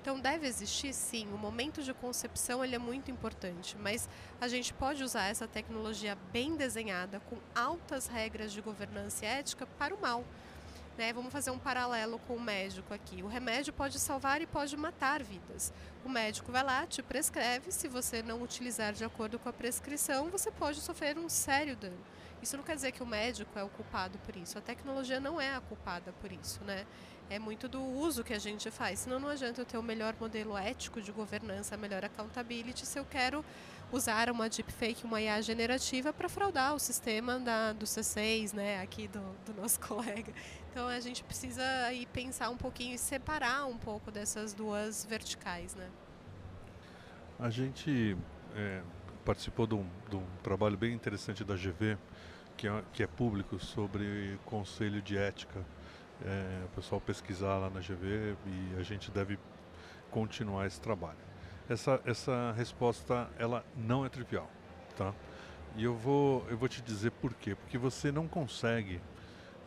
Então 0.01 0.20
deve 0.20 0.47
existir 0.47 0.93
sim, 0.93 1.26
o 1.32 1.39
momento 1.39 1.82
de 1.82 1.93
concepção 1.93 2.64
ele 2.64 2.74
é 2.74 2.78
muito 2.78 3.11
importante, 3.11 3.76
mas 3.78 4.09
a 4.41 4.47
gente 4.47 4.72
pode 4.72 5.03
usar 5.03 5.24
essa 5.24 5.47
tecnologia 5.47 6.16
bem 6.32 6.55
desenhada, 6.55 7.20
com 7.28 7.36
altas 7.55 8.07
regras 8.07 8.53
de 8.53 8.61
governança 8.61 9.24
e 9.24 9.28
ética, 9.28 9.66
para 9.66 9.95
o 9.95 10.01
mal. 10.01 10.24
Né? 10.99 11.13
Vamos 11.13 11.33
fazer 11.33 11.53
um 11.53 11.59
paralelo 11.61 12.19
com 12.27 12.35
o 12.35 12.41
médico 12.41 12.93
aqui. 12.93 13.23
O 13.23 13.29
remédio 13.29 13.73
pode 13.73 14.01
salvar 14.01 14.43
e 14.43 14.47
pode 14.47 14.77
matar 14.77 15.23
vidas. 15.23 15.73
O 16.05 16.09
médico 16.09 16.51
vai 16.51 16.65
lá, 16.65 16.89
te 16.89 17.05
prescreve, 17.05 17.71
se 17.71 17.87
você 17.87 18.21
não 18.21 18.43
utilizar 18.43 18.93
de 18.93 19.05
acordo 19.05 19.39
com 19.39 19.49
a 19.49 19.53
prescrição, 19.53 20.29
você 20.29 20.51
pode 20.51 20.81
sofrer 20.81 21.17
um 21.17 21.29
sério 21.29 21.77
dano. 21.77 21.97
Isso 22.43 22.57
não 22.57 22.65
quer 22.65 22.75
dizer 22.75 22.91
que 22.91 23.03
o 23.03 23.07
médico 23.07 23.57
é 23.57 23.63
o 23.63 23.69
culpado 23.69 24.19
por 24.27 24.35
isso. 24.35 24.59
A 24.59 24.61
tecnologia 24.61 25.21
não 25.21 25.41
é 25.41 25.55
a 25.55 25.61
culpada 25.61 26.13
por 26.21 26.33
isso, 26.33 26.63
né? 26.65 26.85
É 27.31 27.39
muito 27.39 27.68
do 27.68 27.83
uso 27.83 28.24
que 28.24 28.33
a 28.33 28.39
gente 28.39 28.70
faz. 28.70 29.01
Senão 29.01 29.20
não 29.20 29.29
adianta 29.29 29.61
eu 29.61 29.66
ter 29.66 29.76
o 29.76 29.83
melhor 29.83 30.14
modelo 30.18 30.57
ético 30.57 31.01
de 31.01 31.12
governança, 31.12 31.74
a 31.74 31.79
melhor 31.79 32.05
accountability, 32.05 32.87
se 32.87 32.99
eu 32.99 33.05
quero 33.05 33.45
usar 33.93 34.31
uma 34.31 34.49
deepfake, 34.49 35.05
uma 35.05 35.20
IA 35.20 35.41
generativa 35.43 36.12
para 36.12 36.29
fraudar 36.29 36.74
o 36.74 36.79
sistema 36.79 37.39
da, 37.39 37.72
do 37.72 37.85
C6, 37.85 38.55
né, 38.55 38.81
aqui 38.83 39.09
do, 39.09 39.20
do 39.47 39.61
nosso 39.61 39.81
colega. 39.87 40.33
Então 40.70 40.89
a 40.89 41.01
gente 41.01 41.24
precisa 41.24 41.62
aí 41.87 42.07
pensar 42.07 42.51
um 42.51 42.57
pouquinho 42.57 42.95
e 42.95 42.99
separar 42.99 43.66
um 43.66 43.76
pouco 43.76 44.11
dessas 44.11 44.53
duas 44.53 45.05
verticais, 45.05 45.74
né? 45.74 45.89
A 47.39 47.51
gente 47.51 48.16
é, 48.55 48.83
participou 49.24 49.66
de 49.66 49.74
um, 49.74 49.87
de 50.09 50.16
um, 50.16 50.24
trabalho 50.43 50.76
bem 50.76 50.93
interessante 50.93 51.45
da 51.45 51.55
GV, 51.55 51.97
que 52.57 52.66
é, 52.66 52.85
que 52.93 53.03
é 53.03 53.07
público, 53.07 53.59
sobre 53.59 54.39
conselho 54.45 55.01
de 55.01 55.16
ética. 55.16 55.64
É, 56.25 56.64
o 56.64 56.69
pessoal 56.75 57.01
pesquisar 57.01 57.59
lá 57.59 57.71
na 57.71 57.81
GV 57.81 58.37
e 58.47 58.77
a 58.79 58.83
gente 58.83 59.11
deve 59.11 59.39
continuar 60.11 60.66
esse 60.66 60.81
trabalho 60.81 61.29
essa, 61.69 62.01
essa 62.05 62.53
resposta 62.57 63.29
ela 63.39 63.64
não 63.77 64.05
é 64.05 64.09
trivial, 64.09 64.49
tá? 64.97 65.12
E 65.77 65.85
eu 65.85 65.95
vou, 65.95 66.47
eu 66.49 66.57
vou 66.57 66.69
te 66.69 66.81
dizer 66.81 67.11
por 67.12 67.35
quê. 67.35 67.55
Porque 67.55 67.77
você 67.77 68.11
não 68.11 68.27
consegue 68.27 69.01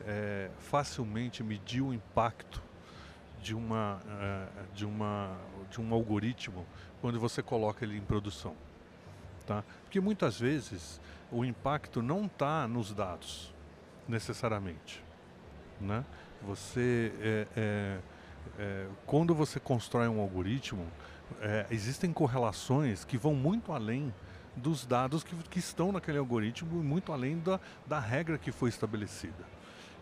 é, 0.06 0.50
facilmente 0.58 1.44
medir 1.44 1.82
o 1.82 1.94
impacto 1.94 2.62
de, 3.40 3.54
uma, 3.54 4.02
é, 4.20 4.48
de, 4.74 4.86
uma, 4.86 5.38
de 5.70 5.80
um 5.80 5.94
algoritmo 5.94 6.66
quando 7.00 7.20
você 7.20 7.42
coloca 7.44 7.86
ele 7.86 7.96
em 7.96 8.02
produção. 8.02 8.56
Tá? 9.46 9.64
Porque 9.84 10.00
muitas 10.00 10.40
vezes 10.40 11.00
o 11.32 11.46
impacto 11.46 12.02
não 12.02 12.26
está 12.26 12.68
nos 12.68 12.94
dados, 12.94 13.54
necessariamente. 14.08 15.04
Né? 15.80 16.04
Você, 16.46 17.14
é, 17.20 17.48
é, 17.56 18.00
é 18.58 18.88
quando 19.06 19.34
você 19.36 19.60
constrói 19.60 20.08
um 20.08 20.20
algoritmo, 20.20 20.86
é, 21.40 21.66
existem 21.72 22.12
correlações 22.12 23.06
que 23.06 23.18
vão 23.18 23.34
muito 23.34 23.72
além 23.72 24.14
dos 24.56 24.86
dados 24.86 25.24
que, 25.24 25.36
que 25.50 25.60
estão 25.60 25.92
naquele 25.92 26.18
algoritmo 26.18 26.82
e 26.82 26.84
muito 26.84 27.14
além 27.14 27.40
da, 27.40 27.60
da 27.86 28.00
regra 28.00 28.38
que 28.38 28.52
foi 28.52 28.70
estabelecida. 28.70 29.46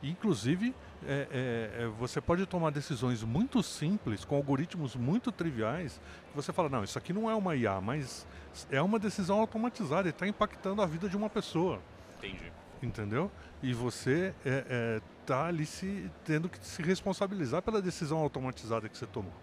Inclusive, 0.02 0.74
é, 1.06 1.28
é, 1.30 1.84
é, 1.84 1.88
você 1.88 2.22
pode 2.22 2.46
tomar 2.46 2.72
decisões 2.72 3.22
muito 3.22 3.62
simples, 3.62 4.24
com 4.24 4.36
algoritmos 4.36 4.96
muito 4.96 5.32
triviais, 5.32 6.00
que 6.30 6.36
você 6.36 6.54
fala, 6.54 6.70
não, 6.70 6.84
isso 6.84 6.98
aqui 6.98 7.12
não 7.12 7.30
é 7.30 7.36
uma 7.36 7.56
IA, 7.56 7.82
mas 7.82 8.26
é 8.72 8.82
uma 8.82 8.98
decisão 8.98 9.40
automatizada 9.40 10.08
e 10.08 10.12
está 10.12 10.26
impactando 10.26 10.82
a 10.82 10.86
vida 10.86 11.10
de 11.10 11.18
uma 11.18 11.30
pessoa. 11.30 11.80
Entendi. 12.18 12.52
Entendeu? 12.82 13.30
E 13.62 13.74
você 13.74 14.34
está 15.30 15.46
ali 15.46 15.66
se, 15.66 16.10
tendo 16.26 16.50
que 16.50 16.58
se 16.66 16.82
responsabilizar 16.82 17.62
pela 17.62 17.82
decisão 17.82 18.18
automatizada 18.18 18.90
que 18.90 18.98
você 18.98 19.06
tomou. 19.06 19.34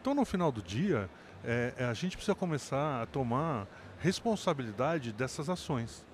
Então, 0.00 0.14
no 0.14 0.24
final 0.24 0.50
do 0.50 0.62
dia, 0.62 1.08
é, 1.44 1.74
é, 1.76 1.84
a 1.84 1.92
gente 1.92 2.16
precisa 2.16 2.34
começar 2.34 3.02
a 3.02 3.06
tomar 3.06 3.66
responsabilidade 4.00 5.12
dessas 5.12 5.50
ações 5.50 6.04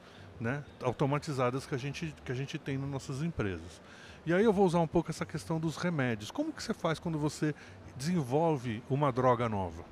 né, 0.41 0.65
automatizadas 0.83 1.65
que 1.65 1.75
a, 1.75 1.79
gente, 1.79 2.15
que 2.25 2.33
a 2.33 2.35
gente 2.35 2.59
tem 2.59 2.77
nas 2.77 2.91
nossas 2.91 3.23
empresas. 3.23 3.81
E 4.27 4.35
aí 4.35 4.45
eu 4.45 4.53
vou 4.53 4.67
usar 4.67 4.81
um 4.81 4.87
pouco 4.87 5.11
essa 5.11 5.25
questão 5.25 5.61
dos 5.61 5.77
remédios. 5.77 6.31
Como 6.31 6.53
que 6.53 6.63
você 6.63 6.75
faz 6.75 6.99
quando 6.99 7.19
você 7.19 7.55
desenvolve 7.97 8.83
uma 8.91 9.13
droga 9.13 9.49
nova? 9.49 9.85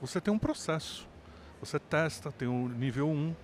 Você 0.00 0.20
tem 0.20 0.32
um 0.32 0.38
processo. 0.38 1.08
Você 1.60 1.78
testa, 1.78 2.32
tem 2.32 2.48
um 2.48 2.68
nível 2.68 3.08
1 3.08 3.34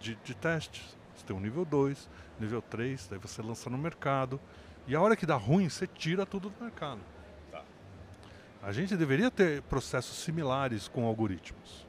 de, 0.00 0.14
de 0.24 0.34
testes, 0.34 0.96
você 1.16 1.24
tem 1.26 1.36
um 1.36 1.40
nível 1.40 1.64
2, 1.64 2.08
nível 2.40 2.62
3, 2.62 3.06
daí 3.08 3.18
você 3.18 3.42
lança 3.42 3.70
no 3.70 3.78
mercado. 3.78 4.40
E 4.86 4.94
a 4.94 5.00
hora 5.00 5.16
que 5.16 5.24
dá 5.26 5.36
ruim, 5.36 5.68
você 5.68 5.86
tira 5.86 6.26
tudo 6.26 6.50
do 6.50 6.62
mercado. 6.62 7.00
A 8.62 8.72
gente 8.72 8.96
deveria 8.96 9.30
ter 9.30 9.62
processos 9.62 10.16
similares 10.18 10.88
com 10.88 11.04
algoritmos. 11.04 11.86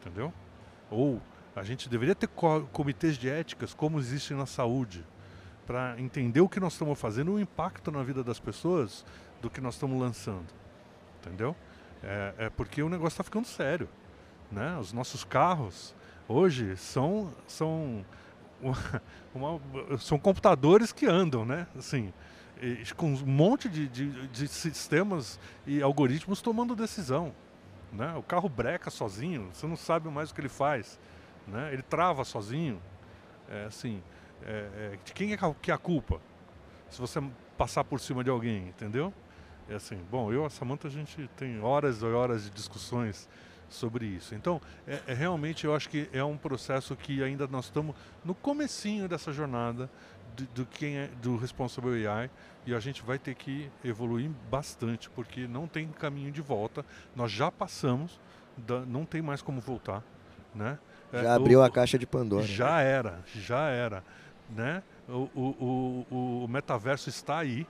Entendeu? 0.00 0.32
Ou 0.90 1.20
a 1.54 1.62
gente 1.62 1.88
deveria 1.88 2.14
ter 2.14 2.28
comitês 2.72 3.18
de 3.18 3.28
éticas 3.28 3.74
como 3.74 3.98
existem 3.98 4.36
na 4.36 4.46
saúde, 4.46 5.04
para 5.66 5.94
entender 6.00 6.40
o 6.40 6.48
que 6.48 6.58
nós 6.58 6.72
estamos 6.72 6.98
fazendo, 6.98 7.32
o 7.32 7.40
impacto 7.40 7.92
na 7.92 8.02
vida 8.02 8.24
das 8.24 8.40
pessoas 8.40 9.04
do 9.40 9.50
que 9.50 9.60
nós 9.60 9.74
estamos 9.74 10.00
lançando. 10.00 10.48
Entendeu? 11.20 11.54
É, 12.02 12.34
é 12.38 12.50
porque 12.50 12.82
o 12.82 12.88
negócio 12.88 13.14
está 13.14 13.22
ficando 13.22 13.46
sério. 13.46 13.88
Né? 14.50 14.76
Os 14.78 14.92
nossos 14.92 15.22
carros 15.22 15.94
hoje 16.26 16.76
são, 16.76 17.32
são, 17.46 18.04
uma, 19.34 19.60
são 19.98 20.18
computadores 20.18 20.92
que 20.92 21.06
andam, 21.06 21.44
né? 21.44 21.66
Assim, 21.76 22.12
com 22.96 23.06
um 23.06 23.26
monte 23.26 23.68
de, 23.68 23.88
de, 23.88 24.28
de, 24.28 24.48
sistemas 24.48 25.40
e 25.66 25.82
algoritmos 25.82 26.42
tomando 26.42 26.76
decisão. 26.76 27.32
Né? 27.92 28.14
O 28.16 28.22
carro 28.22 28.48
breca 28.48 28.90
sozinho, 28.90 29.48
você 29.52 29.66
não 29.66 29.76
sabe 29.76 30.08
mais 30.08 30.30
o 30.30 30.34
que 30.34 30.40
ele 30.40 30.48
faz. 30.48 30.98
Né? 31.46 31.72
Ele 31.72 31.82
trava 31.82 32.24
sozinho. 32.24 32.80
É, 33.48 33.64
assim, 33.64 34.02
é, 34.42 34.98
de 35.04 35.12
quem 35.12 35.32
é 35.32 35.38
que 35.60 35.70
é 35.70 35.74
a 35.74 35.78
culpa? 35.78 36.20
Se 36.88 37.00
você 37.00 37.22
passar 37.56 37.84
por 37.84 37.98
cima 37.98 38.22
de 38.22 38.30
alguém, 38.30 38.68
entendeu? 38.68 39.12
É 39.68 39.74
assim, 39.74 39.98
bom, 40.10 40.32
eu 40.32 40.42
e 40.42 40.46
a 40.46 40.50
Samanta 40.50 40.88
a 40.88 40.90
gente 40.90 41.28
tem 41.36 41.60
horas 41.60 42.02
e 42.02 42.04
horas 42.04 42.44
de 42.44 42.50
discussões 42.50 43.28
sobre 43.70 44.04
isso. 44.04 44.34
Então, 44.34 44.60
é, 44.86 45.00
é, 45.06 45.14
realmente 45.14 45.64
eu 45.64 45.74
acho 45.74 45.88
que 45.88 46.08
é 46.12 46.22
um 46.22 46.36
processo 46.36 46.94
que 46.96 47.22
ainda 47.22 47.46
nós 47.46 47.66
estamos 47.66 47.94
no 48.24 48.34
comecinho 48.34 49.08
dessa 49.08 49.32
jornada 49.32 49.88
do, 50.36 50.44
do, 50.46 50.66
quem 50.66 50.98
é 50.98 51.06
do 51.22 51.36
Responsible 51.36 52.06
AI 52.06 52.30
e 52.66 52.74
a 52.74 52.80
gente 52.80 53.02
vai 53.02 53.18
ter 53.18 53.34
que 53.34 53.70
evoluir 53.84 54.30
bastante 54.50 55.08
porque 55.10 55.46
não 55.46 55.66
tem 55.66 55.88
caminho 55.88 56.30
de 56.30 56.42
volta. 56.42 56.84
Nós 57.14 57.30
já 57.30 57.50
passamos, 57.50 58.20
da, 58.56 58.80
não 58.80 59.06
tem 59.06 59.22
mais 59.22 59.40
como 59.40 59.60
voltar, 59.60 60.02
né? 60.54 60.78
É, 61.12 61.22
já 61.22 61.34
abriu 61.34 61.60
o, 61.60 61.62
a 61.62 61.70
caixa 61.70 61.98
de 61.98 62.06
Pandora. 62.06 62.44
Já 62.44 62.80
era, 62.80 63.20
já 63.34 63.68
era, 63.68 64.04
né? 64.48 64.82
O, 65.08 65.28
o, 65.34 66.06
o, 66.10 66.44
o 66.44 66.48
metaverso 66.48 67.08
está 67.08 67.38
aí, 67.38 67.66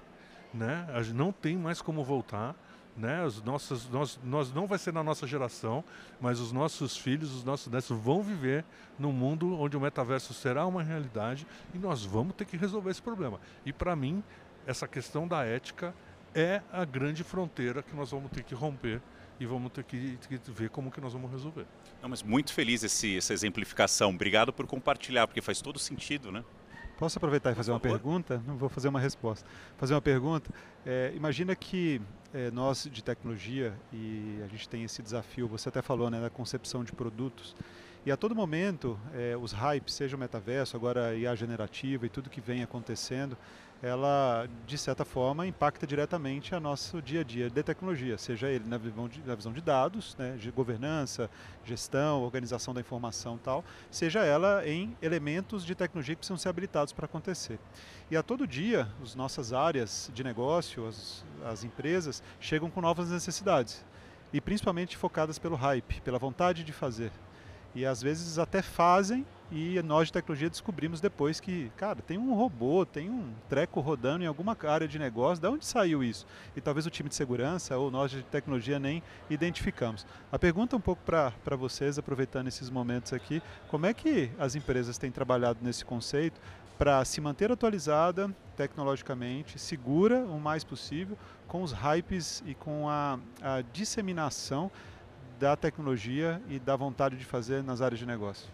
né? 0.52 0.86
Não 1.14 1.32
tem 1.32 1.56
mais 1.56 1.80
como 1.80 2.04
voltar 2.04 2.54
né? 3.00 3.24
Os 3.24 3.42
nossos, 3.42 3.88
nós, 3.88 4.20
nós 4.22 4.52
não 4.52 4.66
vai 4.66 4.78
ser 4.78 4.92
na 4.92 5.02
nossa 5.02 5.26
geração, 5.26 5.82
mas 6.20 6.38
os 6.38 6.52
nossos 6.52 6.96
filhos, 6.96 7.34
os 7.34 7.42
nossos 7.42 7.72
netos 7.72 7.88
vão 7.88 8.22
viver 8.22 8.64
num 8.98 9.12
mundo 9.12 9.58
onde 9.58 9.76
o 9.76 9.80
metaverso 9.80 10.34
será 10.34 10.66
uma 10.66 10.82
realidade 10.82 11.46
e 11.74 11.78
nós 11.78 12.04
vamos 12.04 12.34
ter 12.34 12.44
que 12.44 12.56
resolver 12.56 12.90
esse 12.90 13.02
problema. 13.02 13.40
E 13.64 13.72
para 13.72 13.96
mim, 13.96 14.22
essa 14.66 14.86
questão 14.86 15.26
da 15.26 15.44
ética 15.44 15.94
é 16.34 16.62
a 16.70 16.84
grande 16.84 17.24
fronteira 17.24 17.82
que 17.82 17.94
nós 17.96 18.10
vamos 18.10 18.30
ter 18.30 18.44
que 18.44 18.54
romper 18.54 19.00
e 19.40 19.46
vamos 19.46 19.72
ter 19.72 19.82
que, 19.84 20.18
ver 20.48 20.68
como 20.68 20.90
que 20.90 21.00
nós 21.00 21.14
vamos 21.14 21.30
resolver. 21.30 21.66
Não, 22.02 22.10
mas 22.10 22.22
muito 22.22 22.52
feliz 22.52 22.84
esse, 22.84 23.16
essa 23.16 23.32
exemplificação. 23.32 24.10
Obrigado 24.10 24.52
por 24.52 24.66
compartilhar, 24.66 25.26
porque 25.26 25.40
faz 25.40 25.62
todo 25.62 25.78
sentido, 25.78 26.30
né? 26.30 26.44
Posso 27.00 27.18
aproveitar 27.18 27.50
e 27.50 27.54
fazer 27.54 27.70
uma 27.70 27.80
pergunta? 27.80 28.42
Não 28.46 28.58
vou 28.58 28.68
fazer 28.68 28.88
uma 28.88 29.00
resposta. 29.00 29.48
Fazer 29.78 29.94
uma 29.94 30.02
pergunta. 30.02 30.50
É, 30.84 31.10
imagina 31.16 31.56
que 31.56 31.98
é, 32.34 32.50
nós 32.50 32.86
de 32.92 33.02
tecnologia 33.02 33.72
e 33.90 34.38
a 34.44 34.46
gente 34.48 34.68
tem 34.68 34.84
esse 34.84 35.02
desafio. 35.02 35.48
Você 35.48 35.70
até 35.70 35.80
falou, 35.80 36.10
né, 36.10 36.20
da 36.20 36.28
concepção 36.28 36.84
de 36.84 36.92
produtos. 36.92 37.56
E 38.04 38.10
a 38.10 38.16
todo 38.16 38.34
momento, 38.34 38.98
é, 39.12 39.36
os 39.36 39.52
hypes, 39.52 39.92
seja 39.92 40.16
o 40.16 40.18
metaverso, 40.18 40.74
agora 40.74 41.08
a 41.08 41.14
IA 41.14 41.34
generativa 41.34 42.06
e 42.06 42.08
tudo 42.08 42.30
que 42.30 42.40
vem 42.40 42.62
acontecendo, 42.62 43.36
ela, 43.82 44.48
de 44.66 44.78
certa 44.78 45.04
forma, 45.04 45.46
impacta 45.46 45.86
diretamente 45.86 46.54
a 46.54 46.60
nosso 46.60 47.02
dia 47.02 47.20
a 47.20 47.24
dia 47.24 47.50
de 47.50 47.62
tecnologia, 47.62 48.16
seja 48.16 48.48
ele 48.48 48.64
na 48.66 48.78
visão 48.78 49.06
de, 49.06 49.20
na 49.22 49.34
visão 49.34 49.52
de 49.52 49.60
dados, 49.60 50.16
né, 50.18 50.36
de 50.38 50.50
governança, 50.50 51.30
gestão, 51.62 52.22
organização 52.22 52.72
da 52.72 52.80
informação 52.80 53.36
tal, 53.36 53.62
seja 53.90 54.20
ela 54.20 54.66
em 54.66 54.96
elementos 55.02 55.62
de 55.64 55.74
tecnologia 55.74 56.14
que 56.14 56.20
precisam 56.20 56.38
ser 56.38 56.48
habilitados 56.48 56.94
para 56.94 57.04
acontecer. 57.04 57.58
E 58.10 58.16
a 58.16 58.22
todo 58.22 58.46
dia, 58.46 58.88
as 59.02 59.14
nossas 59.14 59.52
áreas 59.52 60.10
de 60.14 60.24
negócio, 60.24 60.86
as, 60.86 61.22
as 61.44 61.64
empresas, 61.64 62.22
chegam 62.38 62.70
com 62.70 62.80
novas 62.80 63.10
necessidades, 63.10 63.84
e 64.32 64.40
principalmente 64.40 64.96
focadas 64.96 65.38
pelo 65.38 65.56
hype, 65.56 66.00
pela 66.00 66.18
vontade 66.18 66.64
de 66.64 66.72
fazer. 66.72 67.12
E 67.74 67.86
às 67.86 68.02
vezes 68.02 68.38
até 68.38 68.62
fazem 68.62 69.24
e 69.52 69.82
nós 69.82 70.06
de 70.06 70.12
tecnologia 70.12 70.48
descobrimos 70.48 71.00
depois 71.00 71.40
que, 71.40 71.72
cara, 71.76 72.00
tem 72.00 72.16
um 72.16 72.34
robô, 72.34 72.86
tem 72.86 73.10
um 73.10 73.32
treco 73.48 73.80
rodando 73.80 74.22
em 74.22 74.26
alguma 74.26 74.56
área 74.64 74.86
de 74.86 74.98
negócio, 74.98 75.42
de 75.42 75.48
onde 75.48 75.66
saiu 75.66 76.04
isso? 76.04 76.24
E 76.54 76.60
talvez 76.60 76.86
o 76.86 76.90
time 76.90 77.08
de 77.08 77.16
segurança 77.16 77.76
ou 77.76 77.90
nós 77.90 78.12
de 78.12 78.22
tecnologia 78.22 78.78
nem 78.78 79.02
identificamos. 79.28 80.06
A 80.30 80.38
pergunta 80.38 80.76
um 80.76 80.80
pouco 80.80 81.02
para 81.04 81.56
vocês, 81.56 81.98
aproveitando 81.98 82.46
esses 82.46 82.70
momentos 82.70 83.12
aqui, 83.12 83.42
como 83.68 83.86
é 83.86 83.94
que 83.94 84.30
as 84.38 84.54
empresas 84.54 84.96
têm 84.98 85.10
trabalhado 85.10 85.58
nesse 85.62 85.84
conceito 85.84 86.40
para 86.78 87.04
se 87.04 87.20
manter 87.20 87.50
atualizada 87.50 88.34
tecnologicamente, 88.56 89.58
segura 89.58 90.20
o 90.20 90.40
mais 90.40 90.62
possível, 90.62 91.18
com 91.48 91.62
os 91.62 91.72
hypes 91.72 92.42
e 92.46 92.54
com 92.54 92.88
a, 92.88 93.18
a 93.42 93.62
disseminação 93.72 94.70
da 95.40 95.56
tecnologia 95.56 96.40
e 96.50 96.58
da 96.58 96.76
vontade 96.76 97.16
de 97.16 97.24
fazer 97.24 97.64
nas 97.64 97.80
áreas 97.80 97.98
de 97.98 98.04
negócio? 98.04 98.46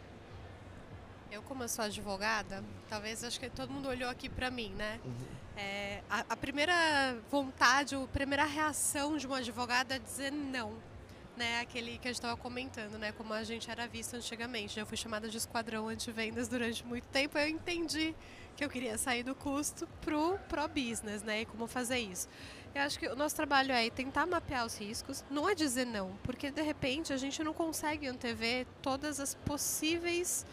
Eu, 1.33 1.43
como 1.43 1.65
eu 1.65 1.69
sou 1.69 1.85
advogada, 1.85 2.63
talvez 2.89 3.25
acho 3.25 3.41
que 3.41 3.51
todo 3.51 3.73
mundo 3.73 3.89
olhou 3.89 4.09
aqui 4.09 4.29
para 4.29 4.53
mim, 4.53 4.71
né? 4.71 5.01
Uhum. 5.05 5.13
É, 5.57 6.01
a, 6.09 6.25
a, 6.31 6.37
primeira 6.37 7.19
vontade, 7.29 7.97
a 7.97 8.07
primeira 8.07 8.45
reação 8.45 9.17
de 9.17 9.27
uma 9.27 9.39
advogada 9.39 9.97
é 9.97 9.99
dizer 9.99 10.31
não. 10.31 10.75
Né, 11.37 11.61
aquele 11.61 11.99
que 11.99 12.09
a 12.09 12.11
gente 12.11 12.21
estava 12.21 12.35
comentando, 12.35 12.97
né, 12.97 13.13
como 13.13 13.35
a 13.35 13.45
gente 13.45 13.71
era 13.71 13.87
visto 13.87 14.15
antigamente. 14.15 14.81
Eu 14.81 14.87
fui 14.87 14.97
chamada 14.97 15.29
de 15.29 15.37
esquadrão 15.37 15.89
anti-vendas 15.89 16.49
durante 16.49 16.87
muito 16.87 17.05
tempo. 17.09 17.37
Eu 17.37 17.49
entendi 17.49 18.15
que 18.57 18.65
eu 18.65 18.71
queria 18.71 18.97
sair 18.97 19.23
do 19.23 19.35
custo 19.35 19.87
pro 20.01 20.39
pro 20.49 20.67
business, 20.67 21.23
né, 21.23 21.43
e 21.43 21.45
como 21.45 21.67
fazer 21.67 21.99
isso. 21.99 22.27
Eu 22.77 22.83
acho 22.83 22.99
que 22.99 23.09
o 23.09 23.17
nosso 23.17 23.35
trabalho 23.35 23.73
é 23.73 23.89
tentar 23.89 24.27
mapear 24.27 24.67
os 24.67 24.79
riscos, 24.79 25.25
não 25.31 25.49
é 25.49 25.55
dizer 25.55 25.87
não, 25.87 26.15
porque 26.23 26.51
de 26.51 26.61
repente 26.61 27.11
a 27.11 27.17
gente 27.17 27.43
não 27.43 27.55
consegue 27.55 28.07
antever 28.07 28.67
todas 28.83 29.19
as 29.19 29.35
possíveis 29.35 30.45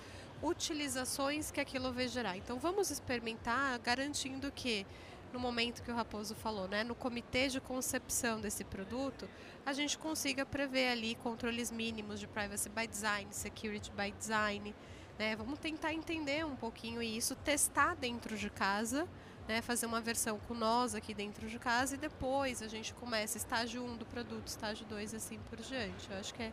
utilizações 0.41 1.51
que 1.51 1.59
aquilo 1.59 1.91
vai 1.91 2.07
gerar. 2.07 2.37
Então 2.37 2.57
vamos 2.57 2.89
experimentar 2.89 3.77
garantindo 3.79 4.49
que 4.53 4.87
no 5.33 5.39
momento 5.39 5.83
que 5.83 5.91
o 5.91 5.95
Raposo 5.95 6.33
falou, 6.33 6.65
né, 6.65 6.81
no 6.81 6.95
comitê 6.95 7.49
de 7.49 7.59
concepção 7.59 8.39
desse 8.39 8.63
produto, 8.63 9.29
a 9.65 9.73
gente 9.73 9.97
consiga 9.97 10.45
prever 10.45 10.91
ali 10.93 11.15
controles 11.15 11.71
mínimos 11.71 12.21
de 12.21 12.27
privacy 12.27 12.69
by 12.69 12.87
design, 12.87 13.27
security 13.31 13.91
by 13.91 14.11
design. 14.17 14.73
Né? 15.19 15.35
Vamos 15.35 15.59
tentar 15.59 15.93
entender 15.93 16.45
um 16.45 16.55
pouquinho 16.55 17.01
isso, 17.03 17.35
testar 17.35 17.97
dentro 17.97 18.37
de 18.37 18.49
casa, 18.49 19.09
né, 19.47 19.61
fazer 19.61 19.85
uma 19.85 20.01
versão 20.01 20.39
com 20.47 20.53
nós 20.53 20.95
aqui 20.95 21.13
dentro 21.13 21.47
de 21.47 21.59
casa 21.59 21.95
e 21.95 21.97
depois 21.97 22.61
a 22.61 22.67
gente 22.67 22.93
começa 22.93 23.37
estágio 23.37 23.83
1 23.83 23.97
do 23.97 24.05
produto, 24.05 24.47
estágio 24.47 24.85
2 24.85 25.13
assim 25.13 25.39
por 25.49 25.59
diante. 25.59 26.09
Eu 26.09 26.17
acho 26.17 26.33
que 26.33 26.43
é 26.43 26.51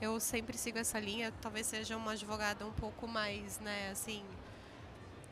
eu 0.00 0.20
sempre 0.20 0.58
sigo 0.58 0.78
essa 0.78 0.98
linha, 1.00 1.32
talvez 1.40 1.66
seja 1.66 1.96
uma 1.96 2.12
advogada 2.12 2.66
um 2.66 2.72
pouco 2.72 3.08
mais, 3.08 3.58
né, 3.60 3.90
assim, 3.90 4.22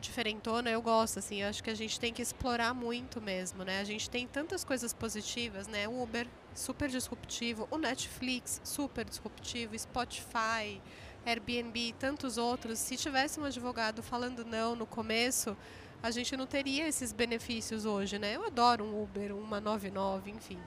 diferentona, 0.01 0.69
eu 0.69 0.81
gosto, 0.81 1.19
assim, 1.19 1.41
eu 1.41 1.49
acho 1.49 1.63
que 1.63 1.69
a 1.69 1.75
gente 1.75 1.99
tem 1.99 2.13
que 2.13 2.21
explorar 2.21 2.73
muito 2.73 3.21
mesmo, 3.21 3.63
né? 3.63 3.79
A 3.79 3.83
gente 3.83 4.09
tem 4.09 4.27
tantas 4.27 4.63
coisas 4.63 4.93
positivas, 4.93 5.67
né? 5.67 5.87
O 5.87 6.01
Uber, 6.01 6.27
super 6.53 6.89
disruptivo, 6.89 7.67
o 7.71 7.77
Netflix, 7.77 8.61
super 8.63 9.05
disruptivo, 9.05 9.77
Spotify, 9.77 10.81
Airbnb, 11.25 11.93
tantos 11.97 12.37
outros. 12.37 12.77
Se 12.77 12.95
tivesse 12.97 13.39
um 13.39 13.45
advogado 13.45 14.03
falando 14.03 14.45
não 14.45 14.75
no 14.75 14.85
começo, 14.85 15.57
a 16.05 16.11
gente 16.11 16.37
não 16.37 16.45
teria 16.45 16.87
esses 16.87 17.11
benefícios 17.11 17.83
hoje, 17.83 18.19
né? 18.19 18.35
Eu 18.35 18.45
adoro 18.45 18.83
um 18.83 19.01
Uber, 19.01 19.35
uma 19.35 19.59
99, 19.59 20.29
enfim. 20.29 20.59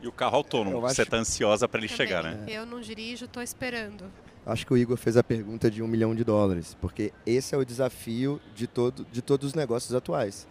E 0.00 0.06
o 0.06 0.12
carro 0.12 0.36
autônomo, 0.36 0.80
você 0.80 1.02
está 1.02 1.16
ansiosa 1.16 1.68
para 1.68 1.80
ele 1.80 1.88
Também. 1.88 2.06
chegar, 2.06 2.22
né? 2.22 2.44
Eu 2.46 2.64
não 2.64 2.80
dirijo, 2.80 3.24
estou 3.24 3.42
esperando. 3.42 4.04
Acho 4.46 4.64
que 4.64 4.72
o 4.72 4.76
Igor 4.76 4.96
fez 4.96 5.16
a 5.16 5.24
pergunta 5.24 5.68
de 5.68 5.82
um 5.82 5.88
milhão 5.88 6.14
de 6.14 6.22
dólares, 6.22 6.76
porque 6.80 7.12
esse 7.26 7.52
é 7.52 7.58
o 7.58 7.64
desafio 7.64 8.40
de, 8.54 8.68
todo, 8.68 9.04
de 9.10 9.20
todos 9.20 9.48
os 9.48 9.54
negócios 9.54 9.92
atuais. 9.92 10.46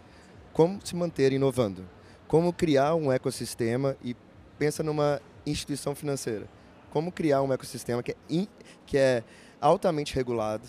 Como 0.52 0.78
se 0.84 0.94
manter 0.94 1.32
inovando? 1.32 1.88
Como 2.28 2.52
criar 2.52 2.94
um 2.94 3.10
ecossistema 3.10 3.96
e 4.04 4.14
pensa 4.58 4.82
numa 4.82 5.18
instituição 5.46 5.94
financeira. 5.94 6.46
Como 6.90 7.10
criar 7.10 7.40
um 7.40 7.50
ecossistema 7.54 8.02
que 8.02 8.12
é, 8.12 8.16
in, 8.28 8.46
que 8.84 8.98
é 8.98 9.24
altamente 9.58 10.14
regulado 10.14 10.68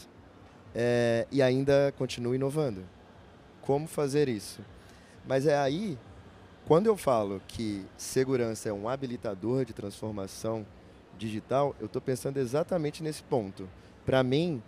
é, 0.75 1.27
e 1.31 1.41
ainda 1.41 1.93
continua 1.97 2.35
inovando? 2.35 2.83
Como 3.61 3.87
fazer 3.87 4.27
isso? 4.27 4.61
Mas 5.25 5.45
é 5.45 5.57
aí 5.57 5.97
quando 6.67 6.87
eu 6.87 6.95
falo 6.95 7.41
que 7.47 7.85
segurança 7.97 8.69
é 8.69 8.73
um 8.73 8.87
habilitador 8.87 9.65
de 9.65 9.73
transformação 9.73 10.65
digital, 11.17 11.75
eu 11.79 11.87
estou 11.87 12.01
pensando 12.01 12.37
exatamente 12.37 13.03
nesse 13.03 13.21
ponto. 13.23 13.67
Para 14.05 14.23
mim, 14.23 14.61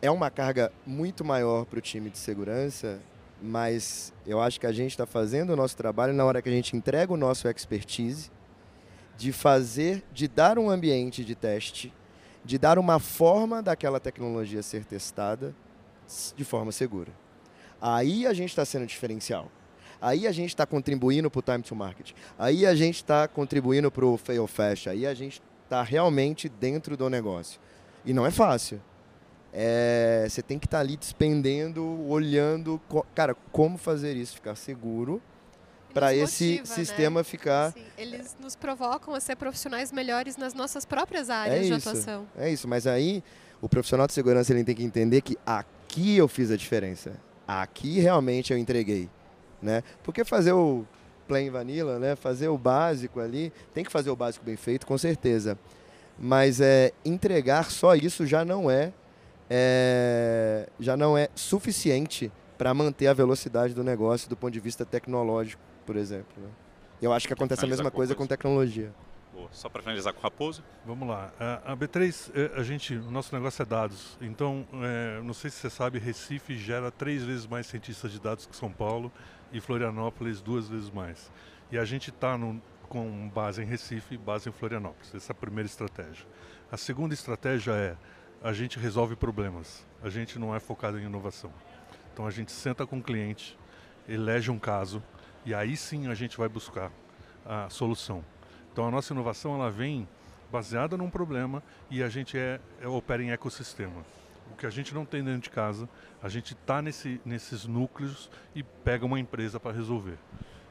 é 0.00 0.10
uma 0.10 0.30
carga 0.30 0.72
muito 0.86 1.24
maior 1.24 1.66
para 1.66 1.78
o 1.78 1.82
time 1.82 2.10
de 2.10 2.16
segurança, 2.16 3.00
mas 3.42 4.12
eu 4.26 4.40
acho 4.40 4.58
que 4.58 4.66
a 4.66 4.72
gente 4.72 4.92
está 4.92 5.04
fazendo 5.04 5.50
o 5.52 5.56
nosso 5.56 5.76
trabalho 5.76 6.14
na 6.14 6.24
hora 6.24 6.40
que 6.40 6.48
a 6.48 6.52
gente 6.52 6.76
entrega 6.76 7.12
o 7.12 7.16
nosso 7.16 7.48
expertise, 7.48 8.30
de 9.18 9.32
fazer, 9.32 10.02
de 10.12 10.26
dar 10.26 10.58
um 10.58 10.70
ambiente 10.70 11.22
de 11.24 11.34
teste, 11.34 11.92
de 12.44 12.58
dar 12.58 12.78
uma 12.78 12.98
forma 12.98 13.62
daquela 13.62 14.00
tecnologia 14.00 14.62
ser 14.62 14.84
testada 14.84 15.54
de 16.36 16.44
forma 16.44 16.72
segura. 16.72 17.12
Aí 17.80 18.26
a 18.26 18.32
gente 18.32 18.50
está 18.50 18.64
sendo 18.64 18.86
diferencial. 18.86 19.50
Aí 20.00 20.26
a 20.26 20.32
gente 20.32 20.48
está 20.48 20.66
contribuindo 20.66 21.30
para 21.30 21.38
o 21.38 21.42
time 21.42 21.62
to 21.62 21.74
market. 21.74 22.12
Aí 22.38 22.64
a 22.64 22.74
gente 22.74 22.96
está 22.96 23.28
contribuindo 23.28 23.90
para 23.90 24.04
o 24.04 24.16
fail 24.16 24.46
fast. 24.46 24.88
Aí 24.88 25.06
a 25.06 25.14
gente 25.14 25.42
está 25.64 25.82
realmente 25.82 26.48
dentro 26.48 26.96
do 26.96 27.08
negócio. 27.10 27.60
E 28.04 28.12
não 28.12 28.24
é 28.24 28.30
fácil. 28.30 28.80
É, 29.52 30.26
você 30.28 30.42
tem 30.42 30.58
que 30.58 30.66
estar 30.66 30.78
tá 30.78 30.82
ali 30.82 30.96
despendendo, 30.96 31.84
olhando, 32.08 32.80
cara, 33.14 33.34
como 33.52 33.76
fazer 33.76 34.16
isso, 34.16 34.34
ficar 34.34 34.54
seguro 34.54 35.20
para 35.92 36.14
esse 36.14 36.58
né? 36.58 36.64
sistema 36.64 37.22
ficar. 37.24 37.72
Sim, 37.72 37.82
eles 37.98 38.36
nos 38.40 38.56
provocam 38.56 39.14
a 39.14 39.20
ser 39.20 39.36
profissionais 39.36 39.92
melhores 39.92 40.36
nas 40.36 40.54
nossas 40.54 40.84
próprias 40.84 41.30
áreas 41.30 41.58
é 41.58 41.60
de 41.68 41.76
isso, 41.76 41.88
atuação. 41.88 42.26
É 42.36 42.50
isso, 42.50 42.66
mas 42.66 42.86
aí 42.86 43.22
o 43.60 43.68
profissional 43.68 44.06
de 44.06 44.12
segurança 44.12 44.52
ele 44.52 44.64
tem 44.64 44.74
que 44.74 44.84
entender 44.84 45.20
que 45.20 45.36
aqui 45.44 46.16
eu 46.16 46.28
fiz 46.28 46.50
a 46.50 46.56
diferença. 46.56 47.12
Aqui 47.46 47.98
realmente 47.98 48.52
eu 48.52 48.58
entreguei, 48.58 49.08
né? 49.60 49.82
Porque 50.02 50.24
fazer 50.24 50.52
o 50.52 50.84
plain 51.26 51.50
vanilla, 51.50 51.98
né? 51.98 52.16
Fazer 52.16 52.48
o 52.48 52.56
básico 52.56 53.20
ali, 53.20 53.52
tem 53.74 53.84
que 53.84 53.92
fazer 53.92 54.10
o 54.10 54.16
básico 54.16 54.44
bem 54.44 54.56
feito, 54.56 54.86
com 54.86 54.96
certeza. 54.96 55.58
Mas 56.18 56.60
é, 56.60 56.92
entregar 57.04 57.70
só 57.70 57.94
isso 57.94 58.26
já 58.26 58.44
não 58.44 58.70
é, 58.70 58.92
é 59.48 60.68
já 60.78 60.96
não 60.96 61.16
é 61.16 61.28
suficiente 61.34 62.30
para 62.60 62.74
manter 62.74 63.06
a 63.06 63.14
velocidade 63.14 63.72
do 63.72 63.82
negócio 63.82 64.28
do 64.28 64.36
ponto 64.36 64.52
de 64.52 64.60
vista 64.60 64.84
tecnológico, 64.84 65.62
por 65.90 65.96
exemplo. 65.96 66.40
Né? 66.40 66.48
Eu 67.02 67.12
acho 67.12 67.26
que 67.26 67.32
acontece 67.32 67.64
a 67.64 67.68
mesma 67.68 67.90
coisa 67.90 68.14
com 68.14 68.24
tecnologia. 68.24 68.94
Boa. 69.32 69.48
Só 69.50 69.68
para 69.68 69.82
finalizar 69.82 70.12
com 70.12 70.20
o 70.20 70.22
Raposo. 70.22 70.62
Vamos 70.86 71.08
lá. 71.08 71.32
A, 71.64 71.76
B3, 71.76 72.30
é, 72.32 72.60
a 72.60 72.62
gente, 72.62 72.94
o 72.94 73.10
nosso 73.10 73.34
negócio 73.34 73.60
é 73.60 73.64
dados. 73.66 74.16
Então, 74.20 74.64
é, 74.74 75.20
não 75.20 75.34
sei 75.34 75.50
se 75.50 75.56
você 75.56 75.68
sabe, 75.68 75.98
Recife 75.98 76.56
gera 76.56 76.92
três 76.92 77.24
vezes 77.24 77.44
mais 77.44 77.66
cientistas 77.66 78.12
de 78.12 78.20
dados 78.20 78.46
que 78.46 78.54
São 78.54 78.70
Paulo 78.70 79.10
e 79.52 79.60
Florianópolis 79.60 80.40
duas 80.40 80.68
vezes 80.68 80.90
mais. 80.90 81.28
E 81.72 81.76
a 81.78 81.84
gente 81.84 82.10
está 82.10 82.38
com 82.88 83.28
base 83.30 83.60
em 83.60 83.66
Recife 83.66 84.14
e 84.14 84.18
base 84.18 84.48
em 84.48 84.52
Florianópolis. 84.52 85.12
Essa 85.12 85.32
é 85.32 85.34
a 85.34 85.36
primeira 85.36 85.66
estratégia. 85.66 86.24
A 86.70 86.76
segunda 86.76 87.14
estratégia 87.14 87.72
é 87.72 87.96
a 88.40 88.52
gente 88.52 88.78
resolve 88.78 89.16
problemas. 89.16 89.84
A 90.00 90.08
gente 90.08 90.38
não 90.38 90.54
é 90.54 90.60
focado 90.60 91.00
em 91.00 91.06
inovação. 91.06 91.52
Então 92.12 92.28
a 92.28 92.30
gente 92.30 92.52
senta 92.52 92.86
com 92.86 92.98
o 92.98 93.02
cliente, 93.02 93.58
elege 94.08 94.52
um 94.52 94.58
caso 94.58 95.02
e 95.44 95.54
aí 95.54 95.76
sim 95.76 96.08
a 96.08 96.14
gente 96.14 96.36
vai 96.36 96.48
buscar 96.48 96.90
a 97.44 97.68
solução. 97.68 98.24
Então 98.72 98.86
a 98.86 98.90
nossa 98.90 99.12
inovação 99.12 99.54
ela 99.54 99.70
vem 99.70 100.08
baseada 100.50 100.96
num 100.96 101.10
problema 101.10 101.62
e 101.90 102.02
a 102.02 102.08
gente 102.08 102.36
é, 102.36 102.60
é 102.80 102.88
opera 102.88 103.22
em 103.22 103.30
ecossistema. 103.30 104.04
O 104.52 104.56
que 104.56 104.66
a 104.66 104.70
gente 104.70 104.92
não 104.94 105.04
tem 105.04 105.22
dentro 105.22 105.42
de 105.42 105.50
casa, 105.50 105.88
a 106.22 106.28
gente 106.28 106.54
está 106.54 106.82
nesse, 106.82 107.20
nesses 107.24 107.66
núcleos 107.66 108.30
e 108.54 108.62
pega 108.62 109.06
uma 109.06 109.18
empresa 109.18 109.60
para 109.60 109.72
resolver. 109.72 110.18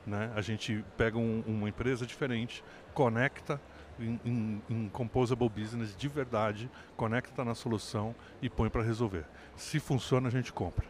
Né? 0.05 0.31
A 0.35 0.41
gente 0.41 0.83
pega 0.97 1.17
um, 1.17 1.43
uma 1.47 1.69
empresa 1.69 2.05
diferente, 2.05 2.63
conecta 2.93 3.59
em, 3.99 4.19
em, 4.25 4.61
em, 4.69 4.89
composable 4.89 5.49
business 5.49 5.95
de 5.95 6.07
verdade, 6.07 6.69
conecta 6.95 7.43
na 7.43 7.53
solução 7.53 8.15
e 8.41 8.49
põe 8.49 8.69
para 8.69 8.81
resolver. 8.81 9.25
Se 9.55 9.79
funciona, 9.79 10.27
a 10.27 10.31
gente 10.31 10.51
compra. 10.53 10.85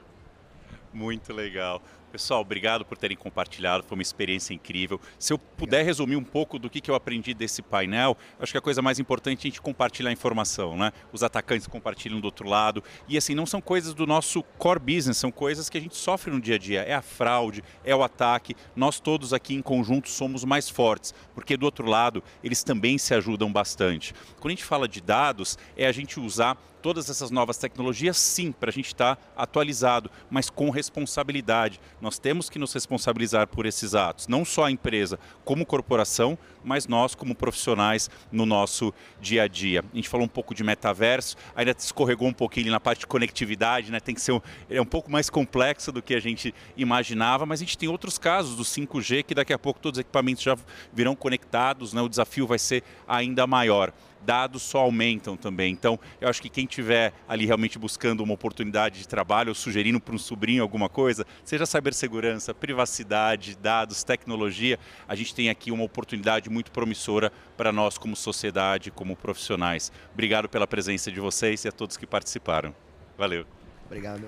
Muito 0.93 1.33
legal. 1.33 1.81
Pessoal, 2.11 2.41
obrigado 2.41 2.83
por 2.83 2.97
terem 2.97 3.15
compartilhado, 3.15 3.83
foi 3.83 3.95
uma 3.95 4.01
experiência 4.01 4.51
incrível. 4.51 4.99
Se 5.19 5.31
eu 5.31 5.37
puder 5.37 5.85
resumir 5.85 6.15
um 6.15 6.23
pouco 6.23 6.57
do 6.57 6.67
que, 6.69 6.89
eu 6.89 6.95
aprendi 6.95 7.35
desse 7.35 7.61
painel, 7.61 8.17
acho 8.39 8.51
que 8.51 8.57
a 8.57 8.61
coisa 8.61 8.81
mais 8.81 8.97
importante 8.97 9.37
é 9.37 9.41
a 9.41 9.51
gente 9.51 9.61
compartilhar 9.61 10.09
a 10.09 10.13
informação, 10.13 10.75
né? 10.75 10.91
Os 11.13 11.21
atacantes 11.21 11.67
compartilham 11.67 12.19
do 12.19 12.25
outro 12.25 12.49
lado. 12.49 12.83
E 13.07 13.15
assim, 13.15 13.35
não 13.35 13.45
são 13.45 13.61
coisas 13.61 13.93
do 13.93 14.07
nosso 14.07 14.41
core 14.57 14.79
business, 14.79 15.17
são 15.17 15.31
coisas 15.31 15.69
que 15.69 15.77
a 15.77 15.81
gente 15.81 15.95
sofre 15.95 16.31
no 16.31 16.41
dia 16.41 16.55
a 16.55 16.57
dia. 16.57 16.81
É 16.81 16.95
a 16.95 17.01
fraude, 17.01 17.63
é 17.83 17.95
o 17.95 18.01
ataque. 18.01 18.55
Nós 18.75 18.99
todos 18.99 19.31
aqui 19.31 19.53
em 19.53 19.61
conjunto 19.61 20.09
somos 20.09 20.43
mais 20.43 20.67
fortes, 20.67 21.13
porque 21.35 21.55
do 21.55 21.65
outro 21.65 21.85
lado, 21.85 22.23
eles 22.43 22.63
também 22.63 22.97
se 22.97 23.13
ajudam 23.13 23.53
bastante. 23.53 24.15
Quando 24.39 24.47
a 24.47 24.55
gente 24.55 24.65
fala 24.65 24.87
de 24.87 24.99
dados, 24.99 25.59
é 25.77 25.85
a 25.85 25.91
gente 25.91 26.19
usar 26.19 26.57
todas 26.81 27.09
essas 27.09 27.31
novas 27.31 27.57
tecnologias, 27.57 28.17
sim, 28.17 28.51
para 28.51 28.69
a 28.69 28.73
gente 28.73 28.87
estar 28.87 29.15
tá 29.15 29.21
atualizado, 29.35 30.09
mas 30.29 30.49
com 30.49 30.69
responsabilidade. 30.69 31.79
Nós 32.01 32.17
temos 32.17 32.49
que 32.49 32.57
nos 32.57 32.73
responsabilizar 32.73 33.47
por 33.47 33.65
esses 33.65 33.95
atos, 33.95 34.27
não 34.27 34.45
só 34.45 34.65
a 34.65 34.71
empresa 34.71 35.19
como 35.43 35.65
corporação, 35.65 36.37
mas 36.63 36.87
nós 36.87 37.15
como 37.15 37.35
profissionais 37.35 38.09
no 38.31 38.45
nosso 38.45 38.93
dia 39.19 39.43
a 39.43 39.47
dia. 39.47 39.83
A 39.91 39.95
gente 39.95 40.09
falou 40.09 40.25
um 40.25 40.29
pouco 40.29 40.53
de 40.53 40.63
metaverso, 40.63 41.35
ainda 41.55 41.75
escorregou 41.77 42.27
um 42.27 42.33
pouquinho 42.33 42.71
na 42.71 42.79
parte 42.79 42.99
de 42.99 43.07
conectividade, 43.07 43.91
né? 43.91 43.99
tem 43.99 44.15
que 44.15 44.21
ser 44.21 44.31
um, 44.31 44.41
é 44.69 44.81
um 44.81 44.85
pouco 44.85 45.11
mais 45.11 45.29
complexo 45.29 45.91
do 45.91 46.01
que 46.01 46.13
a 46.13 46.19
gente 46.19 46.53
imaginava, 46.77 47.45
mas 47.45 47.59
a 47.59 47.63
gente 47.63 47.77
tem 47.77 47.89
outros 47.89 48.17
casos 48.17 48.55
do 48.55 48.63
5G 48.63 49.23
que 49.23 49.35
daqui 49.35 49.53
a 49.53 49.59
pouco 49.59 49.79
todos 49.79 49.97
os 49.97 50.01
equipamentos 50.01 50.43
já 50.43 50.57
virão 50.93 51.15
conectados, 51.15 51.93
né? 51.93 52.01
o 52.01 52.09
desafio 52.09 52.47
vai 52.47 52.59
ser 52.59 52.83
ainda 53.07 53.45
maior 53.45 53.93
dados 54.25 54.61
só 54.61 54.79
aumentam 54.79 55.35
também. 55.35 55.71
Então, 55.71 55.99
eu 56.19 56.27
acho 56.27 56.41
que 56.41 56.49
quem 56.49 56.65
tiver 56.65 57.13
ali 57.27 57.45
realmente 57.45 57.77
buscando 57.79 58.21
uma 58.21 58.33
oportunidade 58.33 58.99
de 58.99 59.07
trabalho 59.07 59.49
ou 59.49 59.55
sugerindo 59.55 59.99
para 59.99 60.15
um 60.15 60.17
sobrinho 60.17 60.63
alguma 60.63 60.89
coisa, 60.89 61.25
seja 61.43 61.65
cibersegurança, 61.65 62.53
privacidade, 62.53 63.55
dados, 63.55 64.03
tecnologia, 64.03 64.79
a 65.07 65.15
gente 65.15 65.33
tem 65.33 65.49
aqui 65.49 65.71
uma 65.71 65.83
oportunidade 65.83 66.49
muito 66.49 66.71
promissora 66.71 67.31
para 67.57 67.71
nós 67.71 67.97
como 67.97 68.15
sociedade, 68.15 68.91
como 68.91 69.15
profissionais. 69.15 69.91
Obrigado 70.13 70.49
pela 70.49 70.67
presença 70.67 71.11
de 71.11 71.19
vocês 71.19 71.65
e 71.65 71.67
a 71.67 71.71
todos 71.71 71.97
que 71.97 72.05
participaram. 72.05 72.73
Valeu. 73.17 73.45
Obrigado. 73.85 74.27